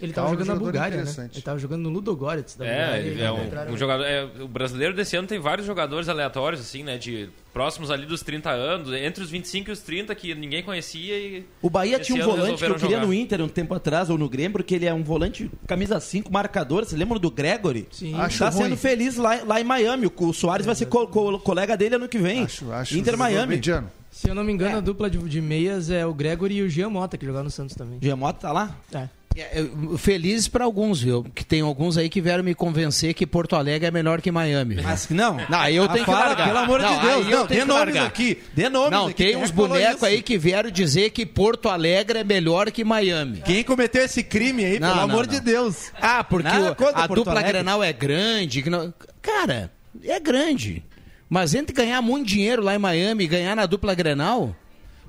Ele 0.00 0.12
tava 0.12 0.28
Caule 0.28 0.40
é 0.40 0.42
um 0.42 0.46
jogando 0.46 0.58
na 0.58 0.64
Bulgária, 0.64 1.04
né? 1.04 1.30
Ele 1.32 1.42
tava 1.42 1.58
jogando 1.58 1.82
no 1.82 1.88
Ludogorets 1.90 2.56
da 2.56 2.64
É, 2.66 2.68
Bulgária. 2.84 3.00
ele 3.06 3.22
é 3.22 3.30
encontraram- 3.30 3.70
um, 3.70 3.74
um 3.74 3.76
jogador. 3.76 4.04
é, 4.04 4.24
o 4.40 4.48
brasileiro 4.48 4.94
desse 4.94 5.16
ano 5.16 5.28
tem 5.28 5.38
vários 5.38 5.66
jogadores 5.66 6.08
aleatórios, 6.08 6.60
assim, 6.60 6.82
né? 6.82 6.96
De 6.96 7.28
próximos 7.52 7.90
ali 7.90 8.06
dos 8.06 8.22
30 8.22 8.50
anos, 8.50 8.92
entre 8.94 9.22
os 9.22 9.30
25 9.30 9.70
e 9.70 9.72
os 9.72 9.80
30, 9.80 10.14
que 10.14 10.34
ninguém 10.34 10.62
conhecia 10.62 11.18
e. 11.18 11.44
O 11.60 11.68
Bahia 11.68 11.98
tinha 11.98 12.22
um 12.22 12.26
volante 12.30 12.56
que 12.56 12.64
eu 12.64 12.74
queria 12.76 12.96
jogar. 12.96 13.06
no 13.06 13.12
Inter 13.12 13.42
um 13.42 13.48
tempo 13.48 13.74
atrás, 13.74 14.08
ou 14.08 14.16
no 14.16 14.28
Grêmio, 14.28 14.52
porque 14.52 14.74
ele 14.74 14.86
é 14.86 14.94
um 14.94 15.02
volante 15.02 15.50
camisa 15.66 16.00
5, 16.00 16.32
marcador. 16.32 16.84
Você 16.84 16.96
lembra 16.96 17.18
do 17.18 17.30
Gregory? 17.30 17.86
Sim. 17.90 18.14
Acho 18.14 18.38
tá 18.38 18.48
ruim. 18.48 18.62
sendo 18.64 18.76
feliz 18.76 19.16
lá, 19.16 19.40
lá 19.44 19.60
em 19.60 19.64
Miami. 19.64 20.06
O, 20.06 20.12
o 20.28 20.32
Soares 20.32 20.64
vai 20.64 20.74
ser 20.74 20.86
co- 20.86 21.06
co- 21.08 21.38
colega 21.40 21.76
dele 21.76 21.96
ano 21.96 22.08
que 22.08 22.18
vem. 22.18 22.44
Acho, 22.44 22.70
acho 22.72 22.96
Inter 22.96 23.18
Miami. 23.18 23.54
mediano. 23.54 23.90
Se 24.10 24.28
eu 24.28 24.34
não 24.34 24.42
me 24.42 24.52
engano, 24.52 24.76
a 24.78 24.80
dupla 24.80 25.08
de, 25.08 25.18
de 25.18 25.40
meias 25.40 25.88
é 25.88 26.04
o 26.04 26.12
Gregory 26.12 26.56
e 26.56 26.62
o 26.62 26.68
Jean 26.68 26.88
Mota, 26.90 27.16
que 27.16 27.24
jogaram 27.24 27.44
no 27.44 27.50
Santos 27.50 27.76
também. 27.76 27.98
Giamotto 28.02 28.40
tá 28.40 28.50
lá? 28.50 28.76
É. 28.92 29.08
É, 29.36 29.64
Felizes 29.96 30.48
para 30.48 30.64
alguns, 30.64 31.00
viu? 31.00 31.22
Que 31.34 31.44
tem 31.44 31.60
alguns 31.60 31.96
aí 31.96 32.08
que 32.08 32.20
vieram 32.20 32.42
me 32.42 32.52
convencer 32.54 33.14
que 33.14 33.24
Porto 33.24 33.54
Alegre 33.54 33.86
é 33.86 33.90
melhor 33.90 34.20
que 34.20 34.32
Miami. 34.32 34.74
viu? 34.74 34.84
Mas 34.84 35.08
não. 35.08 35.36
Não, 35.48 35.68
eu 35.68 35.84
Ah, 35.84 35.88
tenho 35.88 36.04
que 36.04 36.10
largar. 36.10 36.46
Pelo 36.48 36.58
amor 36.58 36.80
Não, 36.82 36.94
de 36.98 37.06
Deus, 37.06 37.26
não. 37.28 37.46
que 37.46 37.54
nomes 37.64 37.74
largar. 37.94 38.06
aqui. 38.06 38.38
Dê 38.54 38.68
nomes 38.68 38.90
Não, 38.90 39.06
aqui. 39.06 39.14
tem 39.14 39.32
é 39.34 39.38
uns 39.38 39.50
bonecos 39.52 40.02
aí 40.02 40.20
que 40.20 40.36
vieram 40.36 40.68
dizer 40.70 41.10
que 41.10 41.24
Porto 41.24 41.68
Alegre 41.68 42.18
é 42.18 42.24
melhor 42.24 42.70
que 42.72 42.82
Miami. 42.82 43.40
Quem 43.44 43.62
cometeu 43.62 44.04
esse 44.04 44.22
crime 44.24 44.64
aí, 44.64 44.80
Não, 44.80 44.88
pelo 44.88 44.96
não, 45.00 45.04
amor 45.10 45.26
de 45.28 45.38
Deus? 45.40 45.92
Ah, 46.00 46.24
porque 46.24 46.48
o- 46.48 46.68
a 46.68 46.74
Porto 47.06 47.14
dupla 47.14 47.32
Alegre. 47.34 47.52
Grenal 47.52 47.84
é 47.84 47.92
grande. 47.92 48.62
que 48.62 48.68
não- 48.70 48.92
Cara, 49.22 49.70
é 50.04 50.18
grande. 50.18 50.82
Mas 51.28 51.54
entre 51.54 51.72
ganhar 51.74 52.02
muito 52.02 52.26
dinheiro 52.26 52.62
lá 52.62 52.74
em 52.74 52.78
Miami 52.78 53.22
e 53.24 53.28
ganhar 53.28 53.54
na 53.54 53.64
dupla 53.64 53.94
Grenal, 53.94 54.56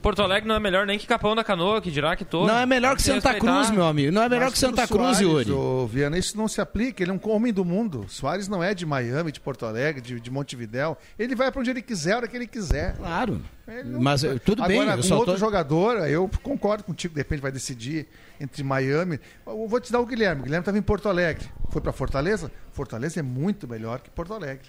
Porto 0.02 0.22
Alegre 0.22 0.48
não 0.48 0.56
é 0.56 0.60
melhor 0.60 0.86
nem 0.86 0.98
que 0.98 1.06
Capão 1.06 1.36
da 1.36 1.44
Canoa, 1.44 1.80
que 1.82 1.92
dirá 1.92 2.16
que 2.16 2.26
todo. 2.26 2.48
Não 2.48 2.58
é 2.58 2.66
melhor 2.66 2.96
que 2.96 3.02
Santa 3.04 3.36
Cruz, 3.36 3.70
meu 3.70 3.84
amigo. 3.86 4.12
Não 4.12 4.24
é 4.24 4.30
melhor 4.30 4.46
Mas 4.46 4.54
que 4.54 4.60
Santa 4.60 4.88
Cruz, 4.88 5.18
Soares, 5.18 5.20
Yuri. 5.22 5.52
ô, 5.52 5.86
Viana, 5.88 6.18
isso 6.18 6.36
não 6.36 6.48
se 6.48 6.60
aplica. 6.60 7.04
Ele 7.04 7.12
é 7.12 7.14
um 7.14 7.20
homem 7.30 7.54
do 7.54 7.64
mundo. 7.64 8.06
Soares 8.10 8.48
não 8.48 8.64
é 8.64 8.74
de 8.74 8.86
Miami, 8.86 9.32
de 9.32 9.40
Porto 9.40 9.66
Alegre, 9.66 10.02
de, 10.02 10.20
de 10.20 10.32
Montevidéu. 10.32 10.98
Ele 11.20 11.36
vai 11.36 11.52
pra 11.52 11.62
onde 11.62 11.70
ele 11.70 11.82
quiser, 11.82 12.14
a 12.14 12.18
hora 12.18 12.28
que 12.28 12.36
ele 12.36 12.48
quiser. 12.48 12.96
Claro. 12.98 13.42
Ele 13.68 13.84
não- 13.90 14.02
Mas 14.02 14.24
eh, 14.24 14.38
tudo 14.44 14.64
bem, 14.66 14.82
Agora, 14.82 15.00
eu 15.00 15.06
um 15.12 15.18
outro 15.18 15.34
tô- 15.34 15.38
jogador, 15.40 15.98
eu 16.10 16.30
concordo 16.42 16.84
contigo, 16.84 17.14
de 17.14 17.20
repente 17.20 17.40
vai 17.42 17.52
decidir 17.52 18.08
entre 18.40 18.64
Miami. 18.64 19.20
Eu 19.46 19.68
vou 19.68 19.80
te 19.80 19.92
dar 19.92 20.00
o 20.00 20.06
Guilherme. 20.06 20.42
O 20.42 20.44
Guilherme 20.46 20.62
estava 20.64 20.78
em 20.78 20.82
Porto 20.82 21.08
Alegre. 21.08 21.46
Foi 21.70 21.80
pra 21.82 21.92
Fortaleza? 21.94 22.52
Fortaleza 22.72 23.20
é 23.20 23.24
muito 23.24 23.68
melhor 23.68 24.00
que 24.00 24.10
Porto 24.10 24.34
Alegre. 24.34 24.68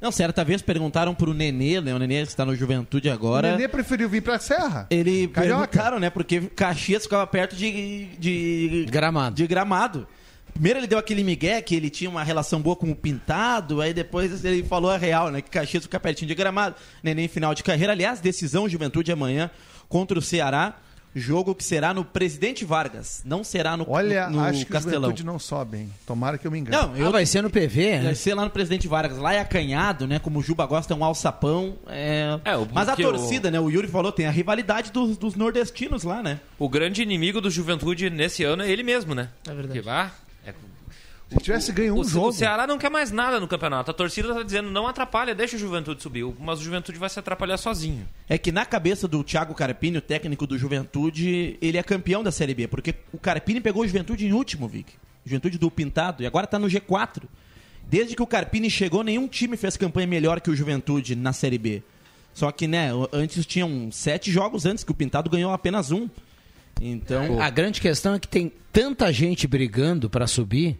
Não, 0.00 0.10
certa 0.10 0.44
vez 0.44 0.60
perguntaram 0.60 1.14
pro 1.14 1.32
Nenê, 1.32 1.80
né? 1.80 1.94
O 1.94 1.98
Nenê 1.98 2.22
que 2.22 2.28
está 2.28 2.44
no 2.44 2.56
Juventude 2.56 3.08
agora. 3.08 3.48
O 3.48 3.50
Nenê 3.52 3.68
preferiu 3.68 4.08
vir 4.08 4.20
pra 4.20 4.38
Serra. 4.38 4.86
Ele 4.90 5.28
Carioca. 5.28 5.68
perguntaram, 5.68 6.00
né? 6.00 6.10
Porque 6.10 6.40
Caxias 6.40 7.04
ficava 7.04 7.26
perto 7.26 7.54
de, 7.54 8.06
de 8.18 8.86
Gramado. 8.90 9.36
De 9.36 9.46
gramado. 9.46 10.08
Primeiro 10.52 10.80
ele 10.80 10.86
deu 10.86 10.98
aquele 10.98 11.24
migué 11.24 11.62
que 11.62 11.74
ele 11.74 11.88
tinha 11.88 12.10
uma 12.10 12.22
relação 12.22 12.60
boa 12.60 12.76
com 12.76 12.90
o 12.90 12.94
Pintado, 12.96 13.80
aí 13.80 13.94
depois 13.94 14.44
ele 14.44 14.62
falou 14.64 14.90
a 14.90 14.98
real, 14.98 15.30
né? 15.30 15.40
Que 15.40 15.48
Caxias 15.48 15.84
fica 15.84 15.98
pertinho 15.98 16.28
de 16.28 16.34
gramado. 16.34 16.74
Neném 17.02 17.28
final 17.28 17.54
de 17.54 17.62
carreira. 17.62 17.92
Aliás, 17.92 18.20
decisão 18.20 18.68
Juventude 18.68 19.10
amanhã 19.12 19.50
contra 19.88 20.18
o 20.18 20.22
Ceará. 20.22 20.76
Jogo 21.14 21.54
que 21.54 21.62
será 21.62 21.92
no 21.92 22.04
Presidente 22.04 22.64
Vargas. 22.64 23.22
Não 23.24 23.44
será 23.44 23.76
no, 23.76 23.84
Olha, 23.88 24.30
no 24.30 24.40
acho 24.40 24.64
que 24.64 24.70
o 24.70 24.72
Castelão. 24.72 25.02
Juventude 25.02 25.24
não 25.26 25.38
sobe, 25.38 25.76
hein? 25.78 25.90
Tomara 26.06 26.38
que 26.38 26.46
eu 26.46 26.50
me 26.50 26.58
engane. 26.58 26.76
Não, 26.76 26.96
eu... 26.96 27.12
vai 27.12 27.26
ser 27.26 27.42
no 27.42 27.50
PV, 27.50 27.98
né? 27.98 28.02
Vai 28.04 28.14
ser 28.14 28.34
lá 28.34 28.44
no 28.44 28.50
Presidente 28.50 28.88
Vargas. 28.88 29.18
Lá 29.18 29.34
é 29.34 29.38
acanhado, 29.40 30.06
né? 30.06 30.18
Como 30.18 30.38
o 30.38 30.42
Juba 30.42 30.64
gosta, 30.64 30.94
é 30.94 30.96
um 30.96 31.04
alçapão. 31.04 31.74
É... 31.86 32.38
É, 32.44 32.56
o- 32.56 32.66
Mas 32.72 32.88
a 32.88 32.94
o- 32.94 32.96
torcida, 32.96 33.50
né? 33.50 33.60
O 33.60 33.68
Yuri 33.68 33.88
falou, 33.88 34.10
tem 34.10 34.26
a 34.26 34.30
rivalidade 34.30 34.90
dos, 34.90 35.16
dos 35.18 35.34
nordestinos 35.34 36.02
lá, 36.02 36.22
né? 36.22 36.40
O 36.58 36.68
grande 36.68 37.02
inimigo 37.02 37.40
do 37.40 37.50
Juventude 37.50 38.08
nesse 38.08 38.42
ano 38.44 38.62
é 38.62 38.70
ele 38.70 38.82
mesmo, 38.82 39.14
né? 39.14 39.28
É 39.46 39.52
verdade. 39.54 39.80
Porque, 39.80 39.88
ah, 39.90 40.10
é- 40.46 40.54
Se 41.32 41.38
tivesse 41.38 41.72
ganho 41.72 41.94
um 41.94 42.00
o, 42.00 42.04
jogo. 42.04 42.28
o 42.28 42.32
Ceará 42.32 42.66
não 42.66 42.76
quer 42.76 42.90
mais 42.90 43.10
nada 43.10 43.40
no 43.40 43.48
campeonato. 43.48 43.90
A 43.90 43.94
torcida 43.94 44.34
tá 44.34 44.42
dizendo, 44.42 44.70
não 44.70 44.86
atrapalha, 44.86 45.34
deixa 45.34 45.56
o 45.56 45.58
Juventude 45.58 46.02
subir. 46.02 46.24
Mas 46.38 46.60
o 46.60 46.62
Juventude 46.62 46.98
vai 46.98 47.08
se 47.08 47.18
atrapalhar 47.18 47.56
sozinho. 47.56 48.06
É 48.28 48.36
que 48.36 48.52
na 48.52 48.66
cabeça 48.66 49.08
do 49.08 49.24
Thiago 49.24 49.54
Carpini, 49.54 49.96
o 49.96 50.02
técnico 50.02 50.46
do 50.46 50.58
Juventude, 50.58 51.56
ele 51.62 51.78
é 51.78 51.82
campeão 51.82 52.22
da 52.22 52.30
Série 52.30 52.54
B, 52.54 52.68
porque 52.68 52.94
o 53.12 53.18
Carpini 53.18 53.60
pegou 53.60 53.82
o 53.82 53.86
Juventude 53.86 54.26
em 54.26 54.32
último, 54.32 54.68
Vic. 54.68 54.92
Juventude 55.24 55.56
do 55.56 55.70
Pintado, 55.70 56.22
e 56.22 56.26
agora 56.26 56.46
tá 56.46 56.58
no 56.58 56.66
G4. 56.66 57.22
Desde 57.88 58.14
que 58.14 58.22
o 58.22 58.26
Carpini 58.26 58.68
chegou, 58.68 59.02
nenhum 59.02 59.26
time 59.26 59.56
fez 59.56 59.76
campanha 59.76 60.06
melhor 60.06 60.40
que 60.40 60.50
o 60.50 60.56
Juventude 60.56 61.16
na 61.16 61.32
Série 61.32 61.58
B. 61.58 61.82
Só 62.34 62.50
que, 62.50 62.66
né, 62.66 62.90
antes 63.12 63.46
tinham 63.46 63.90
sete 63.90 64.30
jogos 64.30 64.66
antes, 64.66 64.84
que 64.84 64.90
o 64.90 64.94
Pintado 64.94 65.30
ganhou 65.30 65.52
apenas 65.52 65.90
um. 65.90 66.08
Então. 66.80 67.40
A 67.40 67.50
grande 67.50 67.80
questão 67.80 68.14
é 68.14 68.18
que 68.18 68.28
tem 68.28 68.52
tanta 68.72 69.12
gente 69.12 69.46
brigando 69.46 70.08
pra 70.08 70.26
subir 70.26 70.78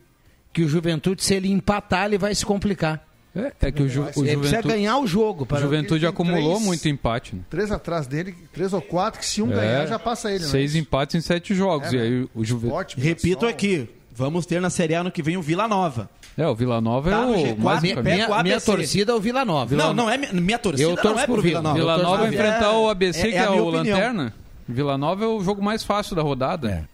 que 0.53 0.63
o 0.63 0.69
Juventude, 0.69 1.23
se 1.25 1.35
ele 1.35 1.51
empatar, 1.51 2.07
ele 2.07 2.19
vai 2.19 2.35
se 2.35 2.45
complicar. 2.45 3.07
É, 3.35 3.51
é 3.63 3.73
que 3.73 3.83
o, 3.83 3.89
Ju, 3.89 4.03
o 4.03 4.05
Ele 4.05 4.13
precisa 4.13 4.37
Juventude, 4.43 4.69
ganhar 4.75 4.99
o 4.99 5.07
jogo. 5.07 5.45
o 5.45 5.47
Para... 5.47 5.59
Juventude 5.61 5.95
Ele 5.95 6.01
tem 6.01 6.09
acumulou 6.11 6.51
três- 6.57 6.67
muito 6.67 6.89
empate. 6.89 7.35
Né? 7.35 7.41
Três 7.49 7.71
atrás 7.73 8.07
dele, 8.07 8.35
três 8.53 8.75
ou 8.75 8.83
quatro, 8.83 9.19
que 9.19 9.25
se 9.25 9.41
um 9.41 9.51
É, 9.51 9.55
ganhar 9.57 9.87
já 9.87 9.99
passa 9.99 10.31
ele, 10.31 10.45
né? 10.45 10.51
Seis 10.51 10.75
empates 10.75 11.15
em 11.15 11.21
sete 11.23 11.55
jogos. 11.55 11.91
É, 11.95 11.97
e 11.97 12.01
aí 12.01 12.21
né? 12.21 12.27
o 12.35 12.45
Juventude. 12.45 12.97
Repito 13.01 13.47
aqui, 13.47 13.89
vamos 14.15 14.45
ter 14.45 14.61
na 14.61 14.69
Série 14.69 14.95
A 14.95 15.01
ano 15.01 15.11
que 15.11 15.23
vem 15.23 15.39
o 15.39 15.43
Vila 15.43 15.67
Nova. 15.67 16.11
É, 16.37 16.47
o 16.47 16.55
Vila 16.55 16.79
Nova 16.81 17.11
Tá 17.11 17.23
é 17.23 17.25
no 17.25 17.33
o 17.33 17.37
G4, 17.37 17.59
mais 17.59 17.81
minha- 17.83 18.03
minha- 18.03 18.43
minha 18.43 18.61
torcida 18.61 19.13
é 19.13 19.15
o 19.15 19.21
Vila 19.21 19.45
Nova. 19.47 19.75
Não, 19.75 19.95
não 19.95 20.11
é 20.11 20.19
minha, 20.19 20.59
torcida, 20.59 20.91
Eu 20.91 20.95
torço 20.97 21.15
não 21.15 21.19
é 21.23 21.27
pro 21.27 21.41
Vila 21.41 21.61
Vila 21.61 21.63
Nova. 21.63 21.75
Vila 21.79 21.97
Nova 22.03 22.29
enfrentar 22.29 22.73
o 22.73 22.91
ABC, 22.91 23.29
é- 23.29 23.31
que 23.31 23.37
é 23.37 23.45
é, 23.45 23.49
o 23.51 23.69
opinião. 23.69 23.97
Lanterna. 23.99 24.35
Vila 24.69 24.99
Nova 24.99 25.25
é 25.25 25.27
o 25.27 25.43
jogo 25.43 25.63
mais 25.63 25.83
fácil 25.83 26.15
da 26.15 26.21
rodada. 26.23 26.87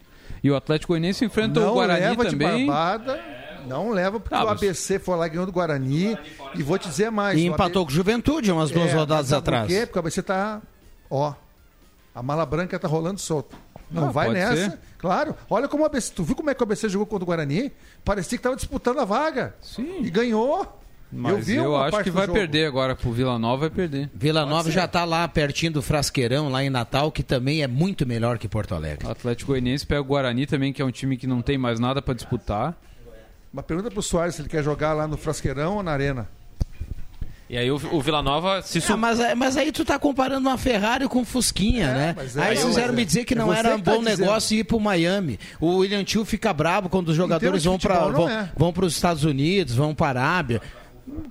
E 0.42 0.48
o 0.50 0.54
Atlético 0.54 0.92
Goianiense 0.92 1.24
enfrenta 1.24 1.58
não 1.58 1.70
o 1.70 1.74
Guarani 1.74 2.00
leva 2.00 2.24
também. 2.26 2.58
de 2.60 2.66
barbada, 2.66 3.20
não 3.68 3.90
leva 3.90 4.18
porque 4.18 4.34
Ah, 4.34 4.42
o 4.44 4.46
mas- 4.46 4.58
ABC 4.58 4.98
foi 4.98 5.16
lá 5.16 5.26
e 5.26 5.30
ganhou 5.30 5.46
do 5.46 5.52
Guarani. 5.52 6.16
E 6.54 6.62
vou 6.62 6.78
te 6.78 6.88
dizer 6.88 7.10
mais. 7.10 7.38
E 7.38 7.46
empatou 7.46 7.84
com 7.84 7.90
o 7.92 7.94
Juventude 7.94 8.50
umas 8.50 8.70
duas 8.70 8.90
É, 8.90 8.94
rodadas 8.94 9.32
atrás. 9.32 9.66
Por 9.66 9.72
quê? 9.74 9.86
Porque 9.86 9.98
o 9.98 10.00
ABC 10.00 10.22
tá. 10.22 10.60
Ó. 11.10 11.32
A 12.14 12.22
mala 12.22 12.44
branca 12.44 12.78
tá 12.78 12.88
rolando 12.88 13.20
solto. 13.20 13.56
Não 13.90 14.08
Ah, 14.08 14.10
vai 14.10 14.26
pode 14.26 14.38
nessa. 14.40 14.70
ser. 14.70 14.78
Claro. 14.98 15.34
Olha 15.48 15.68
como 15.68 15.82
o 15.82 15.86
ABC. 15.86 16.12
Tu 16.12 16.22
viu 16.24 16.34
como 16.36 16.50
é 16.50 16.54
que 16.54 16.62
o 16.62 16.64
ABC 16.64 16.88
jogou 16.88 17.06
contra 17.06 17.24
o 17.24 17.26
Guarani? 17.26 17.72
Parecia 18.04 18.36
que 18.36 18.42
tava 18.42 18.56
disputando 18.56 18.98
a 18.98 19.04
vaga. 19.04 19.54
Sim. 19.60 20.00
E 20.02 20.10
ganhou. 20.10 20.74
Mas 21.10 21.48
eu 21.48 21.64
eu, 21.64 21.76
acho 21.78 22.02
que 22.02 22.10
vai 22.10 22.26
jogo. 22.26 22.38
perder 22.38 22.66
agora 22.66 22.94
pro 22.94 23.10
Vila 23.10 23.38
Nova, 23.38 23.60
vai 23.60 23.70
perder. 23.70 24.10
Vila 24.14 24.44
Nova 24.44 24.70
já 24.70 24.84
está 24.84 25.06
lá 25.06 25.26
pertinho 25.26 25.72
do 25.72 25.80
Frasqueirão, 25.80 26.50
lá 26.50 26.62
em 26.62 26.68
Natal, 26.68 27.10
que 27.10 27.22
também 27.22 27.62
é 27.62 27.66
muito 27.66 28.04
melhor 28.06 28.36
que 28.36 28.46
Porto 28.46 28.74
Alegre. 28.74 29.06
O 29.06 29.10
Atlético 29.10 29.52
Goianiense 29.52 29.86
pega 29.86 30.02
o 30.02 30.04
Guarani 30.04 30.44
também, 30.44 30.70
que 30.70 30.82
é 30.82 30.84
um 30.84 30.90
time 30.90 31.16
que 31.16 31.26
não 31.26 31.40
tem 31.40 31.56
mais 31.56 31.80
nada 31.80 32.02
pra 32.02 32.12
disputar. 32.12 32.76
Uma 33.52 33.62
pergunta 33.62 33.90
pro 33.90 34.02
Soares 34.02 34.34
se 34.34 34.42
ele 34.42 34.48
quer 34.48 34.62
jogar 34.62 34.92
lá 34.92 35.06
no 35.06 35.16
Frasqueirão 35.16 35.76
ou 35.76 35.82
na 35.82 35.92
Arena. 35.92 36.28
E 37.50 37.56
aí 37.56 37.70
o, 37.70 37.76
o 37.76 38.02
Vila 38.02 38.22
Nova 38.22 38.60
se 38.60 38.76
Ah, 38.76 38.80
sub... 38.82 38.98
mas, 38.98 39.18
mas 39.34 39.56
aí 39.56 39.72
tu 39.72 39.82
tá 39.82 39.98
comparando 39.98 40.46
uma 40.46 40.58
Ferrari 40.58 41.08
com 41.08 41.20
um 41.20 41.24
Fusquinha, 41.24 41.94
né? 41.94 42.14
mas 42.14 42.36
é, 42.36 42.42
aí 42.42 42.56
vocês 42.58 42.76
é- 42.76 42.92
me 42.92 43.04
dizer 43.06 43.24
que 43.24 43.32
é 43.32 43.36
não 43.38 43.50
era 43.52 43.74
um 43.74 43.80
tá 43.80 43.92
bom 43.92 44.00
dizendo. 44.02 44.20
negócio 44.20 44.54
ir 44.58 44.64
pro 44.64 44.78
Miami. 44.78 45.40
O 45.58 45.78
William 45.78 46.04
Tio 46.04 46.26
fica 46.26 46.52
bravo 46.52 46.90
quando 46.90 47.08
os 47.08 47.16
jogadores 47.16 47.64
vão 47.64 47.78
para 47.78 48.00
vão, 48.08 48.28
é. 48.28 48.52
vão 48.54 48.70
para 48.70 48.84
os 48.84 48.94
Estados 48.94 49.24
Unidos, 49.24 49.74
vão 49.74 49.94
para 49.94 50.20
a 50.20 50.24
Arábia. 50.24 50.60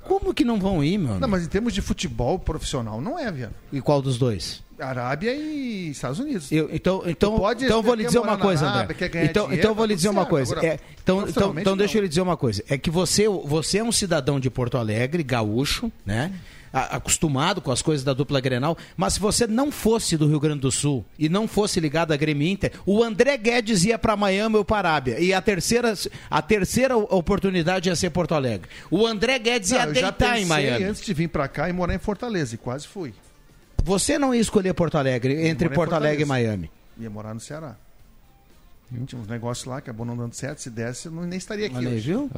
Como 0.06 0.34
que 0.34 0.44
não 0.44 0.60
vão 0.60 0.84
ir, 0.84 0.98
meu? 0.98 1.20
Não, 1.20 1.28
mas 1.28 1.44
em 1.44 1.48
termos 1.48 1.72
de 1.72 1.82
futebol 1.84 2.40
profissional, 2.40 3.00
não 3.00 3.20
é, 3.20 3.32
Viana. 3.32 3.54
E 3.72 3.80
qual 3.80 4.02
dos 4.02 4.18
dois? 4.18 4.64
Arábia 4.80 5.34
e 5.34 5.90
Estados 5.90 6.20
Unidos. 6.20 6.52
Eu- 6.52 6.70
então, 6.72 7.04
então, 7.06 7.38
pode 7.38 7.66
então 7.66 7.82
vou 7.82 7.96
lhe 7.96 8.06
dizer 8.06 8.20
uma 8.20 8.38
coisa, 8.38 8.68
Arábia, 8.68 8.96
André. 8.96 9.26
Então, 9.26 9.44
dinheiro, 9.46 9.54
então 9.62 9.76
vou 9.76 9.84
tá 9.86 9.88
lhe 9.88 9.96
dizer 9.96 10.10
uma 10.10 10.26
coisa. 10.26 10.52
Agora, 10.54 10.68
É, 10.68 10.80
então, 11.02 11.28
então, 11.28 11.56
então 11.58 11.78
deixa 11.78 11.98
eu 11.98 12.02
lhe 12.04 12.08
dizer 12.10 12.22
uma 12.22 12.38
coisa. 12.38 12.64
É 12.70 12.78
que 12.78 12.90
você, 12.92 13.28
você 13.28 13.80
é 13.80 13.84
um 13.84 13.92
cidadão 13.92 14.40
de 14.40 14.50
Porto 14.50 14.78
Alegre, 14.78 15.24
gaúcho, 15.24 15.92
né? 16.06 16.32
Acostumado 16.74 17.62
com 17.62 17.72
as 17.72 17.82
coisas 17.82 18.04
da 18.04 18.14
dupla 18.14 18.40
Grenal, 18.40 18.78
mas 18.96 19.14
se 19.14 19.20
você 19.20 19.48
não 19.48 19.72
fosse 19.72 20.16
do 20.18 20.28
Rio 20.28 20.40
Grande 20.40 20.60
do 20.60 20.72
Sul 20.72 21.04
e 21.18 21.28
não 21.30 21.48
fosse 21.48 21.80
ligado 21.80 22.12
à 22.12 22.18
Grêmio 22.18 22.48
Inter, 22.48 22.72
o 22.86 23.02
André 23.04 23.36
Guedes 23.38 23.84
ia 23.86 23.98
para 23.98 24.16
Miami 24.16 24.58
ou 24.58 24.66
para 24.66 24.90
Arábia. 24.90 25.20
E 25.20 25.34
a 25.34 25.42
terceira, 25.42 25.94
a 26.30 26.42
terceira 26.42 26.96
oportunidade 26.96 27.90
ia 27.90 27.96
ser 27.96 28.10
Porto 28.12 28.36
Alegre. 28.36 28.70
O 28.92 29.08
André 29.08 29.40
Guedes 29.40 29.72
ia 29.72 29.86
Não, 29.86 29.94
já 29.94 30.12
deitar 30.12 30.40
em 30.40 30.46
Miami. 30.46 30.84
antes 30.84 31.02
de 31.02 31.14
vir 31.14 31.30
pra 31.30 31.48
cá 31.48 31.68
e 31.70 31.74
morar 31.74 31.96
em 31.96 32.00
Fortaleza, 32.00 32.54
e 32.54 32.58
quase 32.58 32.86
fui. 32.86 33.14
Você 33.84 34.18
não 34.20 34.34
ia 34.34 34.42
escolher 34.42 34.74
Porto 34.74 34.98
Alegre 34.98 35.48
entre 35.48 35.70
Porto 35.70 35.94
Alegre 35.94 36.24
e. 36.24 36.26
Miami. 36.26 36.72
Ia 37.00 37.10
morar 37.10 37.34
no 37.34 37.40
Ceará. 37.40 37.76
Tinha 39.06 39.22
uns 39.22 39.28
negócios 39.28 39.66
lá, 39.66 39.78
acabou 39.78 40.06
não 40.06 40.16
dando 40.16 40.34
certo. 40.34 40.62
Se 40.62 40.70
desse, 40.70 41.08
eu 41.08 41.12
não, 41.12 41.24
nem 41.24 41.38
estaria 41.38 41.68
aqui. 41.68 41.76
Olha 41.76 41.90
hoje. 41.90 42.00
viu? 42.12 42.30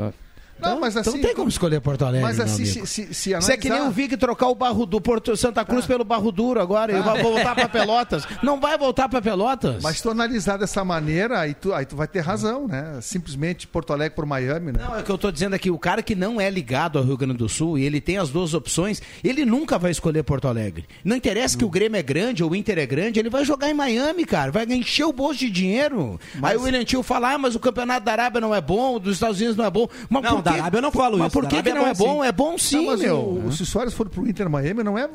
Não, 0.61 0.79
mas 0.79 0.95
Então 0.95 1.11
assim. 1.13 1.21
não 1.21 1.27
tem 1.27 1.35
como 1.35 1.49
escolher 1.49 1.79
Porto 1.81 2.03
Alegre, 2.05 2.21
Mas 2.27 2.39
assim, 2.39 2.65
se, 2.65 2.85
se, 2.85 3.13
se 3.13 3.31
Isso 3.33 3.51
é 3.51 3.57
que 3.57 3.69
nem 3.69 3.79
o 3.79 3.83
analisar- 3.83 3.95
Vig 3.95 4.17
trocar 4.17 4.47
o 4.47 4.55
barro 4.55 4.85
do 4.85 4.99
Porto 5.01 5.35
Santa 5.37 5.63
Cruz 5.65 5.85
pelo 5.85 6.03
barro 6.03 6.31
duro 6.31 6.59
agora 6.61 6.97
e 6.97 7.01
vai 7.01 7.21
voltar 7.21 7.55
para 7.55 7.67
Pelotas. 7.69 8.23
Não 8.43 8.59
vai 8.59 8.77
voltar 8.77 9.07
para 9.09 9.21
Pelotas. 9.21 9.81
Mas 9.83 9.97
se 9.97 10.03
tu 10.03 10.09
analisar 10.09 10.57
dessa 10.57 10.83
maneira, 10.83 11.39
aí 11.39 11.53
tu, 11.53 11.73
aí 11.73 11.85
tu 11.85 11.95
vai 11.95 12.07
ter 12.07 12.19
razão, 12.21 12.67
né? 12.67 12.99
Simplesmente 13.01 13.67
Porto 13.67 13.93
Alegre 13.93 14.15
por 14.15 14.25
Miami, 14.25 14.71
né? 14.71 14.79
Não, 14.85 14.95
é 14.95 14.99
o 15.01 15.03
que 15.03 15.11
eu 15.11 15.17
tô 15.17 15.31
dizendo 15.31 15.53
aqui, 15.53 15.69
o 15.71 15.79
cara 15.79 16.01
que 16.01 16.15
não 16.15 16.39
é 16.39 16.49
ligado 16.49 16.97
ao 16.97 17.03
Rio 17.05 17.17
Grande 17.17 17.37
do 17.37 17.49
Sul 17.49 17.77
e 17.77 17.83
ele 17.85 18.01
tem 18.01 18.17
as 18.17 18.29
duas 18.29 18.53
opções, 18.53 19.01
ele 19.23 19.45
nunca 19.45 19.77
vai 19.77 19.91
escolher 19.91 20.23
Porto 20.23 20.47
Alegre. 20.47 20.85
Não 21.03 21.15
interessa 21.15 21.57
que 21.57 21.65
o 21.65 21.69
Grêmio 21.69 21.97
é 21.97 22.03
grande 22.03 22.43
ou 22.43 22.51
o 22.51 22.55
Inter 22.55 22.77
é 22.79 22.85
grande, 22.85 23.19
ele 23.19 23.29
vai 23.29 23.45
jogar 23.45 23.69
em 23.69 23.73
Miami, 23.73 24.25
cara, 24.25 24.51
vai 24.51 24.65
encher 24.65 25.05
o 25.05 25.13
bolso 25.13 25.39
de 25.39 25.49
dinheiro. 25.49 26.19
Aí 26.41 26.57
o 26.57 26.61
William 26.63 26.83
Tio 26.83 27.03
fala, 27.03 27.33
ah, 27.33 27.37
mas 27.37 27.55
o 27.55 27.59
campeonato 27.59 28.05
da 28.05 28.11
Arábia 28.11 28.41
não 28.41 28.53
é 28.53 28.61
bom, 28.61 28.95
o 28.95 28.99
dos 28.99 29.13
Estados 29.15 29.37
Unidos 29.37 29.55
não 29.55 29.65
é 29.65 29.69
bom. 29.69 29.87
Mas 30.09 30.23
Não, 30.23 30.41
da? 30.49 30.61
Arábia 30.61 30.77
eu 30.77 30.81
não 30.81 30.91
falo 30.91 31.17
Mas 31.17 31.27
isso, 31.27 31.33
por 31.33 31.43
da 31.43 31.49
que, 31.49 31.63
que 31.63 31.73
não 31.73 31.87
é 31.87 31.89
é 31.91 31.93
bom 31.93 32.05
bom? 32.05 32.21
sim. 32.23 32.27
É 32.27 32.31
bom 32.31 32.57
sim, 32.57 32.77
Não, 32.77 32.85
mas 32.91 32.99
meu. 33.01 33.15
o, 33.17 33.45
o, 33.47 33.51
se 33.51 33.63
o 33.63 33.65
Soares 33.65 33.93
for 33.93 34.09
pro 34.09 34.27
Inter 34.27 34.49
Miami, 34.49 34.83
não 34.83 34.97
é 34.97 35.09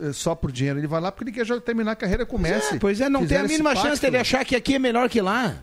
é, 0.00 0.12
só 0.12 0.34
por 0.34 0.52
dinheiro. 0.52 0.78
Ele 0.78 0.86
vai 0.86 1.00
lá 1.00 1.10
porque 1.10 1.24
ele 1.30 1.32
quer 1.38 1.44
jogar- 1.46 1.60
terminar 1.62 1.92
a 1.92 1.96
carreira 1.96 2.24
com 2.26 2.36
o 2.36 2.38
Messi. 2.38 2.74
É, 2.76 2.78
pois 2.78 3.00
é, 3.00 3.08
não 3.08 3.26
tem 3.26 3.38
a 3.38 3.42
mínima 3.44 3.74
chance 3.74 3.88
pacto. 3.88 4.00
dele 4.02 4.16
achar 4.18 4.44
que 4.44 4.54
aqui 4.56 4.74
é 4.74 4.78
melhor 4.78 5.08
que 5.08 5.20
lá. 5.20 5.54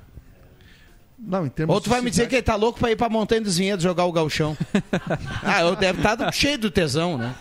Não, 1.18 1.46
em 1.46 1.50
termos 1.50 1.74
Ou 1.74 1.80
tu 1.80 1.86
de 1.86 1.90
vai 1.92 2.02
me 2.02 2.10
dizer 2.10 2.28
que 2.28 2.36
ele 2.36 2.42
tá 2.42 2.56
louco 2.56 2.78
pra 2.78 2.92
ir 2.92 2.96
pra 2.98 3.08
Montanha 3.10 3.40
dos 3.42 3.58
Vinhedos 3.58 3.82
jogar 3.84 4.04
o 4.06 4.12
galchão. 4.12 4.58
ah, 5.42 5.62
eu 5.62 5.76
deve 5.76 6.00
estar 6.00 6.32
cheio 6.34 6.58
do 6.58 6.70
tesão, 6.70 7.18
né? 7.18 7.34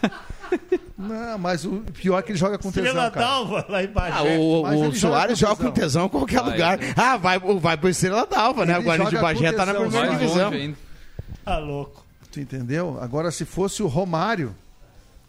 Não, 0.97 1.37
mas 1.39 1.65
o 1.65 1.81
pior 1.93 2.19
é 2.19 2.23
que 2.23 2.31
ele 2.31 2.39
joga 2.39 2.57
com 2.57 2.71
tesão, 2.71 2.87
Estrela 2.87 3.11
d'Alva, 3.11 3.67
lá 3.69 3.83
embaixo. 3.83 4.17
Ah, 4.19 4.23
o, 4.23 4.63
Mas 4.63 4.81
o 4.81 4.93
Soares 4.93 5.41
com 5.41 5.47
joga 5.49 5.57
com 5.65 5.71
tesão 5.73 6.07
em 6.07 6.09
qualquer 6.09 6.41
Vai, 6.41 6.53
lugar. 6.53 6.79
Ah, 6.97 7.17
vai, 7.17 7.39
vai 7.39 7.77
pro 7.77 7.89
Estrela 7.89 8.25
d'Alva, 8.27 8.65
né? 8.65 8.75
Ele 8.75 8.81
O 8.83 8.85
Guarani 8.85 9.11
de 9.11 9.17
Bagé 9.19 9.53
tá 9.53 9.67
na 9.67 9.75
primeira 9.75 10.09
divisão. 10.11 10.51
longe. 10.51 10.75
Tá 11.45 11.59
louco. 11.59 12.05
Tu 12.33 12.41
entendeu? 12.41 12.99
Agora, 13.01 13.31
se 13.31 13.45
fosse 13.45 13.83
o 13.83 13.87
Romário, 13.87 14.55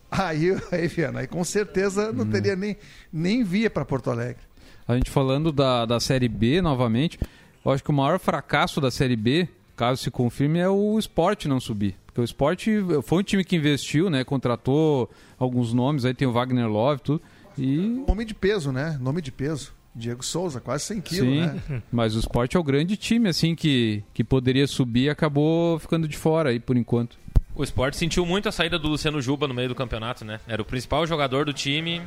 aí, 0.09 0.51
aí 0.71 0.87
Viana, 0.87 1.19
aí 1.19 1.27
com 1.27 1.43
certeza 1.43 2.09
Hum. 2.09 2.13
não 2.13 2.25
teria 2.25 2.55
nem, 2.55 2.75
nem 3.11 3.43
via 3.43 3.69
para 3.69 3.85
Porto 3.85 4.09
Alegre. 4.09 4.41
A 4.87 4.95
gente 4.95 5.09
falando 5.09 5.51
da, 5.51 5.85
da 5.85 5.99
Série 5.99 6.29
B 6.29 6.61
novamente, 6.61 7.19
eu 7.63 7.71
acho 7.71 7.83
que 7.83 7.89
o 7.89 7.93
maior 7.93 8.19
fracasso 8.19 8.79
da 8.79 8.91
Série 8.91 9.15
B, 9.15 9.47
caso 9.75 10.01
se 10.03 10.11
confirme, 10.11 10.59
é 10.59 10.69
o 10.69 10.97
esporte 10.99 11.47
não 11.47 11.59
subir. 11.59 11.95
Porque 12.05 12.21
o 12.21 12.23
esporte 12.23 12.71
foi 13.03 13.19
um 13.19 13.23
time 13.23 13.43
que 13.43 13.55
investiu, 13.55 14.09
né? 14.09 14.23
Contratou 14.23 15.09
alguns 15.37 15.73
nomes, 15.73 16.05
aí 16.05 16.13
tem 16.13 16.27
o 16.27 16.31
Wagner 16.31 16.67
Love, 16.67 17.01
tudo. 17.01 17.21
E 17.57 18.03
Nome 18.07 18.23
de 18.25 18.33
peso, 18.33 18.71
né? 18.71 18.97
Nome 19.01 19.21
de 19.21 19.31
peso. 19.31 19.73
Diego 19.95 20.23
Souza, 20.23 20.59
quase 20.59 20.83
100 20.85 21.01
quilos, 21.01 21.27
Sim, 21.29 21.41
né? 21.69 21.81
mas 21.91 22.15
o 22.15 22.19
esporte 22.19 22.57
é 22.57 22.59
o 22.59 22.63
grande 22.63 22.97
time, 22.97 23.29
assim, 23.29 23.55
que, 23.55 24.03
que 24.13 24.23
poderia 24.23 24.67
subir 24.67 25.03
e 25.05 25.09
acabou 25.09 25.79
ficando 25.79 26.07
de 26.07 26.17
fora 26.17 26.49
aí 26.49 26.59
por 26.59 26.75
enquanto. 26.75 27.17
O 27.55 27.63
esporte 27.63 27.95
sentiu 27.95 28.25
muito 28.25 28.49
a 28.49 28.51
saída 28.51 28.77
do 28.77 28.89
Luciano 28.89 29.21
Juba 29.21 29.47
no 29.47 29.53
meio 29.53 29.69
do 29.69 29.75
campeonato, 29.75 30.25
né? 30.25 30.41
Era 30.45 30.61
o 30.61 30.65
principal 30.65 31.07
jogador 31.07 31.45
do 31.45 31.53
time. 31.53 32.01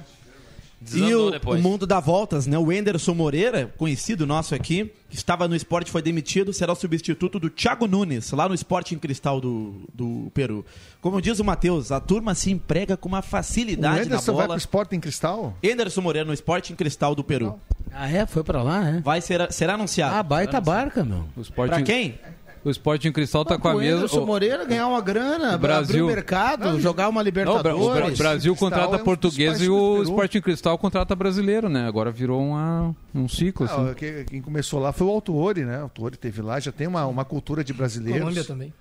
E 0.81 0.85
Desandou 0.85 1.27
o, 1.27 1.31
depois. 1.33 1.59
o 1.59 1.63
mundo 1.63 1.87
dá 1.89 1.99
voltas, 1.99 2.47
né? 2.47 2.57
O 2.57 2.71
Enderson 2.71 3.13
Moreira, 3.13 3.67
conhecido 3.77 4.25
nosso 4.25 4.55
aqui, 4.55 4.93
que 5.11 5.17
estava 5.17 5.49
no 5.49 5.57
esporte, 5.57 5.91
foi 5.91 6.01
demitido, 6.01 6.53
será 6.53 6.73
o 6.73 6.77
substituto 6.77 7.41
do 7.41 7.51
Thiago 7.51 7.89
Nunes, 7.89 8.31
lá 8.31 8.49
no 8.49 8.55
Esporte 8.55 8.95
em 8.95 8.99
Cristal 8.99 9.41
do, 9.41 9.81
do 9.93 10.31
Peru. 10.33 10.65
Como 11.01 11.21
diz 11.21 11.41
o 11.41 11.45
Matheus, 11.45 11.91
a 11.91 11.99
turma 11.99 12.33
se 12.33 12.53
emprega 12.53 12.97
com 12.97 13.09
uma 13.09 13.19
O 13.19 13.23
facilidade 13.23 13.97
na 13.97 14.03
Anderson 14.05 14.33
bola. 14.33 14.47
vai 14.47 14.57
pro 14.57 14.59
Sport 14.59 14.93
em 14.93 15.01
Cristal? 15.01 15.57
Enderson 15.65 16.01
Moreira 16.01 16.27
no 16.29 16.33
Esporte 16.35 16.73
em 16.73 16.77
Cristal 16.77 17.13
do 17.13 17.25
Peru. 17.25 17.59
Ah, 17.95 18.11
é? 18.11 18.27
Foi 18.27 18.43
pra 18.45 18.63
lá, 18.63 18.89
é? 18.89 19.01
Vai 19.01 19.21
ser, 19.21 19.51
será 19.53 19.75
anunciado. 19.75 20.15
Ah, 20.15 20.23
baita 20.23 20.61
barca, 20.61 21.05
meu. 21.05 21.25
O 21.37 21.41
esporte 21.41 21.71
Pra 21.75 21.83
quem? 21.83 22.19
O 22.65 22.71
esporte 22.71 23.07
em 23.07 23.13
cristal 23.13 23.45
tá 23.45 23.57
com 23.57 23.69
a 23.69 23.75
o 23.75 23.79
mesma. 23.79 24.21
O- 24.21 24.27
Moreira 24.27 24.65
ganhar 24.65 24.89
uma 24.89 25.01
grana, 25.01 25.55
O 25.55 25.59
Brasil- 25.59 25.95
abrir 25.97 26.03
o 26.03 26.07
mercado, 26.07 26.81
jogar 26.81 27.09
uma 27.09 27.23
Não, 27.23 27.31
o 27.31 27.63
Bra- 27.63 27.73
Libertadores. 27.73 28.15
o 28.15 28.17
Bra- 28.19 28.29
Brasil 28.31 28.57
contrata 28.57 28.97
é 28.97 29.01
um 29.01 29.05
português 29.05 29.63
e 29.63 29.69
o 29.71 30.05
em 30.37 30.43
Cristal 30.43 30.77
contrata 30.77 31.15
brasileiro, 31.15 31.69
né? 31.69 31.87
Agora 31.87 32.11
virou 32.11 32.43
uma, 32.43 32.95
um 33.15 33.29
ciclo, 33.29 33.65
assim. 33.65 33.91
Ah, 33.91 33.95
que- 33.95 34.25
quem 34.25 34.43
começou 34.43 34.81
lá 34.81 34.93
foi 34.93 35.07
o 35.07 35.11
Autuori, 35.11 35.65
né? 35.65 35.79
O 35.79 35.83
Autuori 35.83 36.17
teve 36.17 36.43
lá, 36.43 36.59
já 36.59 36.73
tem 36.73 36.89
uma, 36.89 37.07
uma 37.07 37.25
cultura 37.25 37.63
de 37.63 37.73
brasileiros. 37.73 38.21
Colômbia 38.23 38.45
também. 38.45 38.75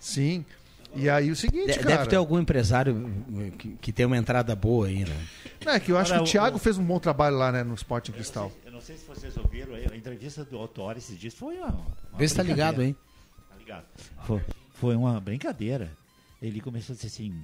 Sim. 0.00 0.44
E 0.94 1.08
aí 1.08 1.30
o 1.30 1.36
seguinte, 1.36 1.72
De- 1.72 1.78
cara... 1.80 1.96
Deve 1.98 2.06
ter 2.08 2.16
algum 2.16 2.38
empresário 2.38 3.12
que, 3.58 3.76
que 3.76 3.92
tem 3.92 4.06
uma 4.06 4.16
entrada 4.16 4.56
boa 4.56 4.86
aí, 4.88 5.04
né? 5.04 5.26
Não, 5.64 5.72
é 5.72 5.80
que 5.80 5.92
eu 5.92 5.98
acho 5.98 6.12
Agora, 6.12 6.24
que 6.24 6.28
o 6.28 6.28
o- 6.28 6.32
Thiago 6.42 6.58
fez 6.58 6.78
um 6.78 6.84
bom 6.84 6.98
trabalho 6.98 7.36
lá, 7.36 7.52
né, 7.52 7.62
no 7.62 7.74
Sport 7.74 8.08
em 8.08 8.12
Cristal. 8.12 8.50
Eu 8.64 8.72
não 8.72 8.80
sei 8.80 8.96
se 8.96 9.04
vocês 9.04 9.36
ouviram, 9.36 9.74
a 9.74 9.96
entrevista 9.96 10.44
do 10.44 10.56
Autori 10.58 10.98
esses 10.98 11.18
dias 11.18 11.34
foi 11.34 11.56
uma. 11.58 11.68
uma 11.68 12.18
Vê 12.18 12.26
se 12.26 12.34
tá 12.34 12.42
ligado, 12.42 12.82
hein? 12.82 12.96
Tá 13.50 13.56
ligado. 13.56 13.84
Foi, 14.24 14.40
foi 14.72 14.96
uma 14.96 15.20
brincadeira. 15.20 15.90
Ele 16.40 16.60
começou 16.60 16.94
a 16.94 16.96
dizer 16.96 17.08
assim. 17.08 17.34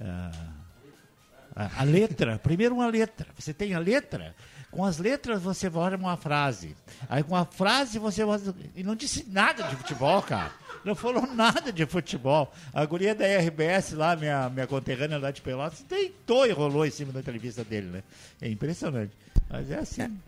ah, 0.00 0.30
a, 1.54 1.80
a 1.80 1.84
letra, 1.84 2.38
primeiro 2.38 2.74
uma 2.74 2.86
letra. 2.86 3.26
Você 3.38 3.52
tem 3.52 3.74
a 3.74 3.78
letra, 3.78 4.34
com 4.70 4.84
as 4.84 4.98
letras 4.98 5.42
você 5.42 5.70
forma 5.70 5.96
uma 6.08 6.16
frase. 6.16 6.76
Aí 7.08 7.22
com 7.22 7.34
a 7.36 7.44
frase 7.44 7.98
você. 7.98 8.22
E 8.76 8.82
não 8.82 8.94
disse 8.94 9.26
nada 9.28 9.64
de 9.64 9.76
futebol, 9.76 10.22
cara. 10.22 10.52
Não 10.84 10.94
falou 10.94 11.26
nada 11.26 11.72
de 11.72 11.86
futebol. 11.86 12.52
A 12.72 12.84
guria 12.84 13.14
da 13.14 13.24
RBS 13.24 13.92
lá, 13.92 14.16
minha, 14.16 14.48
minha 14.48 14.66
conterrânea 14.66 15.18
lá 15.18 15.30
de 15.30 15.40
Pelotas, 15.40 15.84
deitou 15.88 16.46
e 16.46 16.50
rolou 16.50 16.84
em 16.84 16.90
cima 16.90 17.12
da 17.12 17.20
entrevista 17.20 17.64
dele, 17.64 17.88
né? 17.88 18.02
É 18.40 18.48
impressionante. 18.48 19.12
Mas 19.48 19.70
é 19.70 19.78
assim. 19.78 20.18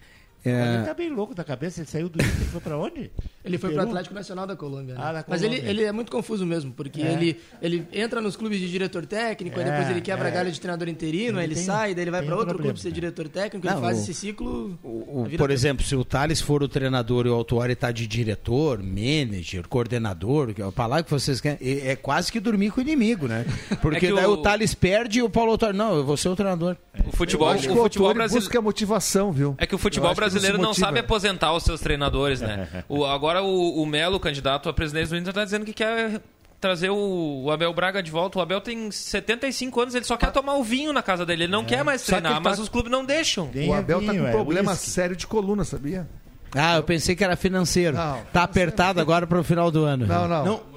É. 0.45 0.75
Ele 0.75 0.85
tá 0.85 0.95
bem 0.95 1.11
louco 1.11 1.35
da 1.35 1.43
cabeça, 1.43 1.81
ele 1.81 1.89
saiu 1.89 2.09
do 2.09 2.19
Inter 2.23 2.43
e 2.43 2.45
foi 2.45 2.61
pra 2.61 2.77
onde? 2.79 3.11
Ele 3.45 3.59
foi 3.59 3.69
Peru? 3.71 3.83
pro 3.83 3.91
Atlético 3.91 4.15
Nacional 4.15 4.47
da 4.47 4.57
Colômbia. 4.57 4.95
né? 4.95 5.01
Ah, 5.05 5.13
da 5.13 5.25
Mas 5.29 5.43
ele, 5.43 5.57
Colômbia. 5.57 5.71
ele 5.71 5.85
é 5.85 5.93
muito 5.93 6.11
confuso 6.11 6.47
mesmo, 6.47 6.73
porque 6.73 7.03
É. 7.03 7.13
ele, 7.13 7.39
ele 7.61 7.87
entra 7.93 8.19
nos 8.23 8.37
clubes 8.37 8.59
de 8.59 8.71
diretor 8.71 9.05
técnico, 9.05 9.59
aí 9.61 9.67
É, 9.67 9.71
depois 9.71 9.91
ele 9.91 10.01
quebra 10.01 10.29
é. 10.29 10.31
a 10.31 10.35
galha 10.35 10.51
de 10.51 10.59
treinador 10.59 10.89
interino, 10.89 11.39
aí 11.39 11.45
ele 11.45 11.55
tem- 11.55 11.65
sai, 11.65 11.95
daí 11.95 12.05
ele 12.05 12.11
vai 12.11 12.21
um 12.23 12.25
outro 12.31 12.39
problema, 12.47 12.63
clube 12.63 12.81
ser 12.81 12.89
né? 12.89 12.95
diretor 12.95 13.29
técnico, 13.29 13.67
Não, 13.67 13.75
ele 13.75 13.83
faz 13.83 13.99
o- 13.99 14.01
esse 14.01 14.15
ciclo. 14.15 14.79
O- 14.83 15.25
vida 15.25 15.37
por 15.37 15.51
exemplo, 15.51 15.85
se 15.85 15.95
o 15.95 16.03
Thales 16.07 16.41
for 16.41 16.63
o 16.63 16.69
treinador 16.69 17.27
e 17.27 17.29
o 17.29 17.35
Autuori 17.35 17.75
tá 17.77 17.93
de 17.93 18.07
diretor, 18.07 18.83
manager, 18.83 19.69
coordenador, 19.69 20.55
que 20.55 20.63
é 20.63 20.65
a 20.65 20.73
palavra 20.73 21.05
que 21.05 21.11
vocês 21.11 21.39
querem, 21.39 21.59
é 21.61 21.91
é 21.93 21.97
quase 21.97 22.33
que 22.33 22.41
dormir 22.41 22.71
com 22.71 22.81
o 22.81 22.83
inimigo, 22.83 23.29
né? 23.29 23.45
Porque 23.83 24.07
É 24.07 24.13
daí 24.15 24.25
o- 24.27 24.31
o... 24.33 24.37
Thales 24.39 24.75
perde 24.75 25.19
e 25.19 25.23
o 25.23 25.29
Paulo 25.29 25.51
Autuori, 25.53 25.77
não, 25.77 25.97
eu 25.97 26.05
vou 26.05 26.17
ser 26.17 26.31
o 26.31 26.37
treinador. 26.37 26.77
O 27.07 27.15
futebol, 27.15 27.55
que 27.57 27.69
o 27.69 27.73
o 27.73 27.83
futebol 27.83 28.15
brasileiro. 28.15 28.47
busca 28.47 28.63
motivação, 28.63 29.31
viu? 29.33 29.55
É 29.59 29.67
que 29.67 29.75
o 29.75 29.79
futebol 29.79 30.15
ele 30.17 30.31
se 30.31 30.34
brasileiro 30.35 30.63
não 30.63 30.75
sabe 30.75 30.99
aposentar 31.01 31.53
os 31.53 31.63
seus 31.63 31.81
treinadores, 31.81 32.41
né? 32.41 32.85
O, 32.89 33.05
agora 33.05 33.43
o, 33.43 33.83
o 33.83 33.87
Melo, 33.87 34.21
candidato 34.21 34.69
a 34.69 34.73
presidente 34.73 35.09
do 35.09 35.17
Inter, 35.17 35.33
tá 35.33 35.45
dizendo 35.45 35.65
que 35.65 35.73
quer 35.73 36.21
trazer 36.61 36.91
o, 36.91 37.43
o 37.45 37.51
Abel 37.51 37.73
Braga 37.75 38.03
de 38.03 38.11
volta. 38.11 38.39
O 38.39 38.43
Abel 38.43 38.61
tem 38.61 38.91
75 38.91 39.81
anos, 39.81 39.95
ele 39.95 40.05
só 40.05 40.17
quer 40.17 40.31
tomar 40.33 40.55
o 40.57 40.65
vinho 40.65 40.93
na 40.93 41.03
casa 41.03 41.27
dele. 41.27 41.45
Ele 41.45 41.53
não 41.53 41.65
quer 41.65 41.85
mais 41.85 42.03
treinar, 42.03 42.35
tá- 42.35 42.41
mas 42.41 42.59
os 42.59 42.69
clubes 42.69 42.91
não 42.91 43.05
deixam. 43.05 43.51
O 43.69 43.73
Abel 43.75 44.01
tá 44.05 44.13
com 44.13 44.21
um 44.21 44.27
é 44.27 44.31
problema 44.31 44.73
uísque. 44.73 44.89
sério 44.91 45.15
de 45.17 45.27
coluna, 45.27 45.65
sabia? 45.65 46.09
Ah, 46.55 46.77
eu 46.77 46.83
pensei 46.83 47.17
que 47.17 47.25
era 47.25 47.37
financeiro. 47.37 47.97
Não, 47.97 48.23
tá 48.33 48.45
apertado 48.45 49.01
agora 49.01 49.27
pro 49.27 49.43
final 49.43 49.71
do 49.71 49.85
ano. 49.85 50.07
Não, 50.07 50.29
não. 50.29 50.45
Não. 50.45 50.75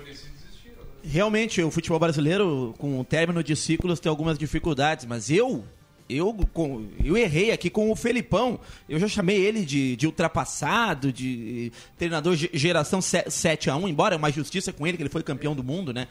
Realmente, 1.03 1.61
o 1.63 1.71
futebol 1.71 1.99
brasileiro, 1.99 2.75
com 2.77 2.99
o 2.99 3.03
término 3.05 3.41
de 3.41 3.55
ciclos, 3.55 3.99
tem 3.99 4.09
algumas 4.09 4.37
dificuldades, 4.37 5.05
mas 5.05 5.29
eu. 5.29 5.63
Eu, 6.09 6.33
com- 6.53 6.85
eu 7.03 7.17
errei 7.17 7.51
aqui 7.51 7.69
com 7.69 7.91
o 7.91 7.95
Felipão. 7.95 8.59
Eu 8.87 8.97
já 8.99 9.07
chamei 9.07 9.37
ele 9.37 9.65
de, 9.65 9.95
de 9.95 10.05
ultrapassado, 10.05 11.11
de 11.11 11.71
treinador 11.97 12.35
ge- 12.35 12.49
geração 12.53 13.01
7 13.01 13.69
a 13.69 13.75
1 13.75 13.87
embora 13.89 14.15
é 14.15 14.17
uma 14.17 14.31
justiça 14.31 14.71
com 14.71 14.87
ele, 14.87 14.95
que 14.97 15.03
ele 15.03 15.09
foi 15.09 15.21
campeão 15.23 15.53
do 15.55 15.63
mundo, 15.63 15.93
né? 15.93 16.07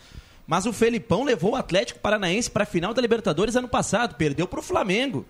Mas 0.47 0.66
o 0.66 0.72
Felipão 0.72 1.24
levou 1.24 1.53
o 1.53 1.57
Atlético 1.57 1.99
Paranaense 1.99 2.51
para 2.51 2.62
a 2.64 2.66
final 2.66 2.92
da 2.94 3.01
Libertadores 3.03 3.57
ano 3.57 3.68
passado, 3.68 4.14
perdeu 4.16 4.47
para 4.47 4.61
o 4.61 4.62
Flamengo. 4.62 5.24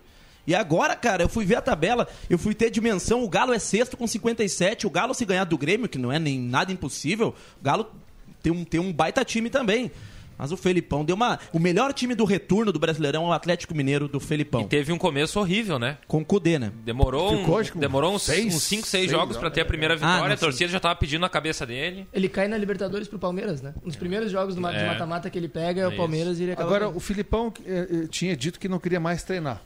E 0.45 0.53
agora, 0.53 0.95
cara, 0.95 1.23
eu 1.23 1.29
fui 1.29 1.43
ver 1.45 1.55
a 1.55 1.61
tabela, 1.61 2.07
eu 2.29 2.37
fui 2.37 2.53
ter 2.53 2.69
dimensão, 2.69 3.23
o 3.23 3.27
Galo 3.29 3.53
é 3.53 3.59
sexto 3.59 3.97
com 3.97 4.05
57, 4.05 4.85
o 4.85 4.89
Galo 4.89 5.13
se 5.13 5.25
ganhar 5.25 5.43
do 5.45 5.57
Grêmio, 5.57 5.89
que 5.89 5.97
não 5.97 6.11
é 6.11 6.19
nem 6.19 6.39
nada 6.39 6.71
impossível, 6.71 7.33
o 7.59 7.63
Galo 7.63 7.89
tem 8.43 8.51
um, 8.53 8.63
tem 8.63 8.79
um 8.79 8.93
baita 8.93 9.25
time 9.25 9.49
também. 9.49 9.91
Mas 10.37 10.51
o 10.51 10.57
Felipão 10.57 11.03
deu 11.03 11.15
uma. 11.15 11.39
O 11.51 11.59
melhor 11.59 11.91
time 11.93 12.13
do 12.13 12.23
retorno 12.23 12.71
do 12.71 12.77
Brasileirão 12.79 13.25
é 13.25 13.29
o 13.29 13.31
Atlético 13.33 13.73
Mineiro 13.75 14.07
do 14.07 14.19
Felipão. 14.19 14.61
E 14.61 14.65
teve 14.65 14.91
um 14.93 14.97
começo 14.97 15.39
horrível, 15.39 15.79
né? 15.79 15.97
Com 16.07 16.19
o 16.19 16.25
Cudê, 16.25 16.59
né? 16.59 16.71
Demorou, 16.85 17.33
um- 17.33 17.37
Ficou, 17.39 17.57
acho 17.57 17.71
que, 17.71 17.77
demorou 17.79 18.13
uns 18.13 18.21
seis- 18.23 18.53
5, 18.53 18.85
6 18.85 18.85
seis 18.87 19.11
jogos 19.11 19.35
pra 19.37 19.49
ter 19.49 19.61
a 19.61 19.65
primeira 19.65 19.95
Ah, 19.95 19.97
vitória. 19.97 20.27
não, 20.27 20.33
a 20.33 20.37
torcida 20.37 20.69
já 20.71 20.79
tava 20.79 20.95
pedindo 20.95 21.25
a 21.25 21.29
cabeça 21.29 21.65
dele. 21.65 22.07
Ele 22.13 22.29
cai 22.29 22.47
na 22.47 22.57
Libertadores 22.57 23.07
pro 23.07 23.17
Palmeiras, 23.17 23.61
né? 23.61 23.73
Um 23.83 23.87
dos 23.87 23.95
primeiros 23.95 24.31
jogos 24.31 24.53
do 24.53 24.61
ma- 24.61 24.71
de 24.71 24.77
É. 24.77 24.85
mata-mata 24.87 25.29
que 25.29 25.37
ele 25.37 25.47
pega 25.47 25.81
é 25.81 25.87
o 25.87 25.91
É 25.91 25.95
Palmeiras 25.95 26.39
e 26.39 26.43
ele 26.43 26.51
acaba. 26.51 26.67
Agora, 26.69 26.81
ganhando. 26.85 26.97
o 26.97 26.99
Filipão 26.99 27.51
eh, 27.65 27.87
eh, 28.03 28.07
tinha 28.07 28.35
dito 28.37 28.59
que 28.59 28.67
não 28.69 28.79
queria 28.79 28.99
mais 28.99 29.23
treinar. 29.23 29.61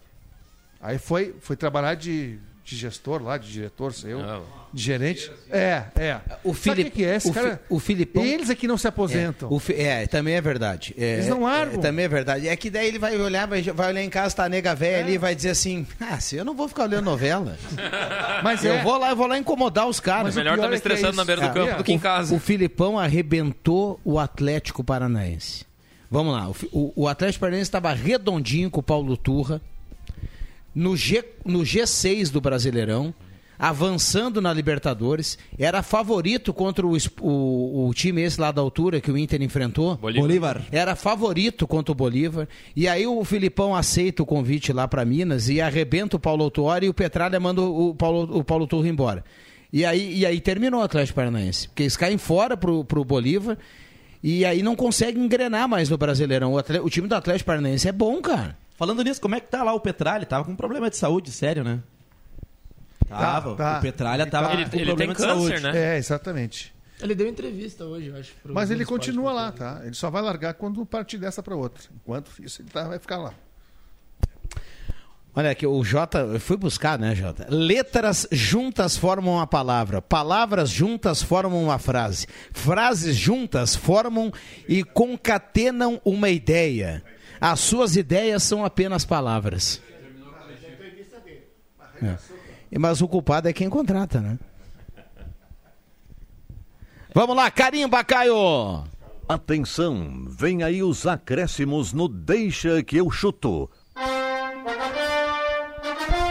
Aí 0.80 0.97
foi, 0.97 1.36
foi 1.41 1.55
trabalhar 1.55 1.95
de, 1.95 2.39
de 2.64 2.76
gestor 2.76 3.22
lá, 3.24 3.38
de 3.38 3.51
diretor, 3.51 3.91
sei 3.93 4.14
eu, 4.14 4.20
de 4.72 4.82
gerente. 4.84 5.32
É, 5.49 5.84
é. 5.95 6.22
O 6.43 6.53
Sabe 6.53 6.59
Filip- 6.84 6.88
o 6.88 6.91
que 6.91 6.97
que 6.97 7.03
é 7.05 7.16
esse 7.16 7.30
o 7.30 7.34
Fi- 7.34 7.39
cara? 7.39 7.62
o 7.70 7.80
Filipão- 7.80 8.24
Eles 8.24 8.49
aqui 8.49 8.68
não 8.68 8.78
se 8.78 8.88
aposentam. 8.88 9.49
É, 9.49 9.53
o 9.53 9.59
fi- 9.59 9.74
é, 9.74 10.07
também 10.07 10.36
é 10.36 10.41
verdade. 10.41 10.93
É, 10.97 11.14
Eles 11.16 11.28
não 11.28 11.41
largam. 11.41 11.80
é, 11.80 11.82
também 11.82 12.05
é 12.05 12.07
verdade. 12.07 12.47
É 12.47 12.55
que 12.55 12.70
daí 12.70 12.88
ele 12.88 12.99
vai 12.99 13.20
olhar, 13.20 13.47
vai, 13.47 13.62
vai 13.64 13.89
olhar 13.89 14.03
em 14.03 14.09
casa, 14.09 14.36
tá 14.36 14.45
a 14.45 14.49
nega 14.49 14.74
velha 14.76 15.03
ali 15.03 15.14
e 15.14 15.18
vai 15.18 15.34
dizer 15.36 15.49
assim: 15.49 15.86
Ah, 15.99 16.20
se 16.20 16.36
eu 16.38 16.45
não 16.45 16.53
vou 16.55 16.68
ficar 16.70 16.84
olhando 16.84 17.05
novela. 17.05 17.57
Mas 18.43 18.64
eu 18.64 18.74
é. 18.76 18.84
vou 18.84 18.97
lá, 18.97 19.09
eu 19.09 19.16
vou 19.16 19.28
lá 19.28 19.38
incomodar 19.38 19.88
os 19.88 19.99
caras. 19.99 20.24
Mas 20.26 20.36
o 20.36 20.38
Melhor 20.39 20.53
pior 20.53 20.62
tá 20.64 20.68
me 20.70 20.74
é 20.74 20.76
é 20.76 20.78
estressando 20.78 21.18
na 21.18 21.26
beira 21.26 21.41
do 21.41 21.47
Ah, 21.47 21.49
campo 21.53 21.78
do 21.78 21.84
que 21.84 21.91
em 21.93 21.97
o- 21.97 21.99
casa. 21.99 22.34
O 22.36 22.39
Filipão 22.39 22.97
arrebentou 22.97 23.99
o 24.05 24.20
Atlético 24.20 24.84
Paranaense. 24.84 25.66
Vamos 26.09 26.34
lá, 26.34 26.49
o, 26.49 26.55
o, 26.74 26.93
o 27.03 27.07
Atlético 27.07 27.39
Paranaense 27.41 27.70
estava 27.70 27.93
redondinho 27.93 28.70
com 28.70 28.82
o 28.82 28.84
Paulo 28.84 29.16
Turra, 29.16 29.62
no, 30.74 30.95
G, 30.95 31.24
no 31.45 31.59
G6 31.59 32.30
do 32.32 32.39
Brasileirão, 32.41 33.13
avançando 33.57 34.41
na 34.41 34.51
Libertadores, 34.51 35.38
era 35.55 35.84
favorito 35.84 36.51
contra 36.51 36.86
o, 36.88 36.97
o, 37.22 37.88
o 37.89 37.93
time 37.93 38.24
esse 38.24 38.41
lá 38.41 38.51
da 38.51 38.59
altura 38.59 38.99
que 38.99 39.11
o 39.11 39.17
Inter 39.17 39.39
enfrentou. 39.43 39.97
Bolívar. 39.97 40.22
Bolívar. 40.24 40.61
Era 40.72 40.95
favorito 40.95 41.67
contra 41.67 41.91
o 41.91 41.95
Bolívar. 41.95 42.47
E 42.76 42.88
aí 42.88 43.05
o 43.05 43.24
Filipão 43.24 43.76
aceita 43.76 44.24
o 44.24 44.26
convite 44.26 44.74
lá 44.74 44.88
para 44.88 45.05
Minas 45.05 45.47
e 45.47 45.61
arrebenta 45.61 46.15
o 46.15 46.19
Paulo 46.19 46.43
Autuori 46.43 46.88
e 46.88 46.89
o 46.89 46.93
Petralha 46.93 47.39
manda 47.39 47.61
o 47.61 47.93
Paulo, 47.93 48.39
o 48.39 48.43
Paulo 48.43 48.65
Turra 48.65 48.88
embora. 48.89 49.24
E 49.72 49.86
aí, 49.86 50.17
e 50.17 50.26
aí 50.26 50.41
terminou 50.41 50.80
o 50.82 50.84
Atlético 50.84 51.17
Paranaense. 51.17 51.67
Porque 51.67 51.84
eles 51.84 51.95
caem 51.95 52.17
fora 52.17 52.57
pro, 52.57 52.84
pro 52.84 53.05
Bolívar 53.05 53.59
e 54.24 54.43
aí 54.43 54.63
não 54.63 54.76
conseguem 54.76 55.24
engrenar 55.24 55.69
mais 55.69 55.88
no 55.88 55.97
Brasileirão. 55.99 56.53
O, 56.53 56.57
atle- 56.57 56.80
o 56.80 56.89
time 56.89 57.07
do 57.07 57.13
Atlético 57.13 57.45
Paranaense 57.45 57.88
é 57.88 57.91
bom, 57.91 58.19
cara. 58.22 58.57
Falando 58.82 59.03
nisso, 59.03 59.21
como 59.21 59.36
é 59.36 59.39
que 59.39 59.45
tá 59.47 59.61
lá 59.63 59.75
o 59.75 59.79
Petralha? 59.79 60.25
Tava 60.25 60.43
com 60.43 60.53
um 60.53 60.55
problema 60.55 60.89
de 60.89 60.97
saúde 60.97 61.32
sério, 61.32 61.63
né? 61.63 61.82
Tava. 63.07 63.55
Tá, 63.55 63.73
tá. 63.73 63.77
O 63.77 63.82
Petralha 63.84 64.25
tava 64.25 64.53
Ele- 64.53 64.65
com 64.67 64.75
ele 64.75 64.86
problema 64.88 65.13
tem 65.13 65.23
de 65.23 65.32
câncer, 65.32 65.59
saúde. 65.59 65.77
né? 65.77 65.93
É, 65.93 65.97
exatamente. 65.99 66.73
Ele 66.99 67.13
deu 67.13 67.27
entrevista 67.27 67.86
hoje, 67.86 68.07
eu 68.07 68.15
acho. 68.17 68.34
pro 68.41 68.55
Mas 68.55 68.71
ele 68.71 68.84
continua 68.84 69.32
lá, 69.34 69.51
tá? 69.51 69.82
Ele 69.84 69.93
só 69.93 70.09
vai 70.09 70.23
largar 70.23 70.55
quando 70.55 70.84
partir 70.84 71.19
dessa 71.19 71.43
para 71.43 71.55
outra. 71.55 71.84
Enquanto 71.93 72.32
isso, 72.43 72.63
ele 72.63 72.69
tá, 72.71 72.86
vai 72.86 72.97
ficar 72.97 73.17
lá. 73.19 73.36
Olha 75.36 75.51
aqui, 75.51 75.67
o 75.67 75.84
Jota, 75.84 76.17
eu 76.17 76.39
fui 76.39 76.57
buscar, 76.57 76.97
né, 76.97 77.13
Jota? 77.13 77.45
Letras 77.51 78.27
juntas 78.32 78.97
formam 78.97 79.36
uma 79.36 79.45
palavra, 79.45 80.01
palavras 80.01 80.71
juntas 80.71 81.21
formam 81.21 81.63
uma 81.63 81.77
frase, 81.77 82.25
frases 82.51 83.15
juntas 83.15 83.75
formam 83.75 84.34
e 84.67 84.84
concatenam 84.84 86.01
uma 86.03 86.29
ideia. 86.29 87.03
As 87.41 87.59
suas 87.59 87.95
ideias 87.95 88.43
são 88.43 88.63
apenas 88.63 89.03
palavras. 89.03 89.81
É. 91.99 92.77
Mas 92.77 93.01
o 93.01 93.07
culpado 93.07 93.49
é 93.49 93.53
quem 93.53 93.67
contrata, 93.67 94.21
né? 94.21 94.37
Vamos 97.13 97.35
lá, 97.35 97.49
carimba, 97.49 98.03
Caio! 98.03 98.83
Atenção, 99.27 100.25
vem 100.29 100.61
aí 100.61 100.83
os 100.83 101.07
acréscimos 101.07 101.93
no 101.93 102.07
Deixa 102.07 102.83
que 102.83 102.97
eu 102.97 103.09
chuto. 103.09 103.69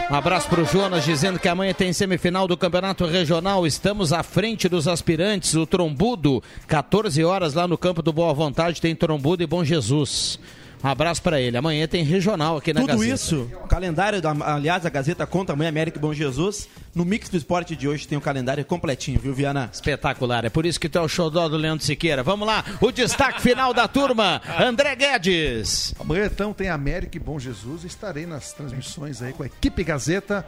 Um 0.09 0.15
abraço 0.15 0.49
pro 0.49 0.65
Jonas 0.65 1.03
dizendo 1.03 1.39
que 1.39 1.47
amanhã 1.47 1.73
tem 1.73 1.93
semifinal 1.93 2.47
do 2.47 2.57
Campeonato 2.57 3.05
Regional. 3.05 3.65
Estamos 3.65 4.11
à 4.11 4.23
frente 4.23 4.67
dos 4.67 4.87
aspirantes. 4.87 5.55
O 5.55 5.65
Trombudo, 5.65 6.43
14 6.67 7.23
horas 7.23 7.53
lá 7.53 7.67
no 7.67 7.77
campo 7.77 8.01
do 8.01 8.11
Boa 8.11 8.33
Vontade, 8.33 8.81
tem 8.81 8.95
Trombudo 8.95 9.43
e 9.43 9.47
Bom 9.47 9.63
Jesus. 9.63 10.39
Um 10.83 10.87
abraço 10.87 11.21
para 11.21 11.39
ele. 11.39 11.55
Amanhã 11.55 11.87
tem 11.87 12.03
regional 12.03 12.57
aqui 12.57 12.73
na 12.73 12.81
Tudo 12.81 12.93
Gazeta. 12.93 13.13
isso, 13.13 13.49
o 13.63 13.67
calendário, 13.67 14.21
da, 14.21 14.31
aliás, 14.31 14.85
a 14.85 14.89
Gazeta 14.89 15.25
conta 15.27 15.53
amanhã 15.53 15.69
América 15.69 15.97
e 15.97 16.01
Bom 16.01 16.13
Jesus. 16.13 16.67
No 16.93 17.05
Mix 17.05 17.29
do 17.29 17.37
Esporte 17.37 17.75
de 17.75 17.87
hoje 17.87 18.07
tem 18.07 18.17
o 18.17 18.21
calendário 18.21 18.65
completinho, 18.65 19.19
viu, 19.19 19.33
Viana? 19.33 19.69
Espetacular, 19.71 20.45
é 20.45 20.49
por 20.49 20.65
isso 20.65 20.79
que 20.79 20.89
tu 20.89 20.97
é 20.97 21.01
o 21.01 21.07
xodó 21.07 21.47
do 21.47 21.55
Leandro 21.55 21.85
Siqueira. 21.85 22.23
Vamos 22.23 22.47
lá, 22.47 22.63
o 22.81 22.91
destaque 22.91 23.41
final 23.41 23.73
da 23.73 23.87
turma, 23.87 24.41
André 24.59 24.95
Guedes. 24.95 25.93
Amanhã 25.99 26.25
então 26.25 26.53
tem 26.53 26.69
América 26.69 27.17
e 27.17 27.19
Bom 27.19 27.39
Jesus. 27.39 27.83
Estarei 27.83 28.25
nas 28.25 28.53
transmissões 28.53 29.21
aí 29.21 29.33
com 29.33 29.43
a 29.43 29.45
equipe 29.45 29.83
Gazeta 29.83 30.45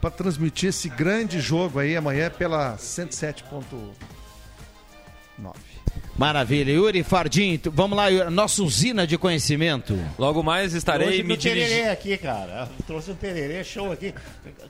para 0.00 0.10
transmitir 0.10 0.70
esse 0.70 0.88
grande 0.88 1.40
jogo 1.40 1.78
aí 1.78 1.96
amanhã 1.96 2.30
pela 2.30 2.76
107.9. 2.76 5.75
Maravilha. 6.18 6.72
Yuri 6.72 7.02
Fardim, 7.02 7.60
vamos 7.72 7.96
lá, 7.96 8.08
Yuri, 8.08 8.30
nossa 8.30 8.62
usina 8.62 9.06
de 9.06 9.18
conhecimento. 9.18 9.98
Logo 10.18 10.42
mais 10.42 10.72
estarei 10.72 11.08
Hoje 11.08 11.22
me 11.22 11.36
do 11.36 11.42
tererê 11.42 11.66
dirigindo. 11.66 11.90
aqui, 11.90 12.16
cara. 12.16 12.68
Trouxe 12.86 13.10
um 13.10 13.14
tererê 13.14 13.62
show 13.62 13.92
aqui. 13.92 14.14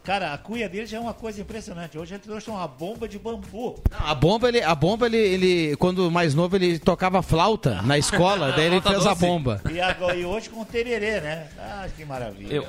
Cara, 0.03 0.33
a 0.33 0.39
cuia 0.39 0.69
dele 0.69 0.87
já 0.87 0.97
é 0.97 1.01
uma 1.01 1.15
coisa 1.15 1.41
impressionante. 1.41 1.97
Hoje 1.97 2.15
ele 2.15 2.23
trouxe 2.23 2.51
uma 2.51 2.67
bomba 2.67 3.07
de 3.09 3.19
bambu. 3.19 3.81
A 3.93 4.15
bomba, 4.15 4.49
ele, 4.49 4.61
a 4.63 4.75
bomba 4.75 5.07
ele, 5.07 5.17
ele, 5.19 5.77
quando 5.77 6.11
mais 6.11 6.35
novo, 6.35 6.57
ele 6.57 6.79
tocava 6.79 7.23
flauta 7.23 7.81
na 7.83 7.97
escola, 7.97 8.53
daí 8.53 8.67
ele 8.67 8.81
fez 8.83 9.07
a 9.07 9.15
bomba. 9.15 9.61
E, 9.73 9.81
agora, 9.81 10.17
e 10.17 10.25
hoje 10.25 10.49
com 10.49 10.65
tererê, 10.65 11.21
né? 11.21 11.47
Ah, 11.59 11.87
que 11.97 12.05
maravilha. 12.05 12.53
Eu- 12.55 12.67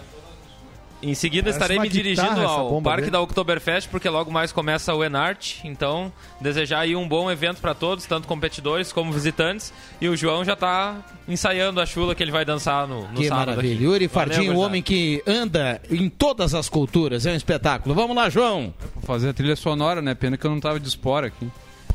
Em 1.02 1.14
seguida 1.14 1.52
Parece 1.52 1.58
estarei 1.60 1.80
me 1.80 1.88
dirigindo 1.90 2.42
ao 2.42 2.82
Parque 2.82 3.02
dele. 3.02 3.12
da 3.12 3.22
Oktoberfest, 3.22 3.88
porque 3.90 4.10
logo 4.10 4.32
mais 4.32 4.52
começa 4.52 4.96
o 4.96 5.04
Enart. 5.04 5.58
Então, 5.64 6.12
desejar 6.42 6.80
aí 6.80 6.96
um 6.96 7.08
bom 7.08 7.30
evento 7.30 7.62
para 7.62 7.76
todos, 7.76 8.06
tanto 8.06 8.28
competidores 8.28 8.92
como 8.92 9.12
visitantes. 9.14 9.72
E 10.02 10.10
o 10.10 10.18
João 10.18 10.44
já 10.44 10.56
tá 10.56 11.06
ensaiando 11.28 11.80
a 11.80 11.86
chula 11.86 12.16
que 12.16 12.24
ele 12.24 12.32
vai 12.32 12.44
dançar 12.44 12.88
no, 12.88 13.08
no 13.10 13.14
Que 13.14 13.28
sábado. 13.28 13.50
maravilha. 13.50 13.76
aqui. 13.76 13.84
Yuri 13.84 14.08
Valeu, 14.08 14.34
Fardim, 14.36 14.50
o 14.50 14.58
homem 14.58 14.82
que 14.82 15.22
anda 15.28 15.80
em 15.92 16.10
todas 16.10 16.56
as 16.56 16.68
culturas, 16.68 17.28
é 17.28 17.32
um 17.32 17.36
espetáculo. 17.36 17.94
Vamos 17.94 18.16
lá, 18.16 18.28
João. 18.28 18.74
Vou 18.96 19.04
fazer 19.04 19.30
a 19.30 19.34
trilha 19.34 19.56
sonora, 19.56 20.02
né? 20.02 20.16
Pena 20.16 20.36
que 20.36 20.46
eu 20.46 20.52
não 20.52 20.60
tava 20.60 20.80
de 20.80 20.88
espora 20.88 21.28
aqui. 21.28 21.48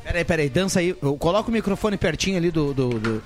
Peraí, 0.05 0.24
peraí, 0.24 0.48
dança 0.48 0.78
aí. 0.78 0.94
Coloca 1.18 1.48
o 1.48 1.53
microfone 1.53 1.96
pertinho 1.96 2.36
ali 2.36 2.53
do. 2.53 2.72
do, 2.72 2.88
do- 3.00 3.22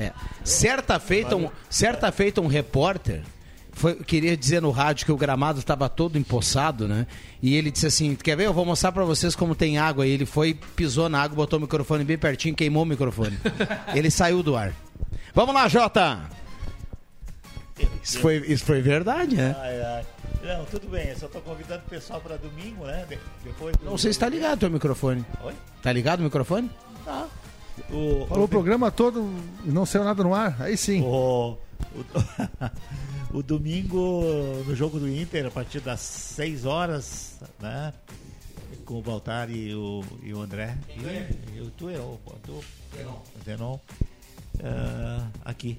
É. 0.00 0.12
Certa 0.42 0.98
feita, 0.98 1.36
um, 1.36 1.48
certa 1.68 2.10
feita 2.10 2.40
um 2.40 2.46
repórter 2.46 3.22
foi, 3.72 3.94
queria 3.96 4.36
dizer 4.36 4.60
no 4.60 4.70
rádio 4.70 5.06
que 5.06 5.12
o 5.12 5.16
gramado 5.16 5.58
estava 5.58 5.88
todo 5.88 6.18
empoçado, 6.18 6.88
né? 6.88 7.06
E 7.42 7.54
ele 7.54 7.70
disse 7.70 7.86
assim: 7.86 8.14
Quer 8.14 8.36
ver? 8.36 8.46
Eu 8.46 8.52
vou 8.52 8.64
mostrar 8.64 8.92
para 8.92 9.04
vocês 9.04 9.34
como 9.36 9.54
tem 9.54 9.78
água. 9.78 10.06
E 10.06 10.10
ele 10.10 10.26
foi, 10.26 10.54
pisou 10.74 11.08
na 11.08 11.22
água, 11.22 11.36
botou 11.36 11.58
o 11.58 11.62
microfone 11.62 12.04
bem 12.04 12.18
pertinho, 12.18 12.54
queimou 12.54 12.82
o 12.82 12.86
microfone. 12.86 13.38
ele 13.94 14.10
saiu 14.10 14.42
do 14.42 14.56
ar. 14.56 14.72
Vamos 15.34 15.54
lá, 15.54 15.68
Jota! 15.68 16.20
Isso 18.02 18.18
foi, 18.20 18.36
isso 18.46 18.64
foi 18.64 18.80
verdade, 18.82 19.36
né? 19.36 19.56
Ai, 19.58 19.80
ai. 19.82 20.04
Não, 20.42 20.64
tudo 20.66 20.88
bem. 20.88 21.08
Eu 21.08 21.16
só 21.16 21.28
tô 21.28 21.40
convidando 21.40 21.82
o 21.86 21.90
pessoal 21.90 22.20
para 22.20 22.36
domingo, 22.36 22.84
né? 22.84 23.06
De- 23.08 23.18
depois 23.44 23.74
do- 23.76 23.84
Não 23.86 23.96
sei 23.96 24.12
se 24.12 24.18
tá 24.18 24.28
ligado 24.28 24.54
o 24.56 24.60
teu 24.60 24.70
microfone. 24.70 25.24
Oi? 25.44 25.54
Tá 25.82 25.92
ligado 25.92 26.20
o 26.20 26.22
microfone? 26.24 26.70
Tá. 27.04 27.26
O, 27.90 28.26
Falou 28.26 28.44
o 28.44 28.48
programa 28.48 28.90
todo 28.90 29.28
e 29.64 29.70
não 29.70 29.86
saiu 29.86 30.04
nada 30.04 30.22
no 30.22 30.34
ar. 30.34 30.56
Aí 30.60 30.76
sim. 30.76 31.02
O, 31.02 31.56
o, 33.32 33.38
o 33.38 33.42
domingo, 33.42 34.22
no 34.66 34.74
jogo 34.74 34.98
do 34.98 35.08
Inter, 35.08 35.46
a 35.46 35.50
partir 35.50 35.80
das 35.80 36.00
6 36.00 36.64
horas, 36.66 37.38
né? 37.60 37.92
Com 38.84 38.98
o 38.98 39.02
Baltar 39.02 39.50
e 39.50 39.74
o, 39.74 40.02
e 40.22 40.32
o 40.34 40.40
André. 40.40 40.76
E, 40.88 41.56
e 41.56 41.60
o 41.60 41.70
tu, 41.70 41.90
eu, 41.90 42.18
o 42.26 42.32
tu, 42.44 42.60
Zenon. 43.44 43.78
ah, 44.64 45.26
aqui, 45.44 45.78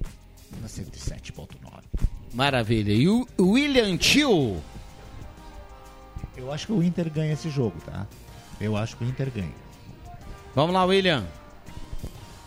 na 0.60 0.68
107.9. 0.68 1.48
Maravilha. 2.34 2.92
E 2.92 3.08
o 3.08 3.26
William 3.38 3.96
Tio? 3.98 4.56
Eu 6.36 6.50
acho 6.50 6.66
que 6.66 6.72
o 6.72 6.82
Inter 6.82 7.10
ganha 7.10 7.34
esse 7.34 7.50
jogo, 7.50 7.76
tá? 7.84 8.06
Eu 8.60 8.76
acho 8.76 8.96
que 8.96 9.04
o 9.04 9.08
Inter 9.08 9.30
ganha. 9.30 9.52
Vamos 10.54 10.74
lá, 10.74 10.84
William. 10.84 11.26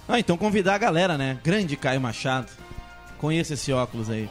Ah, 0.07 0.19
então 0.19 0.37
convidar 0.37 0.75
a 0.75 0.77
galera, 0.77 1.17
né? 1.17 1.39
Grande 1.43 1.75
Caio 1.75 1.99
Machado. 1.99 2.51
Conheça 3.17 3.53
esse 3.55 3.71
óculos 3.71 4.09
aí. 4.09 4.29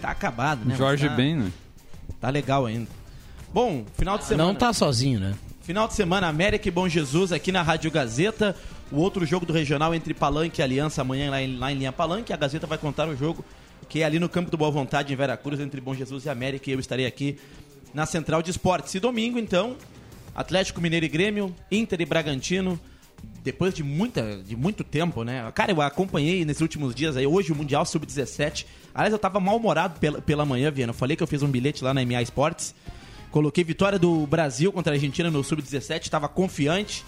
Tá 0.00 0.10
acabado, 0.10 0.64
né? 0.64 0.76
Jorge 0.76 1.08
tá- 1.08 1.14
Ben, 1.14 1.36
né? 1.36 1.52
Tá 2.20 2.30
legal 2.30 2.66
ainda. 2.66 2.88
Bom, 3.52 3.84
final 3.96 4.16
de 4.16 4.24
semana. 4.24 4.48
Não 4.48 4.54
tá 4.54 4.72
sozinho, 4.72 5.20
né? 5.20 5.34
Final 5.62 5.86
de 5.86 5.94
semana, 5.94 6.26
América 6.26 6.68
e 6.68 6.70
Bom 6.70 6.88
Jesus 6.88 7.32
aqui 7.32 7.52
na 7.52 7.62
Rádio 7.62 7.90
Gazeta. 7.90 8.56
O 8.90 8.96
outro 8.96 9.24
jogo 9.26 9.44
do 9.44 9.52
regional 9.52 9.94
entre 9.94 10.14
Palanque 10.14 10.60
e 10.60 10.64
Aliança 10.64 11.02
amanhã 11.02 11.30
lá 11.30 11.42
em, 11.42 11.56
lá 11.56 11.70
em 11.70 11.76
Linha 11.76 11.92
Palanque. 11.92 12.32
A 12.32 12.36
Gazeta 12.36 12.66
vai 12.66 12.78
contar 12.78 13.08
o 13.08 13.16
jogo 13.16 13.44
que 13.88 14.00
é 14.02 14.04
ali 14.04 14.18
no 14.18 14.28
campo 14.28 14.50
do 14.50 14.56
Boa 14.56 14.70
Vontade, 14.70 15.12
em 15.12 15.16
Veracruz, 15.16 15.60
entre 15.60 15.80
Bom 15.80 15.94
Jesus 15.94 16.24
e 16.24 16.28
América. 16.30 16.70
E 16.70 16.72
eu 16.72 16.80
estarei 16.80 17.06
aqui 17.06 17.38
na 17.92 18.06
Central 18.06 18.40
de 18.42 18.50
Esportes. 18.50 18.94
E 18.94 19.00
domingo, 19.00 19.38
então, 19.38 19.76
Atlético 20.34 20.80
Mineiro 20.80 21.04
e 21.06 21.08
Grêmio, 21.08 21.54
Inter 21.70 22.00
e 22.00 22.06
Bragantino. 22.06 22.80
Depois 23.42 23.72
de, 23.72 23.82
muita, 23.82 24.36
de 24.46 24.54
muito 24.54 24.84
tempo, 24.84 25.24
né? 25.24 25.50
Cara, 25.54 25.72
eu 25.72 25.80
acompanhei 25.80 26.44
nesses 26.44 26.60
últimos 26.60 26.94
dias 26.94 27.16
aí, 27.16 27.26
hoje 27.26 27.52
o 27.52 27.54
Mundial 27.56 27.86
Sub-17. 27.86 28.66
Aliás, 28.94 29.12
eu 29.12 29.18
tava 29.18 29.40
mal-humorado 29.40 29.98
pela, 29.98 30.20
pela 30.20 30.44
manhã, 30.44 30.70
Viana. 30.70 30.90
Eu 30.90 30.94
falei 30.94 31.16
que 31.16 31.22
eu 31.22 31.26
fiz 31.26 31.42
um 31.42 31.48
bilhete 31.48 31.82
lá 31.82 31.94
na 31.94 32.04
MA 32.04 32.20
Esportes. 32.20 32.74
Coloquei 33.30 33.64
vitória 33.64 33.98
do 33.98 34.26
Brasil 34.26 34.72
contra 34.72 34.92
a 34.92 34.96
Argentina 34.96 35.30
no 35.30 35.42
Sub-17, 35.42 36.02
estava 36.02 36.28
confiante. 36.28 37.04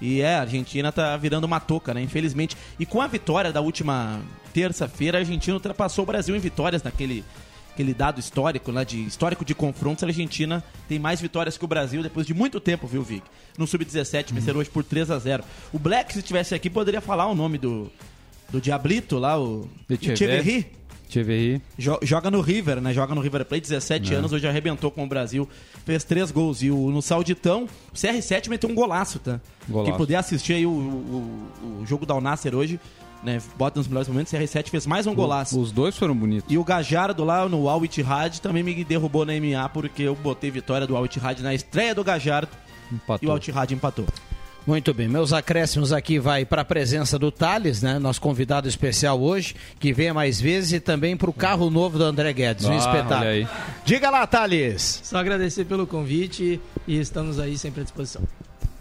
E 0.00 0.20
é, 0.20 0.36
a 0.36 0.40
Argentina 0.40 0.90
tá 0.90 1.16
virando 1.16 1.44
uma 1.44 1.60
toca, 1.60 1.94
né? 1.94 2.02
Infelizmente. 2.02 2.56
E 2.78 2.84
com 2.84 3.00
a 3.00 3.06
vitória 3.06 3.52
da 3.52 3.60
última 3.60 4.20
terça-feira, 4.52 5.18
a 5.18 5.20
Argentina 5.20 5.54
ultrapassou 5.54 6.02
o 6.02 6.06
Brasil 6.06 6.34
em 6.34 6.40
vitórias 6.40 6.82
naquele 6.82 7.24
aquele 7.72 7.94
dado 7.94 8.18
histórico, 8.20 8.70
lá 8.70 8.84
de 8.84 9.00
histórico 9.04 9.44
de 9.44 9.54
confrontos. 9.54 10.04
A 10.04 10.06
Argentina 10.06 10.62
tem 10.88 10.98
mais 10.98 11.20
vitórias 11.20 11.56
que 11.56 11.64
o 11.64 11.68
Brasil 11.68 12.02
depois 12.02 12.26
de 12.26 12.34
muito 12.34 12.60
tempo, 12.60 12.86
viu, 12.86 13.02
Vic? 13.02 13.22
No 13.58 13.66
Sub-17, 13.66 14.32
venceram 14.32 14.60
hoje 14.60 14.70
por 14.70 14.84
3 14.84 15.10
a 15.10 15.18
0 15.18 15.44
O 15.72 15.78
Black, 15.78 16.12
se 16.12 16.18
estivesse 16.20 16.54
aqui, 16.54 16.68
poderia 16.70 17.00
falar 17.00 17.26
o 17.26 17.34
nome 17.34 17.58
do, 17.58 17.90
do 18.50 18.60
Diablito 18.60 19.18
lá, 19.18 19.38
o. 19.40 19.68
Echeverry. 21.08 21.60
Jo- 21.76 21.98
Joga 22.02 22.30
no 22.30 22.40
River, 22.40 22.80
né? 22.80 22.94
Joga 22.94 23.14
no 23.16 23.20
River 23.20 23.44
Plate, 23.44 23.62
17 23.62 24.14
É. 24.14 24.16
anos, 24.16 24.32
hoje 24.32 24.46
arrebentou 24.46 24.92
com 24.92 25.02
o 25.02 25.08
Brasil. 25.08 25.48
Fez 25.84 26.04
três 26.04 26.30
gols. 26.30 26.62
E 26.62 26.70
o, 26.70 26.90
no 26.90 27.02
Sauditão, 27.02 27.64
o 27.92 27.96
CR7 27.96 28.48
meteu 28.48 28.70
um 28.70 28.74
golaço, 28.76 29.18
tá? 29.18 29.40
Golaço. 29.68 29.90
Quem 29.90 29.98
puder 29.98 30.14
assistir 30.16 30.52
aí 30.52 30.64
o, 30.66 30.70
o, 30.70 31.80
o 31.82 31.86
jogo 31.86 32.06
da 32.06 32.14
Alnasser 32.14 32.54
hoje, 32.54 32.78
né? 33.22 33.40
Bota 33.56 33.78
nos 33.78 33.86
melhores 33.88 34.08
momentos, 34.08 34.32
o 34.32 34.36
CR7 34.36 34.68
fez 34.68 34.86
mais 34.86 35.06
um 35.06 35.14
golaço. 35.14 35.60
Os 35.60 35.70
dois 35.72 35.96
foram 35.96 36.14
bonitos. 36.16 36.50
E 36.52 36.56
o 36.58 36.64
Gajardo 36.64 37.24
lá 37.24 37.48
no 37.48 37.68
Al 37.68 37.84
Ittihad 37.84 38.38
também 38.40 38.62
me 38.62 38.82
derrubou 38.84 39.24
na 39.26 39.32
MA 39.34 39.68
porque 39.68 40.02
eu 40.04 40.14
botei 40.14 40.50
vitória 40.50 40.86
do 40.86 40.96
Al 40.96 41.04
Ittihad 41.06 41.40
na 41.42 41.54
estreia 41.54 41.94
do 41.94 42.02
Gajardo 42.04 42.48
Empatou. 42.92 43.18
e 43.22 43.28
o 43.28 43.30
Al 43.30 43.38
Ittihad 43.38 43.70
empatou. 43.74 44.06
Muito 44.66 44.92
bem, 44.92 45.08
meus 45.08 45.32
acréscimos 45.32 45.90
aqui 45.90 46.18
vai 46.18 46.44
para 46.44 46.60
a 46.60 46.64
presença 46.64 47.18
do 47.18 47.32
Thales, 47.32 47.80
né? 47.82 47.98
Nosso 47.98 48.20
convidado 48.20 48.68
especial 48.68 49.18
hoje, 49.20 49.56
que 49.80 49.90
venha 49.90 50.12
mais 50.12 50.38
vezes, 50.38 50.72
e 50.74 50.80
também 50.80 51.16
para 51.16 51.30
o 51.30 51.32
carro 51.32 51.70
novo 51.70 51.96
do 51.96 52.04
André 52.04 52.30
Guedes, 52.34 52.66
um 52.66 52.72
Ah, 52.72 52.76
espetáculo. 52.76 53.14
olha 53.20 53.28
aí. 53.30 53.48
Diga 53.86 54.10
lá, 54.10 54.26
Thales. 54.26 55.00
Só 55.02 55.16
agradecer 55.16 55.64
pelo 55.64 55.86
convite 55.86 56.60
e 56.86 57.00
estamos 57.00 57.38
aí 57.40 57.56
sempre 57.56 57.80
à 57.80 57.84
disposição. 57.84 58.22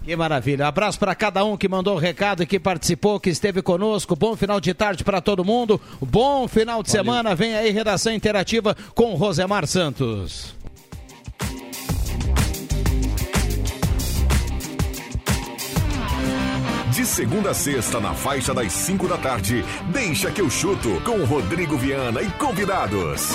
Que 0.03 0.15
maravilha. 0.15 0.67
Abraço 0.67 0.97
para 0.97 1.13
cada 1.13 1.43
um 1.43 1.55
que 1.55 1.67
mandou 1.67 1.95
o 1.95 1.99
recado, 1.99 2.45
que 2.45 2.59
participou, 2.59 3.19
que 3.19 3.29
esteve 3.29 3.61
conosco. 3.61 4.15
Bom 4.15 4.35
final 4.35 4.59
de 4.59 4.73
tarde 4.73 5.03
para 5.03 5.21
todo 5.21 5.45
mundo. 5.45 5.79
Bom 6.01 6.47
final 6.47 6.81
de 6.81 6.89
semana. 6.89 7.35
Vem 7.35 7.55
aí 7.55 7.69
redação 7.69 8.13
interativa 8.13 8.75
com 8.95 9.13
Rosemar 9.15 9.67
Santos. 9.67 10.55
De 16.91 17.05
segunda 17.05 17.51
a 17.51 17.53
sexta, 17.53 17.99
na 18.01 18.13
faixa 18.13 18.53
das 18.53 18.73
5 18.73 19.07
da 19.07 19.17
tarde, 19.17 19.63
deixa 19.93 20.31
que 20.31 20.41
eu 20.41 20.49
chuto 20.49 20.99
com 21.05 21.23
Rodrigo 21.23 21.77
Viana 21.77 22.21
e 22.21 22.29
convidados. 22.31 23.29